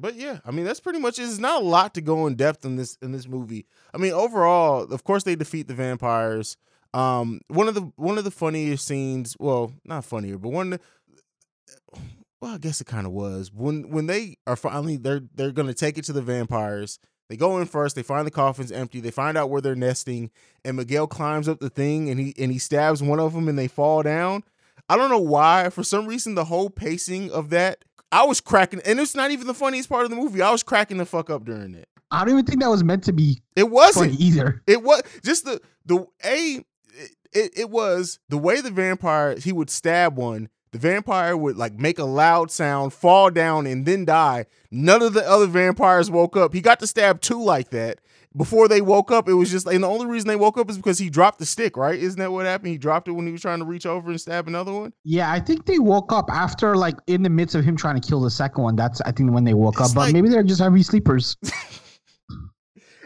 but 0.00 0.14
yeah, 0.14 0.40
I 0.44 0.50
mean 0.50 0.64
that's 0.64 0.80
pretty 0.80 0.98
much 0.98 1.18
it. 1.18 1.38
Not 1.38 1.62
a 1.62 1.64
lot 1.64 1.94
to 1.94 2.00
go 2.00 2.26
in 2.26 2.34
depth 2.34 2.64
in 2.64 2.76
this 2.76 2.96
in 3.02 3.12
this 3.12 3.28
movie. 3.28 3.66
I 3.94 3.98
mean, 3.98 4.12
overall, 4.12 4.82
of 4.92 5.04
course, 5.04 5.24
they 5.24 5.36
defeat 5.36 5.68
the 5.68 5.74
vampires. 5.74 6.56
Um, 6.92 7.40
one 7.48 7.68
of 7.68 7.74
the 7.74 7.92
one 7.96 8.18
of 8.18 8.24
the 8.24 8.30
funniest 8.30 8.86
scenes, 8.86 9.36
well, 9.38 9.72
not 9.84 10.04
funnier, 10.04 10.38
but 10.38 10.50
one 10.50 10.72
of 10.72 10.80
the, 10.80 12.00
well, 12.40 12.54
I 12.54 12.58
guess 12.58 12.80
it 12.80 12.86
kind 12.86 13.06
of 13.06 13.12
was 13.12 13.52
when 13.52 13.90
when 13.90 14.06
they 14.06 14.36
are 14.46 14.56
finally 14.56 14.96
they're 14.96 15.22
they're 15.34 15.52
gonna 15.52 15.74
take 15.74 15.98
it 15.98 16.04
to 16.04 16.12
the 16.12 16.22
vampires. 16.22 16.98
They 17.28 17.36
go 17.36 17.58
in 17.58 17.66
first. 17.66 17.94
They 17.94 18.02
find 18.02 18.26
the 18.26 18.32
coffins 18.32 18.72
empty. 18.72 18.98
They 18.98 19.12
find 19.12 19.38
out 19.38 19.50
where 19.50 19.60
they're 19.60 19.76
nesting, 19.76 20.32
and 20.64 20.76
Miguel 20.76 21.06
climbs 21.06 21.48
up 21.48 21.60
the 21.60 21.70
thing 21.70 22.10
and 22.10 22.18
he 22.18 22.34
and 22.36 22.50
he 22.50 22.58
stabs 22.58 23.02
one 23.02 23.20
of 23.20 23.34
them, 23.34 23.48
and 23.48 23.58
they 23.58 23.68
fall 23.68 24.02
down. 24.02 24.42
I 24.88 24.96
don't 24.96 25.10
know 25.10 25.20
why. 25.20 25.70
For 25.70 25.84
some 25.84 26.06
reason, 26.06 26.34
the 26.34 26.46
whole 26.46 26.70
pacing 26.70 27.30
of 27.30 27.50
that, 27.50 27.84
I 28.12 28.24
was 28.24 28.40
cracking, 28.40 28.80
and 28.84 28.98
it's 28.98 29.14
not 29.14 29.30
even 29.30 29.46
the 29.46 29.54
funniest 29.54 29.88
part 29.88 30.04
of 30.04 30.10
the 30.10 30.16
movie. 30.16 30.42
I 30.42 30.50
was 30.50 30.62
cracking 30.62 30.96
the 30.96 31.06
fuck 31.06 31.30
up 31.30 31.44
during 31.44 31.74
it. 31.74 31.88
I 32.10 32.24
don't 32.24 32.34
even 32.34 32.44
think 32.44 32.60
that 32.60 32.68
was 32.70 32.82
meant 32.82 33.04
to 33.04 33.12
be 33.12 33.40
It 33.54 33.70
wasn't. 33.70 34.18
either. 34.18 34.62
It 34.66 34.82
was 34.82 35.02
just 35.24 35.44
the 35.44 35.60
the 35.86 36.06
a. 36.24 36.64
It, 37.32 37.52
it 37.56 37.70
was 37.70 38.18
the 38.28 38.38
way 38.38 38.60
the 38.60 38.72
vampire 38.72 39.36
he 39.36 39.52
would 39.52 39.70
stab 39.70 40.16
one. 40.16 40.48
The 40.72 40.78
vampire 40.78 41.36
would 41.36 41.56
like 41.56 41.74
make 41.74 41.98
a 42.00 42.04
loud 42.04 42.50
sound, 42.50 42.92
fall 42.92 43.30
down, 43.30 43.66
and 43.66 43.86
then 43.86 44.04
die. 44.04 44.46
None 44.72 45.02
of 45.02 45.12
the 45.14 45.28
other 45.28 45.46
vampires 45.46 46.10
woke 46.10 46.36
up. 46.36 46.52
He 46.52 46.60
got 46.60 46.80
to 46.80 46.86
stab 46.88 47.20
two 47.20 47.40
like 47.40 47.70
that. 47.70 48.00
Before 48.36 48.68
they 48.68 48.80
woke 48.80 49.10
up, 49.10 49.28
it 49.28 49.34
was 49.34 49.50
just, 49.50 49.66
and 49.66 49.82
the 49.82 49.88
only 49.88 50.06
reason 50.06 50.28
they 50.28 50.36
woke 50.36 50.56
up 50.56 50.70
is 50.70 50.76
because 50.76 50.98
he 50.98 51.10
dropped 51.10 51.40
the 51.40 51.46
stick, 51.46 51.76
right? 51.76 51.98
Isn't 51.98 52.20
that 52.20 52.30
what 52.30 52.46
happened? 52.46 52.70
He 52.70 52.78
dropped 52.78 53.08
it 53.08 53.12
when 53.12 53.26
he 53.26 53.32
was 53.32 53.40
trying 53.40 53.58
to 53.58 53.64
reach 53.64 53.86
over 53.86 54.08
and 54.08 54.20
stab 54.20 54.46
another 54.46 54.72
one. 54.72 54.92
Yeah, 55.02 55.32
I 55.32 55.40
think 55.40 55.66
they 55.66 55.80
woke 55.80 56.12
up 56.12 56.30
after 56.30 56.76
like 56.76 56.96
in 57.08 57.24
the 57.24 57.30
midst 57.30 57.56
of 57.56 57.64
him 57.64 57.76
trying 57.76 58.00
to 58.00 58.06
kill 58.06 58.20
the 58.20 58.30
second 58.30 58.62
one. 58.62 58.76
That's 58.76 59.00
I 59.00 59.10
think 59.10 59.32
when 59.32 59.42
they 59.42 59.54
woke 59.54 59.80
It's 59.80 59.90
up. 59.90 59.94
But 59.96 60.12
maybe 60.12 60.28
they're 60.28 60.44
just 60.44 60.60
heavy 60.60 60.84
sleepers. 60.84 61.36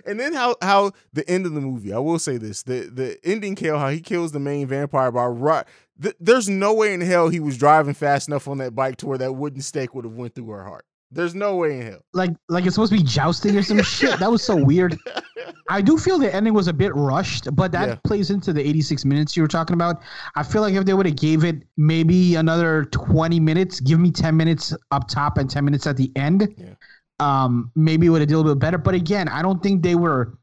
And 0.07 0.21
then 0.21 0.35
how 0.35 0.57
how 0.61 0.93
the 1.13 1.29
end 1.29 1.47
of 1.47 1.53
the 1.55 1.61
movie, 1.61 1.93
I 1.93 1.99
will 1.99 2.19
say 2.19 2.37
this: 2.37 2.63
the 2.63 2.91
the 2.93 3.19
ending 3.25 3.55
kill, 3.55 3.79
how 3.79 3.89
he 3.89 4.01
kills 4.01 4.33
the 4.33 4.41
main 4.41 4.67
vampire 4.67 5.11
by 5.11 5.27
right. 5.27 5.65
Th- 6.01 6.17
there's 6.21 6.49
no 6.49 6.75
way 6.75 6.93
in 6.93 7.01
hell 7.01 7.29
he 7.29 7.41
was 7.41 7.57
driving 7.57 7.95
fast 7.95 8.29
enough 8.29 8.49
on 8.49 8.59
that 8.59 8.75
bike 8.75 8.97
to 8.99 9.07
where 9.07 9.19
that 9.19 9.33
wooden 9.33 9.61
stake 9.63 9.95
would 9.95 10.05
have 10.05 10.15
went 10.15 10.35
through 10.35 10.49
her 10.49 10.65
heart. 10.65 10.85
There's 11.11 11.35
no 11.35 11.57
way 11.57 11.79
in 11.81 11.87
hell. 11.87 12.01
like 12.13 12.31
like 12.49 12.67
it's 12.67 12.75
supposed 12.75 12.93
to 12.93 12.99
be 12.99 13.05
jousting 13.05 13.57
or 13.57 13.63
some 13.63 13.81
shit. 13.83 14.19
That 14.19 14.31
was 14.31 14.43
so 14.43 14.57
weird. 14.57 14.97
I 15.69 15.81
do 15.81 15.97
feel 15.97 16.19
the 16.19 16.35
ending 16.35 16.55
was 16.55 16.67
a 16.69 16.73
bit 16.73 16.95
rushed, 16.95 17.55
but 17.55 17.71
that 17.73 17.89
Yeah. 17.89 17.95
plays 18.05 18.31
into 18.31 18.53
the 18.53 18.61
86 18.67 19.05
minutes 19.05 19.37
you 19.37 19.43
were 19.43 19.49
talking 19.49 19.75
about. 19.75 20.03
I 20.35 20.43
feel 20.43 20.61
like 20.63 20.75
if 20.75 20.85
they 20.85 20.93
would 20.95 21.07
have 21.07 21.17
gave 21.17 21.45
it 21.45 21.63
maybe 21.77 22.35
another 22.35 22.87
20 22.87 23.39
minutes, 23.41 23.81
give 23.81 24.01
me 24.01 24.11
10 24.11 24.37
minutes 24.37 24.75
up 24.91 25.09
top 25.09 25.39
and 25.39 25.49
10 25.49 25.65
minutes 25.65 25.87
at 25.87 25.97
the 25.97 26.11
end, 26.17 26.53
Yeah. 26.59 26.75
um, 27.21 27.71
maybe 27.77 28.07
it 28.07 28.11
would 28.11 28.21
have 28.21 28.29
did 28.29 28.35
a 28.35 28.39
little 28.39 28.55
bit 28.55 28.61
better. 28.61 28.79
But 28.79 28.95
again, 28.95 29.29
I 29.29 29.41
don't 29.41 29.63
think 29.63 29.83
they 29.83 29.95
were. 29.95 30.37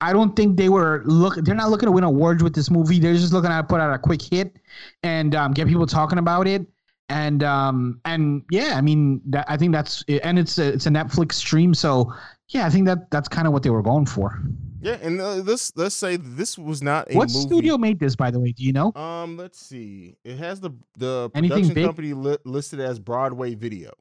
I 0.00 0.12
don't 0.12 0.34
think 0.36 0.56
they 0.56 0.68
were 0.68 1.02
look. 1.04 1.34
They're 1.36 1.54
not 1.54 1.70
looking 1.70 1.86
to 1.88 1.92
win 1.92 2.04
awards 2.04 2.42
with 2.42 2.54
this 2.54 2.70
movie. 2.70 2.98
They're 3.00 3.14
just 3.14 3.32
looking 3.32 3.50
to 3.50 3.62
put 3.64 3.80
out 3.80 3.92
a 3.92 3.98
quick 3.98 4.22
hit 4.22 4.56
and 5.02 5.34
um, 5.34 5.52
get 5.52 5.66
people 5.68 5.86
talking 5.86 6.18
about 6.18 6.46
it. 6.46 6.66
And 7.12 7.42
um 7.42 8.00
and 8.04 8.42
yeah, 8.50 8.74
I 8.76 8.80
mean 8.80 9.20
that 9.26 9.44
I 9.48 9.56
think 9.58 9.72
that's 9.72 10.02
and 10.08 10.38
it's 10.38 10.56
a, 10.58 10.68
it's 10.72 10.86
a 10.86 10.90
Netflix 10.90 11.32
stream, 11.34 11.74
so 11.74 12.12
yeah, 12.48 12.66
I 12.66 12.70
think 12.70 12.86
that 12.86 13.10
that's 13.10 13.28
kind 13.28 13.46
of 13.46 13.52
what 13.52 13.62
they 13.62 13.70
were 13.70 13.82
going 13.82 14.06
for. 14.06 14.40
Yeah, 14.80 14.98
and 15.02 15.20
uh, 15.20 15.42
this 15.42 15.72
let's 15.76 15.94
say 15.94 16.16
this 16.16 16.56
was 16.58 16.82
not 16.82 17.10
a 17.10 17.14
What 17.16 17.28
movie. 17.28 17.40
studio 17.46 17.78
made 17.78 18.00
this, 18.00 18.16
by 18.16 18.30
the 18.30 18.40
way? 18.40 18.52
Do 18.52 18.64
you 18.64 18.72
know? 18.72 18.92
Um, 18.96 19.36
let's 19.36 19.60
see. 19.60 20.16
It 20.24 20.38
has 20.38 20.60
the 20.60 20.70
the 20.96 21.30
Anything 21.34 21.50
production 21.58 21.74
big? 21.74 21.84
company 21.86 22.12
li- 22.14 22.38
listed 22.44 22.80
as 22.80 22.98
Broadway 22.98 23.54
Video. 23.54 23.92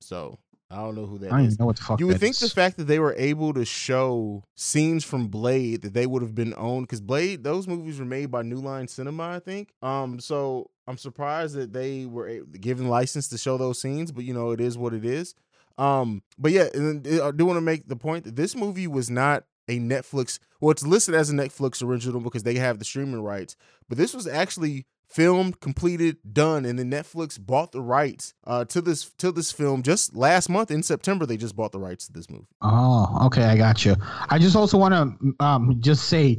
So 0.00 0.38
I 0.70 0.76
don't 0.76 0.96
know 0.96 1.06
who 1.06 1.18
that 1.18 1.32
I 1.32 1.42
is. 1.42 1.58
know 1.58 1.66
what 1.66 1.76
the 1.76 1.82
fuck. 1.82 2.00
You 2.00 2.06
would 2.08 2.20
think 2.20 2.36
the 2.38 2.48
fact 2.50 2.76
that 2.78 2.84
they 2.84 2.98
were 2.98 3.14
able 3.16 3.54
to 3.54 3.64
show 3.64 4.42
scenes 4.56 5.04
from 5.04 5.28
Blade 5.28 5.82
that 5.82 5.94
they 5.94 6.06
would 6.06 6.22
have 6.22 6.34
been 6.34 6.54
owned 6.56 6.86
because 6.86 7.00
Blade, 7.00 7.44
those 7.44 7.66
movies 7.68 7.98
were 7.98 8.04
made 8.04 8.30
by 8.30 8.42
New 8.42 8.58
Line 8.60 8.88
Cinema, 8.88 9.24
I 9.36 9.38
think. 9.38 9.72
Um, 9.82 10.18
so 10.20 10.70
I'm 10.88 10.96
surprised 10.96 11.54
that 11.54 11.72
they 11.72 12.06
were 12.06 12.40
given 12.60 12.88
license 12.88 13.28
to 13.28 13.38
show 13.38 13.58
those 13.58 13.80
scenes, 13.80 14.10
but 14.10 14.24
you 14.24 14.32
know 14.32 14.52
it 14.52 14.60
is 14.60 14.78
what 14.78 14.94
it 14.94 15.04
is. 15.04 15.34
Um, 15.76 16.22
but 16.38 16.50
yeah, 16.50 16.68
and 16.72 17.06
I 17.06 17.30
do 17.30 17.44
want 17.44 17.58
to 17.58 17.62
make 17.62 17.86
the 17.88 17.96
point 17.96 18.24
that 18.24 18.36
this 18.36 18.56
movie 18.56 18.86
was 18.86 19.10
not 19.10 19.44
a 19.68 19.78
Netflix. 19.78 20.38
Well, 20.60 20.70
it's 20.70 20.86
listed 20.86 21.14
as 21.14 21.30
a 21.30 21.34
Netflix 21.34 21.82
original 21.82 22.20
because 22.20 22.42
they 22.42 22.54
have 22.54 22.78
the 22.78 22.84
streaming 22.86 23.22
rights, 23.22 23.54
but 23.88 23.98
this 23.98 24.14
was 24.14 24.26
actually 24.26 24.86
filmed, 25.08 25.60
completed, 25.60 26.16
done, 26.32 26.64
and 26.64 26.78
then 26.78 26.90
Netflix 26.90 27.38
bought 27.38 27.72
the 27.72 27.80
rights 27.80 28.34
uh, 28.44 28.64
to 28.66 28.80
this 28.80 29.10
to 29.18 29.30
this 29.30 29.52
film 29.52 29.82
just 29.82 30.16
last 30.16 30.48
month 30.48 30.70
in 30.70 30.82
September. 30.82 31.26
They 31.26 31.36
just 31.36 31.54
bought 31.54 31.72
the 31.72 31.80
rights 31.80 32.06
to 32.06 32.12
this 32.12 32.30
movie. 32.30 32.46
Oh, 32.62 33.26
okay, 33.26 33.44
I 33.44 33.56
got 33.56 33.84
you. 33.84 33.94
I 34.30 34.38
just 34.38 34.56
also 34.56 34.78
want 34.78 34.94
to 34.94 35.44
um 35.44 35.76
just 35.80 36.08
say 36.08 36.38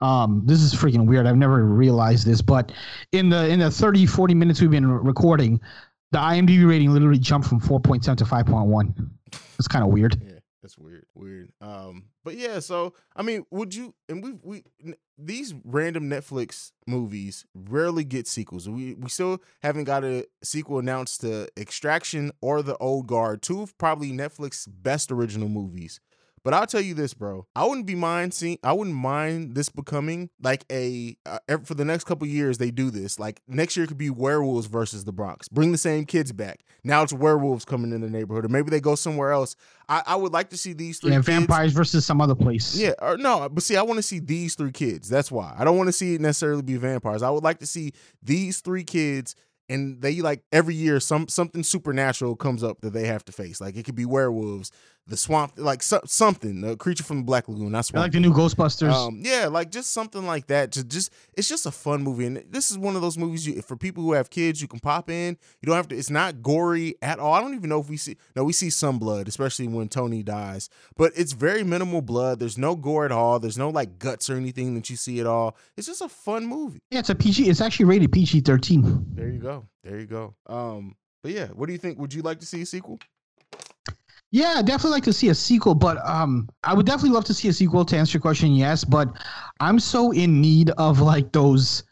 um 0.00 0.42
this 0.44 0.60
is 0.60 0.74
freaking 0.74 1.06
weird. 1.06 1.26
I've 1.26 1.36
never 1.36 1.64
realized 1.64 2.26
this, 2.26 2.40
but 2.40 2.72
in 3.12 3.28
the 3.28 3.48
in 3.48 3.60
the 3.60 3.70
30 3.70 4.06
40 4.06 4.34
minutes 4.34 4.60
we've 4.60 4.70
been 4.70 4.90
recording, 4.90 5.60
the 6.12 6.18
IMDb 6.18 6.68
rating 6.68 6.92
literally 6.92 7.18
jumped 7.18 7.48
from 7.48 7.60
4.7 7.60 8.16
to 8.16 8.24
5.1. 8.24 9.10
It's 9.58 9.68
kind 9.68 9.84
of 9.84 9.90
weird. 9.90 10.20
Yeah, 10.24 10.38
that's 10.62 10.78
weird. 10.78 11.04
Weird. 11.14 11.50
Um, 11.60 12.04
but 12.24 12.36
yeah, 12.36 12.60
so 12.60 12.94
I 13.16 13.22
mean, 13.22 13.44
would 13.50 13.74
you 13.74 13.94
and 14.08 14.22
we 14.22 14.32
we 14.42 14.94
these 15.18 15.54
random 15.64 16.08
Netflix 16.08 16.70
movies 16.86 17.44
rarely 17.54 18.04
get 18.04 18.26
sequels. 18.26 18.68
We 18.68 18.94
we 18.94 19.08
still 19.08 19.42
haven't 19.62 19.84
got 19.84 20.04
a 20.04 20.26
sequel 20.42 20.78
announced 20.78 21.22
to 21.22 21.48
Extraction 21.56 22.30
or 22.40 22.62
The 22.62 22.76
Old 22.78 23.08
Guard, 23.08 23.42
two 23.42 23.62
of 23.62 23.76
probably 23.78 24.12
Netflix's 24.12 24.66
best 24.66 25.10
original 25.10 25.48
movies. 25.48 26.00
But 26.48 26.54
I'll 26.54 26.66
tell 26.66 26.80
you 26.80 26.94
this, 26.94 27.12
bro. 27.12 27.46
I 27.54 27.66
wouldn't 27.66 27.86
be 27.86 27.94
mind 27.94 28.32
seeing. 28.32 28.58
I 28.62 28.72
wouldn't 28.72 28.96
mind 28.96 29.54
this 29.54 29.68
becoming 29.68 30.30
like 30.42 30.64
a 30.72 31.14
uh, 31.26 31.40
for 31.62 31.74
the 31.74 31.84
next 31.84 32.04
couple 32.04 32.26
years. 32.26 32.56
They 32.56 32.70
do 32.70 32.90
this. 32.90 33.18
Like 33.18 33.42
next 33.46 33.76
year 33.76 33.86
could 33.86 33.98
be 33.98 34.08
werewolves 34.08 34.66
versus 34.66 35.04
the 35.04 35.12
Bronx. 35.12 35.46
Bring 35.48 35.72
the 35.72 35.76
same 35.76 36.06
kids 36.06 36.32
back. 36.32 36.64
Now 36.84 37.02
it's 37.02 37.12
werewolves 37.12 37.66
coming 37.66 37.92
in 37.92 38.00
the 38.00 38.08
neighborhood, 38.08 38.46
or 38.46 38.48
maybe 38.48 38.70
they 38.70 38.80
go 38.80 38.94
somewhere 38.94 39.30
else. 39.30 39.56
I, 39.90 40.02
I 40.06 40.16
would 40.16 40.32
like 40.32 40.48
to 40.48 40.56
see 40.56 40.72
these 40.72 40.98
three. 41.00 41.10
Yeah, 41.10 41.18
kids- 41.18 41.26
vampires 41.26 41.74
versus 41.74 42.06
some 42.06 42.22
other 42.22 42.34
place. 42.34 42.74
yeah, 42.78 42.94
or 43.02 43.18
no, 43.18 43.46
but 43.50 43.62
see, 43.62 43.76
I 43.76 43.82
want 43.82 43.98
to 43.98 44.02
see 44.02 44.18
these 44.18 44.54
three 44.54 44.72
kids. 44.72 45.10
That's 45.10 45.30
why 45.30 45.54
I 45.54 45.64
don't 45.64 45.76
want 45.76 45.88
to 45.88 45.92
see 45.92 46.14
it 46.14 46.22
necessarily 46.22 46.62
be 46.62 46.78
vampires. 46.78 47.22
I 47.22 47.28
would 47.28 47.44
like 47.44 47.58
to 47.58 47.66
see 47.66 47.92
these 48.22 48.62
three 48.62 48.84
kids 48.84 49.34
and 49.68 50.00
they 50.00 50.20
like 50.20 50.42
every 50.52 50.74
year 50.74 51.00
some 51.00 51.28
something 51.28 51.62
supernatural 51.62 52.36
comes 52.36 52.64
up 52.64 52.80
that 52.80 52.92
they 52.92 53.06
have 53.06 53.24
to 53.26 53.32
face. 53.32 53.60
Like 53.60 53.76
it 53.76 53.84
could 53.84 53.94
be 53.94 54.06
werewolves, 54.06 54.72
the 55.08 55.16
swamp, 55.16 55.54
like 55.56 55.82
so, 55.82 56.00
something, 56.04 56.62
a 56.64 56.76
creature 56.76 57.02
from 57.02 57.18
the 57.18 57.22
Black 57.24 57.48
Lagoon. 57.48 57.72
That's 57.72 57.92
I 57.94 58.00
like 58.00 58.12
the 58.12 58.20
new 58.20 58.32
Ghostbusters. 58.32 58.92
um, 58.92 59.22
yeah, 59.24 59.46
like 59.46 59.70
just 59.70 59.92
something 59.92 60.26
like 60.26 60.46
that. 60.48 60.72
To 60.72 60.84
just 60.84 61.10
it's 61.34 61.48
just 61.48 61.66
a 61.66 61.70
fun 61.70 62.02
movie, 62.02 62.26
and 62.26 62.44
this 62.50 62.70
is 62.70 62.78
one 62.78 62.94
of 62.94 63.02
those 63.02 63.16
movies 63.16 63.46
you, 63.46 63.62
for 63.62 63.76
people 63.76 64.02
who 64.02 64.12
have 64.12 64.30
kids. 64.30 64.60
You 64.60 64.68
can 64.68 64.80
pop 64.80 65.10
in. 65.10 65.38
You 65.60 65.66
don't 65.66 65.76
have 65.76 65.88
to. 65.88 65.96
It's 65.96 66.10
not 66.10 66.42
gory 66.42 66.94
at 67.00 67.18
all. 67.18 67.32
I 67.32 67.40
don't 67.40 67.54
even 67.54 67.70
know 67.70 67.80
if 67.80 67.88
we 67.88 67.96
see. 67.96 68.16
No, 68.36 68.44
we 68.44 68.52
see 68.52 68.70
some 68.70 68.98
blood, 68.98 69.28
especially 69.28 69.66
when 69.66 69.88
Tony 69.88 70.22
dies. 70.22 70.68
But 70.96 71.12
it's 71.16 71.32
very 71.32 71.64
minimal 71.64 72.02
blood. 72.02 72.38
There's 72.38 72.58
no 72.58 72.76
gore 72.76 73.06
at 73.06 73.12
all. 73.12 73.40
There's 73.40 73.58
no 73.58 73.70
like 73.70 73.98
guts 73.98 74.28
or 74.28 74.36
anything 74.36 74.74
that 74.74 74.90
you 74.90 74.96
see 74.96 75.20
at 75.20 75.26
all. 75.26 75.56
It's 75.76 75.86
just 75.86 76.02
a 76.02 76.08
fun 76.08 76.46
movie. 76.46 76.80
yeah, 76.90 76.98
it's 77.00 77.10
a 77.10 77.14
PG. 77.14 77.48
It's 77.48 77.60
actually 77.60 77.86
rated 77.86 78.12
PG 78.12 78.40
thirteen. 78.40 79.06
There 79.14 79.28
you 79.28 79.38
go. 79.38 79.66
There 79.82 79.98
you 79.98 80.06
go. 80.06 80.34
Um, 80.46 80.96
but 81.22 81.32
yeah, 81.32 81.46
what 81.46 81.66
do 81.66 81.72
you 81.72 81.78
think? 81.78 81.98
Would 81.98 82.12
you 82.12 82.22
like 82.22 82.40
to 82.40 82.46
see 82.46 82.60
a 82.62 82.66
sequel? 82.66 82.98
Yeah, 84.30 84.54
I'd 84.56 84.66
definitely 84.66 84.90
like 84.90 85.04
to 85.04 85.12
see 85.12 85.30
a 85.30 85.34
sequel, 85.34 85.74
but 85.74 85.96
um, 86.06 86.48
I 86.62 86.74
would 86.74 86.84
definitely 86.84 87.10
love 87.10 87.24
to 87.26 87.34
see 87.34 87.48
a 87.48 87.52
sequel. 87.52 87.84
To 87.86 87.96
answer 87.96 88.16
your 88.16 88.20
question, 88.22 88.52
yes, 88.52 88.84
but 88.84 89.08
I'm 89.60 89.80
so 89.80 90.10
in 90.12 90.40
need 90.40 90.70
of 90.70 91.00
like 91.00 91.32
those. 91.32 91.82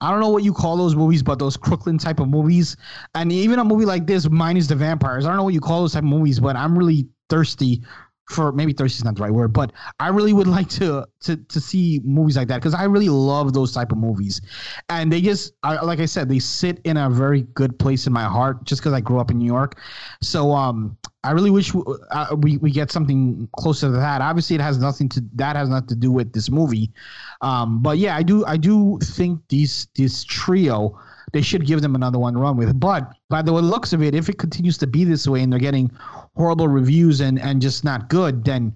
I 0.00 0.10
don't 0.10 0.20
know 0.20 0.28
what 0.28 0.42
you 0.42 0.52
call 0.52 0.76
those 0.76 0.96
movies, 0.96 1.22
but 1.22 1.38
those 1.38 1.56
Crooklyn 1.56 1.98
type 1.98 2.18
of 2.18 2.28
movies, 2.28 2.76
and 3.14 3.30
even 3.30 3.60
a 3.60 3.64
movie 3.64 3.84
like 3.84 4.06
this, 4.06 4.28
minus 4.28 4.66
the 4.66 4.74
vampires. 4.74 5.24
I 5.24 5.28
don't 5.28 5.36
know 5.36 5.44
what 5.44 5.54
you 5.54 5.60
call 5.60 5.82
those 5.82 5.92
type 5.92 6.02
of 6.02 6.08
movies, 6.08 6.40
but 6.40 6.56
I'm 6.56 6.76
really 6.76 7.06
thirsty 7.30 7.82
for 8.28 8.52
maybe 8.52 8.72
thirsty 8.72 8.98
is 8.98 9.04
not 9.04 9.16
the 9.16 9.22
right 9.22 9.32
word, 9.32 9.52
but 9.52 9.72
I 10.00 10.08
really 10.08 10.32
would 10.32 10.46
like 10.58 10.68
to 10.70 11.06
to 11.20 11.36
to 11.36 11.60
see 11.60 12.00
movies 12.04 12.36
like 12.36 12.48
that 12.48 12.56
because 12.58 12.74
I 12.74 12.84
really 12.84 13.08
love 13.08 13.52
those 13.52 13.72
type 13.72 13.92
of 13.92 13.98
movies, 13.98 14.40
and 14.88 15.12
they 15.12 15.20
just 15.20 15.54
I, 15.62 15.82
like 15.82 16.00
I 16.00 16.06
said, 16.06 16.28
they 16.28 16.38
sit 16.38 16.80
in 16.84 16.96
a 16.96 17.10
very 17.10 17.42
good 17.54 17.78
place 17.78 18.06
in 18.06 18.12
my 18.12 18.24
heart 18.24 18.64
just 18.64 18.80
because 18.80 18.92
I 18.92 19.00
grew 19.00 19.18
up 19.18 19.30
in 19.30 19.38
New 19.38 19.46
York. 19.46 19.80
So 20.22 20.52
um, 20.52 20.96
I 21.22 21.32
really 21.32 21.50
wish 21.50 21.72
w- 21.72 21.98
uh, 22.10 22.36
we 22.38 22.56
we 22.58 22.70
get 22.70 22.90
something 22.90 23.48
closer 23.56 23.86
to 23.86 23.92
that. 23.92 24.20
Obviously, 24.20 24.56
it 24.56 24.62
has 24.62 24.78
nothing 24.78 25.08
to 25.10 25.24
that 25.34 25.56
has 25.56 25.68
nothing 25.68 25.88
to 25.88 25.96
do 25.96 26.10
with 26.10 26.32
this 26.32 26.50
movie, 26.50 26.92
um, 27.40 27.82
but 27.82 27.98
yeah, 27.98 28.16
I 28.16 28.22
do 28.22 28.44
I 28.46 28.56
do 28.56 28.98
think 29.02 29.40
these 29.48 29.88
this 29.94 30.24
trio 30.24 30.98
they 31.34 31.42
should 31.42 31.66
give 31.66 31.82
them 31.82 31.96
another 31.96 32.18
one 32.18 32.38
run 32.38 32.56
with. 32.56 32.78
But 32.78 33.12
by 33.28 33.42
the 33.42 33.50
looks 33.52 33.92
of 33.92 34.02
it, 34.04 34.14
if 34.14 34.28
it 34.28 34.38
continues 34.38 34.78
to 34.78 34.86
be 34.86 35.02
this 35.02 35.26
way 35.26 35.42
and 35.42 35.52
they're 35.52 35.58
getting 35.58 35.90
horrible 36.36 36.68
reviews 36.68 37.20
and 37.20 37.40
and 37.40 37.60
just 37.60 37.84
not 37.84 38.08
good, 38.08 38.44
then 38.44 38.74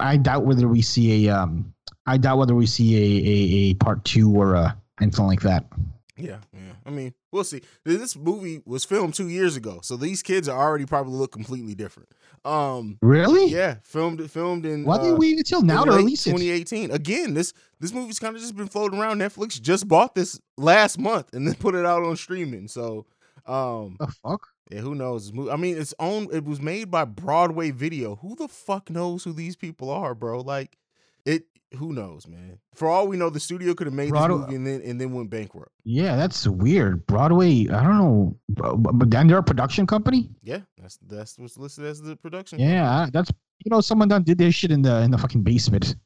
I 0.00 0.16
doubt 0.16 0.46
whether 0.46 0.66
we 0.68 0.80
see 0.80 1.26
a 1.26 1.36
um 1.36 1.72
I 2.06 2.16
doubt 2.16 2.38
whether 2.38 2.54
we 2.54 2.64
see 2.64 2.96
a 2.96 3.00
a, 3.00 3.70
a 3.70 3.74
part 3.74 4.06
two 4.06 4.34
or 4.34 4.54
a 4.54 4.74
anything 5.02 5.26
like 5.26 5.42
that. 5.42 5.66
Yeah, 6.16 6.38
yeah. 6.52 6.72
I 6.84 6.90
mean, 6.90 7.12
we'll 7.30 7.44
see. 7.44 7.60
This 7.84 8.16
movie 8.16 8.62
was 8.64 8.86
filmed 8.86 9.14
two 9.14 9.28
years 9.28 9.54
ago, 9.54 9.80
so 9.82 9.96
these 9.96 10.22
kids 10.22 10.48
are 10.48 10.58
already 10.58 10.86
probably 10.86 11.12
look 11.12 11.30
completely 11.30 11.74
different. 11.74 12.08
Um, 12.48 12.98
Really? 13.02 13.46
yeah, 13.50 13.76
filmed 13.82 14.30
filmed 14.30 14.64
in. 14.64 14.84
Why 14.84 14.96
uh, 14.96 15.02
did 15.02 15.12
we 15.12 15.18
wait 15.30 15.38
until 15.38 15.62
now 15.62 15.84
to 15.84 15.92
release 15.92 16.26
it? 16.26 16.30
2018. 16.30 16.90
Again, 16.90 17.34
this 17.34 17.52
this 17.80 17.92
movie's 17.92 18.18
kind 18.18 18.34
of 18.34 18.40
just 18.40 18.56
been 18.56 18.68
floating 18.68 18.98
around. 18.98 19.18
Netflix 19.18 19.60
just 19.60 19.86
bought 19.86 20.14
this 20.14 20.40
last 20.56 20.98
month 20.98 21.34
and 21.34 21.46
then 21.46 21.54
put 21.54 21.74
it 21.74 21.84
out 21.84 22.02
on 22.02 22.16
streaming. 22.16 22.66
So, 22.68 23.06
um, 23.46 23.96
The 24.00 24.06
fuck? 24.06 24.46
yeah, 24.70 24.80
who 24.80 24.94
knows? 24.94 25.30
I 25.50 25.56
mean, 25.56 25.76
it's 25.78 25.94
own. 25.98 26.28
It 26.32 26.44
was 26.44 26.60
made 26.60 26.90
by 26.90 27.04
Broadway 27.04 27.70
Video. 27.70 28.16
Who 28.16 28.34
the 28.34 28.48
fuck 28.48 28.88
knows 28.90 29.24
who 29.24 29.32
these 29.32 29.56
people 29.56 29.90
are, 29.90 30.14
bro? 30.14 30.40
Like. 30.40 30.76
Who 31.76 31.92
knows, 31.92 32.26
man? 32.26 32.58
For 32.74 32.88
all 32.88 33.08
we 33.08 33.16
know, 33.18 33.28
the 33.28 33.40
studio 33.40 33.74
could 33.74 33.86
have 33.86 33.94
made 33.94 34.08
Broadway- 34.08 34.38
this 34.38 34.46
movie 34.46 34.56
and 34.56 34.66
then 34.66 34.90
and 34.90 35.00
then 35.00 35.12
went 35.12 35.28
bankrupt. 35.28 35.70
Yeah, 35.84 36.16
that's 36.16 36.46
weird. 36.46 37.06
Broadway. 37.06 37.68
I 37.68 37.82
don't 37.82 37.98
know, 37.98 38.36
but, 38.48 39.10
then 39.10 39.26
they're 39.26 39.38
a 39.38 39.42
production 39.42 39.86
company. 39.86 40.30
Yeah, 40.42 40.60
that's 40.80 40.98
that's 41.06 41.38
what's 41.38 41.58
listed 41.58 41.84
as 41.84 42.00
the 42.00 42.16
production. 42.16 42.58
Yeah, 42.58 43.08
that's 43.12 43.30
you 43.64 43.70
know 43.70 43.80
someone 43.80 44.08
done 44.08 44.22
did 44.22 44.38
their 44.38 44.52
shit 44.52 44.70
in 44.70 44.82
the 44.82 45.02
in 45.02 45.10
the 45.10 45.18
fucking 45.18 45.42
basement. 45.42 45.96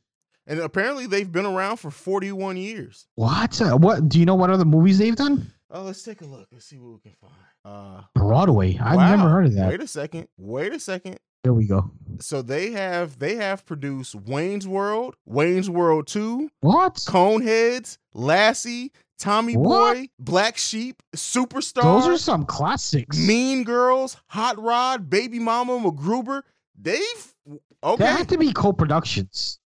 and 0.49 0.59
apparently 0.59 1.07
they've 1.07 1.31
been 1.31 1.47
around 1.47 1.77
for 1.77 1.93
41 1.93 2.57
years. 2.57 3.07
What? 3.15 3.61
Uh, 3.61 3.77
what? 3.77 4.09
Do 4.09 4.19
you 4.19 4.27
know 4.27 4.35
what 4.35 4.51
other 4.51 4.65
movies 4.65 4.99
they've 4.99 5.15
done? 5.15 5.47
Oh, 5.71 5.83
let's 5.83 6.03
take 6.03 6.21
a 6.21 6.27
look. 6.27 6.49
Let's 6.53 6.67
see 6.67 6.79
what 6.79 6.93
we 6.93 6.99
can 6.99 7.13
find. 7.21 7.33
Uh, 7.65 8.03
Broadway. 8.15 8.79
I've 8.83 8.97
wow. 8.97 9.17
never 9.17 9.29
heard 9.31 9.47
of 9.47 9.55
that. 9.55 9.69
Wait 9.69 9.81
a 9.81 9.87
second. 9.87 10.27
Wait 10.37 10.73
a 10.73 10.81
second. 10.81 11.19
There 11.45 11.53
we 11.53 11.66
go. 11.66 11.90
So 12.20 12.40
they 12.40 12.70
have 12.72 13.18
they 13.18 13.34
have 13.36 13.66
produced 13.66 14.14
Wayne's 14.14 14.66
World, 14.68 15.16
Wayne's 15.26 15.68
World 15.68 16.07
2, 16.07 16.49
What? 16.61 16.95
Coneheads, 16.95 17.99
Lassie, 18.14 18.93
Tommy 19.18 19.57
What? 19.57 19.95
Boy, 19.95 20.09
Black 20.20 20.57
Sheep, 20.57 21.03
Superstar, 21.16 21.82
Those 21.82 22.07
are 22.07 22.18
some 22.18 22.45
classics. 22.45 23.18
Mean 23.18 23.64
Girls, 23.64 24.16
Hot 24.28 24.57
Rod, 24.62 25.11
Baby 25.11 25.40
Mama, 25.40 25.78
MacGruber. 25.80 26.43
They've 26.80 27.34
They 27.47 27.59
okay. 27.82 28.05
have 28.05 28.28
to 28.28 28.38
be 28.38 28.53
co-productions. 28.53 29.59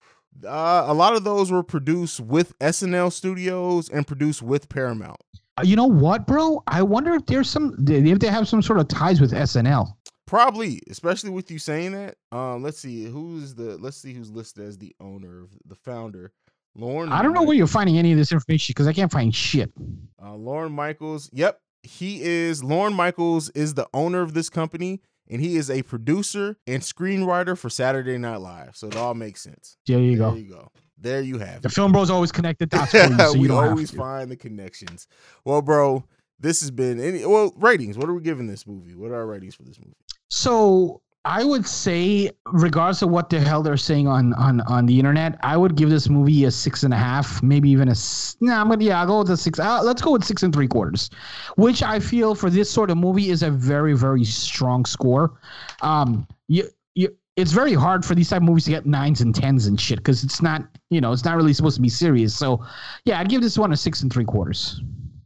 Uh, 0.44 0.84
a 0.86 0.94
lot 0.94 1.14
of 1.14 1.24
those 1.24 1.50
were 1.50 1.62
produced 1.62 2.20
with 2.20 2.56
SNL 2.58 3.12
Studios 3.12 3.88
and 3.88 4.06
produced 4.06 4.42
with 4.42 4.68
Paramount. 4.68 5.16
Uh, 5.56 5.62
You 5.64 5.74
know 5.76 5.86
what, 5.86 6.26
bro? 6.26 6.62
I 6.66 6.82
wonder 6.82 7.14
if 7.14 7.26
there's 7.26 7.48
some 7.50 7.74
if 7.88 8.18
they 8.20 8.28
have 8.28 8.46
some 8.48 8.62
sort 8.62 8.78
of 8.78 8.86
ties 8.88 9.20
with 9.20 9.32
SNL. 9.32 9.92
Probably, 10.26 10.80
especially 10.88 11.30
with 11.30 11.50
you 11.50 11.58
saying 11.58 11.92
that. 11.92 12.16
Um, 12.32 12.62
let's 12.62 12.78
see 12.78 13.04
who's 13.04 13.54
the 13.54 13.76
let's 13.76 13.96
see 13.96 14.14
who's 14.14 14.30
listed 14.30 14.64
as 14.66 14.78
the 14.78 14.94
owner, 15.00 15.44
the 15.66 15.74
founder. 15.74 16.32
Lorne. 16.76 17.10
I 17.10 17.22
don't 17.22 17.34
know 17.34 17.42
where 17.42 17.54
you're 17.56 17.66
finding 17.68 17.98
any 17.98 18.10
of 18.12 18.18
this 18.18 18.32
information 18.32 18.72
because 18.72 18.86
I 18.88 18.92
can't 18.92 19.12
find 19.12 19.34
shit. 19.34 19.70
Uh, 20.20 20.34
Lorne 20.34 20.72
Michaels. 20.72 21.30
Yep, 21.32 21.60
he 21.82 22.22
is. 22.22 22.64
Lorne 22.64 22.94
Michaels 22.94 23.50
is 23.50 23.74
the 23.74 23.86
owner 23.94 24.22
of 24.22 24.34
this 24.34 24.50
company, 24.50 25.00
and 25.30 25.40
he 25.40 25.56
is 25.56 25.70
a 25.70 25.82
producer 25.82 26.56
and 26.66 26.82
screenwriter 26.82 27.56
for 27.56 27.70
Saturday 27.70 28.18
Night 28.18 28.38
Live. 28.38 28.76
So 28.76 28.88
it 28.88 28.96
all 28.96 29.14
makes 29.14 29.40
sense. 29.42 29.76
There 29.86 30.00
you 30.00 30.16
There 30.16 30.30
go. 30.30 30.30
There 30.34 30.40
you 30.42 30.48
go. 30.50 30.70
There 30.98 31.20
you 31.20 31.38
have 31.38 31.60
The 31.62 31.68
it. 31.68 31.72
film 31.74 31.92
bros 31.92 32.08
always 32.10 32.32
connect 32.32 32.58
the 32.60 32.66
dots 32.66 32.92
for 32.92 32.96
you, 32.98 33.16
so 33.18 33.34
you 33.34 33.40
we 33.42 33.48
don't 33.48 33.62
always 33.68 33.90
find 33.90 34.30
the 34.30 34.36
connections. 34.36 35.06
Well, 35.44 35.60
bro, 35.60 36.02
this 36.41 36.61
has 36.61 36.70
been 36.70 37.01
any 37.01 37.24
well 37.24 37.53
ratings. 37.57 37.97
What 37.97 38.09
are 38.09 38.14
we 38.14 38.22
giving 38.22 38.47
this 38.47 38.66
movie? 38.66 38.95
What 38.95 39.11
are 39.11 39.16
our 39.16 39.26
ratings 39.26 39.55
for 39.55 39.62
this 39.62 39.78
movie? 39.78 39.97
So 40.28 41.03
I 41.26 41.43
would 41.43 41.66
say, 41.66 42.30
regardless 42.53 43.01
of 43.01 43.09
what 43.09 43.30
the 43.30 43.41
hell 43.41 43.62
they're 43.62 43.78
saying 43.78 44.07
on 44.07 44.35
on 44.35 44.61
on 44.62 44.85
the 44.85 44.99
internet, 44.99 45.39
I 45.43 45.57
would 45.57 45.74
give 45.74 45.89
this 45.89 46.11
movie 46.11 46.45
a 46.45 46.51
six 46.51 46.82
and 46.82 46.93
a 46.93 46.99
half, 46.99 47.43
maybe 47.43 47.70
even 47.70 47.89
a. 47.89 47.95
Nah, 48.41 48.61
I'm 48.61 48.68
gonna 48.68 48.85
yeah, 48.85 49.01
I'll 49.01 49.07
go 49.07 49.18
with 49.20 49.30
a 49.30 49.37
six. 49.37 49.59
Uh, 49.59 49.82
let's 49.82 50.03
go 50.03 50.12
with 50.12 50.24
six 50.24 50.43
and 50.43 50.55
three 50.55 50.68
quarters, 50.68 51.09
which 51.57 51.82
I 51.82 51.99
feel 51.99 52.35
for 52.35 52.51
this 52.51 52.70
sort 52.70 52.91
of 52.91 52.99
movie 52.99 53.30
is 53.30 53.43
a 53.43 53.51
very 53.51 53.95
very 53.95 54.24
strong 54.24 54.85
score. 54.85 55.32
Um, 55.80 56.26
you 56.49 56.68
you. 56.95 57.16
It's 57.37 57.51
very 57.51 57.74
hard 57.74 58.05
for 58.05 58.14
these 58.14 58.28
type 58.28 58.43
of 58.43 58.43
movies 58.45 58.66
to 58.66 58.70
get 58.70 58.87
nines 58.87 59.20
and 59.20 59.35
tens 59.35 59.66
and 59.66 59.80
shit 59.80 59.99
because 59.99 60.22
it's 60.22 60.41
not, 60.41 60.62
you 60.91 61.01
know, 61.01 61.11
it's 61.11 61.24
not 61.24 61.37
really 61.37 61.53
supposed 61.53 61.74
to 61.74 61.82
be 61.82 61.89
serious. 61.89 62.32
So, 62.32 62.64
yeah, 63.07 63.18
I'd 63.18 63.28
give 63.28 63.43
this 63.43 63.59
one 63.59 63.72
a 63.72 63.76
six 63.76 64.03
and 64.03 64.12
three 64.12 64.24
quarters. 64.24 64.80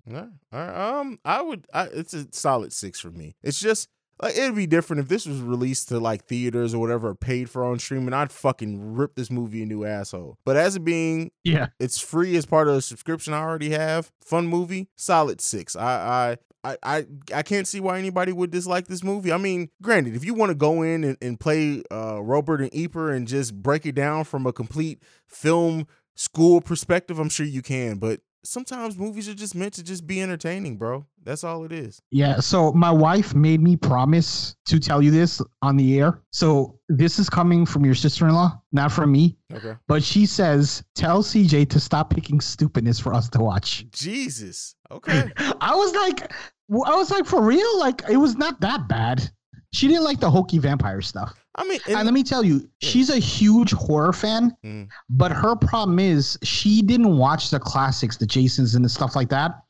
All 0.09 0.15
right, 0.15 0.21
all 0.21 0.23
right. 0.23 0.38
Um, 0.53 1.18
I 1.24 1.42
would. 1.42 1.66
I, 1.72 1.84
it's 1.84 2.14
a 2.14 2.26
solid 2.32 2.72
six 2.72 3.01
for 3.01 3.11
me. 3.11 3.36
It's 3.42 3.61
just 3.61 3.88
like 4.20 4.36
it'd 4.36 4.57
be 4.57 4.66
different 4.66 5.01
if 5.01 5.09
this 5.09 5.26
was 5.26 5.40
released 5.40 5.88
to 5.88 6.01
like 6.01 6.24
theaters 6.24 6.74
or 6.74 6.80
whatever, 6.80 7.11
or 7.11 7.14
paid 7.14 7.51
for 7.51 7.64
on 7.64 7.78
streaming. 7.78 8.14
I'd 8.14 8.32
fucking 8.32 8.94
rip 8.94 9.14
this 9.14 9.30
movie 9.30 9.62
a 9.62 9.66
new 9.66 9.84
asshole. 9.84 10.38
But 10.44 10.57
as 10.57 10.76
it 10.76 10.84
being, 10.84 11.30
Yeah, 11.44 11.68
it's 11.78 12.01
free 12.01 12.36
as 12.36 12.46
part 12.46 12.68
of 12.68 12.74
the 12.74 12.82
subscription 12.82 13.34
I 13.34 13.40
already 13.40 13.70
have. 13.70 14.11
Fun 14.20 14.46
movie, 14.46 14.88
solid 14.96 15.40
six. 15.40 15.76
I 15.76 16.32
I. 16.32 16.36
I, 16.64 16.76
I, 16.82 17.07
I 17.32 17.42
can't 17.44 17.68
see 17.68 17.78
why 17.78 18.01
anybody 18.01 18.32
would 18.32 18.51
dislike 18.51 18.88
this 18.88 19.05
movie. 19.05 19.30
I 19.32 19.36
mean, 19.36 19.70
granted, 19.80 20.16
if 20.16 20.24
you 20.24 20.34
want 20.34 20.51
to 20.51 20.57
go 20.57 20.82
in 20.82 21.05
and, 21.05 21.16
and 21.22 21.38
play 21.38 21.84
uh, 21.90 22.20
Robert 22.20 22.61
and 22.61 22.70
Eper 22.72 23.14
and 23.14 23.28
just 23.28 23.55
break 23.55 23.86
it 23.86 23.94
down 23.94 24.24
from 24.24 24.44
a 24.44 24.53
complete 24.53 25.01
film 25.28 25.86
school 26.16 26.61
perspective, 26.61 27.20
I'm 27.20 27.28
sure 27.28 27.46
you 27.46 27.62
can. 27.62 27.99
But 27.99 28.22
sometimes 28.45 28.97
movies 28.97 29.28
are 29.28 29.34
just 29.34 29.55
meant 29.55 29.74
to 29.74 29.82
just 29.82 30.07
be 30.07 30.22
entertaining, 30.22 30.76
bro. 30.76 31.07
That's 31.22 31.45
all 31.45 31.64
it 31.64 31.72
is. 31.72 32.01
Yeah, 32.11 32.41
so 32.41 32.72
my 32.72 32.91
wife 32.91 33.34
made 33.34 33.61
me 33.61 33.76
promise 33.76 34.57
to 34.68 34.78
tell 34.78 35.03
you 35.03 35.11
this 35.11 35.43
on 35.62 35.76
the 35.76 35.99
air. 36.01 36.22
So 36.30 36.78
this 36.89 37.18
is 37.18 37.28
coming 37.28 37.66
from 37.66 37.84
your 37.84 37.95
sister-in-law, 37.95 38.61
not 38.72 38.93
from 38.93 39.12
me. 39.12 39.36
Okay. 39.53 39.74
But 39.86 40.03
she 40.03 40.24
says, 40.26 40.82
"Tell 40.95 41.22
CJ 41.22 41.68
to 41.70 41.80
stop 41.80 42.11
picking 42.11 42.41
stupidness 42.41 42.99
for 42.99 43.12
us 43.14 43.28
to 43.30 43.41
watch." 43.41 43.86
Jesus. 43.91 44.74
Okay. 44.91 45.30
I 45.61 45.74
was 45.74 45.93
like, 45.95 46.32
I 46.32 46.95
was 46.95 47.11
like, 47.11 47.26
for 47.26 47.43
real? 47.43 47.78
Like 47.78 48.05
it 48.09 48.16
was 48.16 48.36
not 48.36 48.59
that 48.62 48.89
bad. 48.89 49.30
She 49.73 49.87
didn't 49.89 50.05
like 50.05 50.19
the 50.21 50.31
hokey 50.31 50.59
vampire 50.59 51.01
stuff. 51.03 51.35
I 51.55 51.64
mean, 51.64 51.81
And 51.89 52.05
let 52.05 52.14
me 52.14 52.23
tell 52.23 52.45
you, 52.45 52.69
she's 52.81 53.11
a 53.11 53.19
huge 53.19 53.73
horror 53.73 54.12
fan, 54.12 54.57
Mm. 54.64 54.89
but 55.11 55.33
her 55.33 55.57
problem 55.57 55.99
is 55.99 56.39
she 56.45 56.83
didn't 56.83 57.16
watch 57.19 57.51
the 57.51 57.59
classics, 57.59 58.16
the 58.16 58.27
Jasons 58.27 58.77
and 58.77 58.85
the 58.85 58.89
stuff 58.89 59.16
like 59.16 59.29
that, 59.31 59.61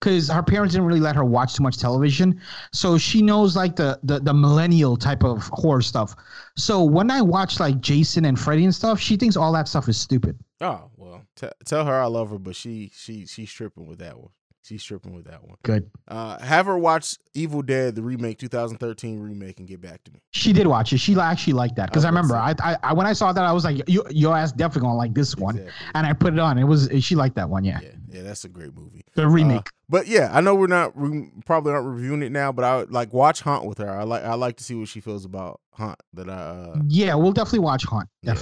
because 0.00 0.28
her 0.30 0.42
parents 0.42 0.72
didn't 0.72 0.86
really 0.86 1.00
let 1.00 1.14
her 1.16 1.24
watch 1.24 1.54
too 1.54 1.62
much 1.62 1.76
television. 1.76 2.40
So 2.72 2.96
she 2.96 3.20
knows 3.20 3.56
like 3.56 3.76
the, 3.76 4.00
the 4.04 4.20
the 4.20 4.32
millennial 4.32 4.96
type 4.96 5.22
of 5.22 5.42
horror 5.52 5.82
stuff. 5.82 6.16
So 6.56 6.82
when 6.82 7.10
I 7.10 7.20
watch 7.20 7.60
like 7.60 7.78
Jason 7.80 8.24
and 8.24 8.40
Freddy 8.40 8.64
and 8.64 8.74
stuff, 8.74 8.98
she 8.98 9.16
thinks 9.16 9.36
all 9.36 9.52
that 9.52 9.68
stuff 9.68 9.86
is 9.88 9.98
stupid. 10.00 10.38
oh 10.62 10.90
well, 10.96 11.22
t- 11.36 11.48
tell 11.66 11.84
her 11.84 12.00
I 12.00 12.06
love 12.06 12.30
her, 12.30 12.38
but 12.38 12.56
she 12.56 12.90
she 12.94 13.26
she's 13.26 13.52
tripping 13.52 13.86
with 13.86 13.98
that 13.98 14.16
one. 14.18 14.30
She's 14.64 14.82
tripping 14.82 15.14
with 15.14 15.26
that 15.26 15.46
one. 15.46 15.58
Good. 15.62 15.90
Uh, 16.08 16.38
have 16.38 16.64
her 16.64 16.78
watch 16.78 17.18
Evil 17.34 17.60
Dead, 17.60 17.94
the 17.94 18.02
remake, 18.02 18.38
2013 18.38 19.20
remake, 19.20 19.58
and 19.58 19.68
get 19.68 19.80
back 19.82 20.02
to 20.04 20.12
me. 20.12 20.20
She 20.30 20.54
did 20.54 20.66
watch 20.66 20.90
it. 20.94 20.98
She 20.98 21.14
actually 21.18 21.52
liked 21.52 21.76
that 21.76 21.90
because 21.90 22.06
I 22.06 22.08
Okay, 22.08 22.16
remember 22.16 22.36
I, 22.36 22.54
I, 22.62 22.76
I 22.82 22.92
when 22.94 23.06
I 23.06 23.12
saw 23.12 23.30
that 23.34 23.44
I 23.44 23.52
was 23.52 23.64
like, 23.64 23.86
you, 23.86 24.02
your 24.08 24.34
ass 24.34 24.52
definitely 24.52 24.86
gonna 24.86 24.96
like 24.96 25.12
this 25.12 25.36
one, 25.36 25.58
Exactly. 25.58 25.86
and 25.94 26.06
I 26.06 26.14
put 26.14 26.32
it 26.32 26.38
on. 26.38 26.56
It 26.56 26.64
was 26.64 26.88
she 27.00 27.14
liked 27.14 27.36
that 27.36 27.50
one. 27.50 27.62
Yeah, 27.64 27.80
Yeah, 27.82 27.90
yeah, 28.08 28.22
that's 28.22 28.44
a 28.44 28.48
great 28.48 28.74
movie. 28.74 29.02
the 29.16 29.28
remake. 29.28 29.58
Uh, 29.68 29.70
but 29.90 30.06
yeah, 30.06 30.30
I 30.32 30.40
know 30.40 30.54
we're 30.54 30.66
not 30.66 30.96
we 30.96 31.30
probably 31.44 31.72
aren't 31.72 31.86
reviewing 31.86 32.22
it 32.22 32.32
now, 32.32 32.50
but 32.50 32.64
I 32.64 32.76
would 32.78 32.90
like 32.90 33.12
watch 33.12 33.42
Hunt 33.42 33.66
with 33.66 33.76
her. 33.78 33.90
I 33.90 34.04
like 34.04 34.24
I 34.24 34.32
like 34.34 34.56
to 34.56 34.64
see 34.64 34.74
what 34.74 34.88
she 34.88 35.00
feels 35.00 35.26
about 35.26 35.60
Hunt. 35.74 35.98
That 36.14 36.30
I 36.30 36.32
uh, 36.32 36.78
yeah, 36.88 37.14
we'll 37.16 37.32
definitely 37.32 37.58
watch 37.58 37.84
Hunt. 37.84 38.08
Yeah. 38.22 38.32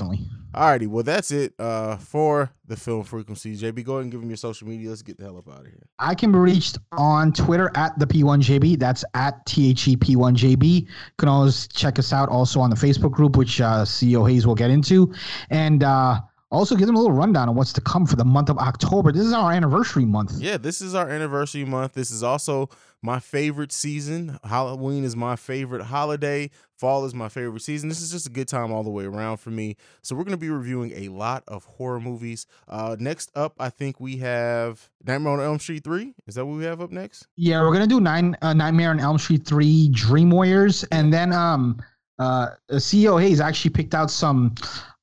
Alrighty, 0.54 0.86
well 0.86 1.02
that's 1.02 1.30
it 1.30 1.54
uh 1.58 1.96
for 1.96 2.50
the 2.66 2.76
film 2.76 3.04
frequency. 3.04 3.56
JayB, 3.56 3.84
go 3.84 3.94
ahead 3.94 4.04
and 4.04 4.12
give 4.12 4.20
them 4.20 4.30
your 4.30 4.36
social 4.36 4.68
media. 4.68 4.90
Let's 4.90 5.02
get 5.02 5.18
the 5.18 5.24
hell 5.24 5.38
up 5.38 5.48
out 5.48 5.60
of 5.60 5.66
here. 5.66 5.86
I 5.98 6.14
can 6.14 6.32
be 6.32 6.38
reached 6.38 6.78
on 6.92 7.32
Twitter 7.32 7.70
at 7.74 7.98
the 7.98 8.06
P1JB. 8.06 8.78
That's 8.78 9.04
at 9.14 9.34
E 9.56 9.74
THEP1JB. 9.74 10.82
You 10.82 10.86
can 11.18 11.28
always 11.28 11.68
check 11.68 11.98
us 11.98 12.12
out 12.12 12.28
also 12.28 12.60
on 12.60 12.70
the 12.70 12.76
Facebook 12.76 13.12
group, 13.12 13.36
which 13.36 13.60
uh, 13.60 13.84
CEO 13.84 14.28
Haize 14.28 14.46
will 14.46 14.54
get 14.54 14.70
into. 14.70 15.12
And 15.50 15.82
uh, 15.82 16.20
also 16.52 16.76
give 16.76 16.86
them 16.86 16.96
a 16.96 16.98
little 16.98 17.16
rundown 17.16 17.48
on 17.48 17.54
what's 17.56 17.72
to 17.72 17.80
come 17.80 18.06
for 18.06 18.16
the 18.16 18.24
month 18.24 18.50
of 18.50 18.58
October. 18.58 19.10
This 19.10 19.24
is 19.24 19.32
our 19.32 19.52
anniversary 19.52 20.04
month. 20.04 20.32
Yeah, 20.38 20.58
this 20.58 20.82
is 20.82 20.94
our 20.94 21.08
anniversary 21.08 21.64
month. 21.64 21.94
This 21.94 22.10
is 22.10 22.22
also 22.22 22.68
my 23.00 23.18
favorite 23.18 23.72
season. 23.72 24.38
Halloween 24.44 25.02
is 25.02 25.16
my 25.16 25.34
favorite 25.34 25.84
holiday. 25.84 26.50
Fall 26.82 27.04
is 27.04 27.14
my 27.14 27.28
favorite 27.28 27.60
season. 27.60 27.88
This 27.88 28.02
is 28.02 28.10
just 28.10 28.26
a 28.26 28.30
good 28.30 28.48
time 28.48 28.72
all 28.72 28.82
the 28.82 28.90
way 28.90 29.04
around 29.04 29.36
for 29.36 29.50
me. 29.50 29.76
So 30.02 30.16
we're 30.16 30.24
gonna 30.24 30.36
be 30.36 30.50
reviewing 30.50 30.90
a 30.96 31.10
lot 31.10 31.44
of 31.46 31.64
horror 31.64 32.00
movies. 32.00 32.44
Uh, 32.66 32.96
next 32.98 33.30
up, 33.36 33.54
I 33.60 33.70
think 33.70 34.00
we 34.00 34.16
have 34.16 34.90
Nightmare 35.06 35.34
on 35.34 35.40
Elm 35.40 35.60
Street 35.60 35.84
three. 35.84 36.12
Is 36.26 36.34
that 36.34 36.44
what 36.44 36.56
we 36.56 36.64
have 36.64 36.80
up 36.80 36.90
next? 36.90 37.28
Yeah, 37.36 37.60
we're 37.60 37.72
gonna 37.72 37.86
do 37.86 38.00
nine 38.00 38.36
uh, 38.42 38.52
Nightmare 38.52 38.90
on 38.90 38.98
Elm 38.98 39.16
Street 39.16 39.46
three 39.46 39.90
Dream 39.90 40.28
Warriors, 40.30 40.82
and 40.90 41.12
then 41.12 41.32
um 41.32 41.80
uh 42.18 42.48
CEO 42.72 43.22
Haize 43.22 43.40
actually 43.40 43.70
picked 43.70 43.94
out 43.94 44.10
some. 44.10 44.52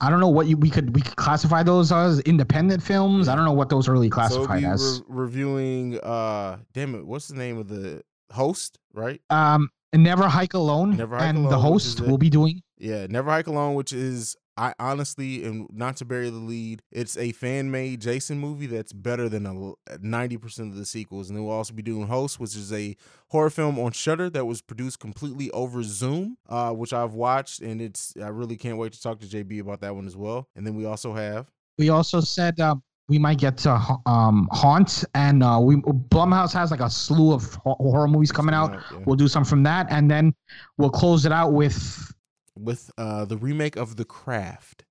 I 0.01 0.09
don't 0.09 0.19
know 0.19 0.27
what 0.27 0.47
you, 0.47 0.57
we 0.57 0.69
could 0.69 0.93
we 0.93 0.99
could 0.99 1.15
classify 1.15 1.63
those 1.63 1.93
as 1.93 2.19
independent 2.21 2.83
films. 2.83 3.29
I 3.29 3.37
don't 3.37 3.45
know 3.45 3.53
what 3.53 3.69
those 3.69 3.87
are 3.87 3.93
really 3.93 4.09
so 4.09 4.15
classified 4.15 4.63
be 4.63 4.67
as. 4.67 5.01
re- 5.07 5.23
reviewing. 5.23 5.97
Uh, 6.01 6.57
damn 6.73 6.93
it, 6.95 7.05
what's 7.07 7.29
the 7.29 7.37
name 7.37 7.57
of 7.57 7.69
the 7.69 8.03
host? 8.33 8.79
Right? 8.93 9.21
Um, 9.29 9.69
Never 9.93 10.27
Hike 10.27 10.53
Alone, 10.53 10.97
Never 10.97 11.17
Hike 11.17 11.29
and 11.29 11.45
the 11.45 11.55
Alone, 11.55 11.77
is 11.77 11.93
host 11.95 12.01
will 12.01 12.17
be 12.17 12.29
doing. 12.29 12.61
Yeah, 12.77 13.07
Never 13.09 13.31
Hike 13.31 13.47
Alone, 13.47 13.75
which 13.75 13.91
is 13.91 14.35
I 14.55 14.73
honestly 14.77 15.45
and 15.45 15.67
not 15.71 15.95
to 15.97 16.05
bury 16.05 16.29
the 16.29 16.37
lead, 16.37 16.81
it's 16.91 17.17
a 17.17 17.31
fan 17.31 17.71
made 17.71 18.01
Jason 18.01 18.39
movie 18.39 18.67
that's 18.67 18.91
better 18.91 19.29
than 19.29 19.45
a 19.45 19.97
ninety 19.99 20.37
percent 20.37 20.71
of 20.71 20.77
the 20.77 20.85
sequels. 20.85 21.29
And 21.29 21.37
then 21.37 21.45
we'll 21.45 21.55
also 21.55 21.73
be 21.73 21.81
doing 21.81 22.07
Host, 22.07 22.39
which 22.39 22.55
is 22.55 22.73
a 22.73 22.95
horror 23.29 23.49
film 23.49 23.79
on 23.79 23.93
Shudder 23.93 24.29
that 24.31 24.45
was 24.45 24.61
produced 24.61 24.99
completely 24.99 25.49
over 25.51 25.81
Zoom, 25.81 26.37
uh, 26.49 26.71
which 26.71 26.91
I've 26.91 27.13
watched, 27.13 27.61
and 27.61 27.81
it's 27.81 28.13
I 28.21 28.27
really 28.27 28.57
can't 28.57 28.77
wait 28.77 28.91
to 28.93 29.01
talk 29.01 29.19
to 29.21 29.25
JayB 29.25 29.61
about 29.61 29.79
that 29.81 29.95
one 29.95 30.05
as 30.05 30.17
well. 30.17 30.49
And 30.55 30.67
then 30.67 30.75
we 30.75 30.85
also 30.85 31.13
have 31.13 31.47
We 31.77 31.89
also 31.89 32.19
said 32.19 32.59
uh, 32.59 32.75
we 33.09 33.17
might 33.17 33.39
get 33.39 33.57
to 33.57 33.71
um, 34.05 34.47
Haunt, 34.51 35.03
and 35.15 35.43
uh, 35.43 35.59
we 35.61 35.77
Blumhouse 35.77 36.53
has 36.53 36.71
like 36.71 36.79
a 36.79 36.89
slew 36.89 37.33
of 37.33 37.55
horror 37.65 38.07
movies 38.07 38.31
coming 38.31 38.53
out. 38.55 38.71
yeah, 38.71 38.99
We'll 39.05 39.15
do 39.15 39.27
some 39.27 39.43
from 39.43 39.63
that, 39.63 39.87
and 39.89 40.09
then 40.09 40.33
we'll 40.77 40.91
close 40.91 41.25
it 41.25 41.31
out 41.31 41.51
with 41.51 42.13
with 42.57 42.91
uh, 42.97 43.25
the 43.25 43.35
remake 43.35 43.75
of 43.75 43.97
The 43.97 44.05
Craft, 44.05 44.85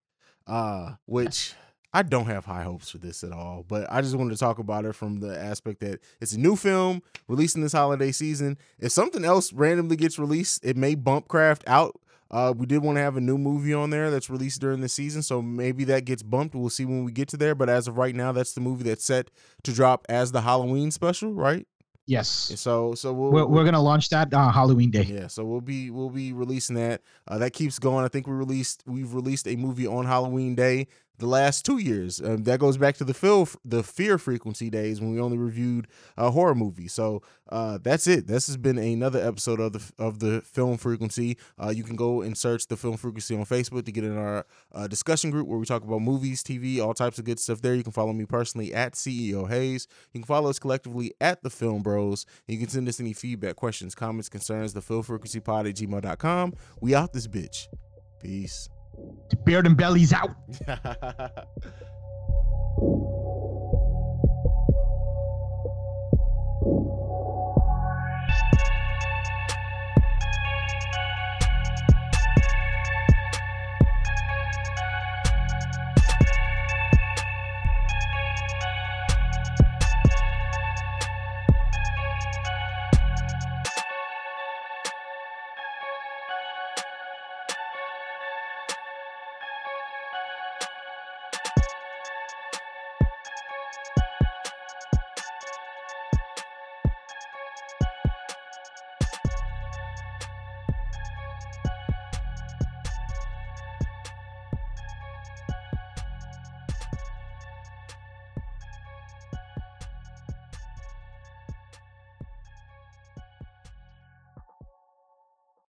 uh, 0.46 0.92
which. 1.06 1.54
I 1.90 2.02
don't 2.02 2.26
have 2.26 2.44
high 2.44 2.64
hopes 2.64 2.90
for 2.90 2.98
this 2.98 3.24
at 3.24 3.32
all, 3.32 3.64
but 3.66 3.86
I 3.90 4.02
just 4.02 4.14
wanted 4.14 4.34
to 4.34 4.38
talk 4.38 4.58
about 4.58 4.84
it 4.84 4.94
from 4.94 5.20
the 5.20 5.40
aspect 5.40 5.80
that 5.80 6.00
it's 6.20 6.34
a 6.34 6.38
new 6.38 6.54
film 6.54 7.02
releasing 7.28 7.62
this 7.62 7.72
holiday 7.72 8.12
season. 8.12 8.58
If 8.78 8.92
something 8.92 9.24
else 9.24 9.54
randomly 9.54 9.96
gets 9.96 10.18
released, 10.18 10.62
it 10.62 10.76
may 10.76 10.94
bump 10.94 11.28
Craft 11.28 11.64
out. 11.66 11.98
Uh, 12.30 12.52
we 12.56 12.66
did 12.66 12.82
want 12.82 12.96
to 12.96 13.00
have 13.02 13.16
a 13.16 13.20
new 13.20 13.38
movie 13.38 13.72
on 13.72 13.90
there 13.90 14.10
that's 14.10 14.28
released 14.28 14.60
during 14.60 14.80
the 14.80 14.88
season, 14.88 15.22
so 15.22 15.40
maybe 15.40 15.84
that 15.84 16.04
gets 16.04 16.22
bumped. 16.22 16.54
We'll 16.54 16.68
see 16.70 16.84
when 16.84 17.04
we 17.04 17.12
get 17.12 17.28
to 17.28 17.36
there. 17.36 17.54
But 17.54 17.68
as 17.70 17.88
of 17.88 17.96
right 17.96 18.14
now, 18.14 18.32
that's 18.32 18.52
the 18.52 18.60
movie 18.60 18.84
that's 18.84 19.04
set 19.04 19.30
to 19.62 19.72
drop 19.72 20.04
as 20.08 20.32
the 20.32 20.42
Halloween 20.42 20.90
special, 20.90 21.32
right? 21.32 21.66
yes. 22.06 22.28
So, 22.56 22.94
so 22.94 23.12
we'll, 23.12 23.30
We're, 23.30 23.46
we're 23.46 23.64
gonna 23.64 23.82
launch 23.82 24.08
that 24.08 24.32
uh, 24.32 24.50
Halloween 24.50 24.90
day. 24.90 25.02
yeah, 25.02 25.26
so 25.26 25.44
we'll 25.44 25.60
be 25.60 25.90
we'll 25.90 26.10
be 26.10 26.32
releasing 26.32 26.74
that. 26.76 27.02
Uh, 27.26 27.38
that 27.38 27.52
keeps 27.52 27.78
going. 27.78 28.04
I 28.04 28.08
think 28.08 28.26
we 28.26 28.32
released 28.32 28.82
we've 28.86 29.12
released 29.14 29.46
a 29.46 29.56
movie 29.56 29.86
on 29.86 30.06
Halloween 30.06 30.54
Day 30.54 30.88
the 31.18 31.26
last 31.26 31.64
two 31.64 31.78
years. 31.78 32.20
Um, 32.20 32.44
that 32.44 32.60
goes 32.60 32.76
back 32.76 32.96
to 32.96 33.04
the 33.04 33.14
feel 33.14 33.48
the 33.64 33.82
fear 33.82 34.18
frequency 34.18 34.70
days 34.70 35.00
when 35.00 35.12
we 35.12 35.20
only 35.20 35.36
reviewed 35.36 35.86
a 36.16 36.30
horror 36.30 36.54
movie. 36.54 36.88
So 36.88 37.22
uh, 37.48 37.78
that's 37.82 38.06
it. 38.06 38.26
This 38.26 38.46
has 38.46 38.56
been 38.56 38.78
another 38.78 39.20
episode 39.26 39.60
of 39.60 39.72
the 39.72 39.92
of 39.98 40.20
the 40.20 40.40
film 40.42 40.76
frequency. 40.76 41.36
Uh, 41.62 41.70
you 41.70 41.82
can 41.82 41.96
go 41.96 42.22
and 42.22 42.36
search 42.36 42.66
the 42.66 42.76
film 42.76 42.96
frequency 42.96 43.36
on 43.36 43.44
Facebook 43.44 43.84
to 43.84 43.92
get 43.92 44.04
in 44.04 44.16
our 44.16 44.46
uh, 44.72 44.86
discussion 44.86 45.30
group 45.30 45.46
where 45.48 45.58
we 45.58 45.66
talk 45.66 45.82
about 45.82 46.00
movies, 46.00 46.42
TV, 46.42 46.80
all 46.80 46.94
types 46.94 47.18
of 47.18 47.24
good 47.24 47.40
stuff. 47.40 47.60
There, 47.60 47.74
you 47.74 47.82
can 47.82 47.92
follow 47.92 48.12
me 48.12 48.24
personally 48.24 48.72
at 48.72 48.94
CEO 48.94 49.48
Haize. 49.48 49.86
You 50.12 50.20
can 50.20 50.26
follow 50.26 50.50
us 50.50 50.58
collectively 50.58 51.14
at 51.20 51.42
the 51.42 51.50
Film 51.50 51.82
Bros. 51.82 52.26
You 52.46 52.58
can 52.58 52.68
send 52.68 52.88
us 52.88 53.00
any 53.00 53.12
feedback, 53.12 53.56
questions, 53.56 53.94
comments, 53.94 54.28
concerns. 54.28 54.72
The 54.72 54.82
film 54.82 55.02
frequency 55.02 55.40
pod 55.40 55.66
at 55.66 55.74
gmail.com. 55.76 56.54
We 56.80 56.94
out 56.94 57.12
this 57.12 57.26
bitch. 57.26 57.66
Peace. 58.20 58.68
Beard 59.44 59.66
and 59.66 59.76
bellies 59.76 60.12
out. 60.12 60.30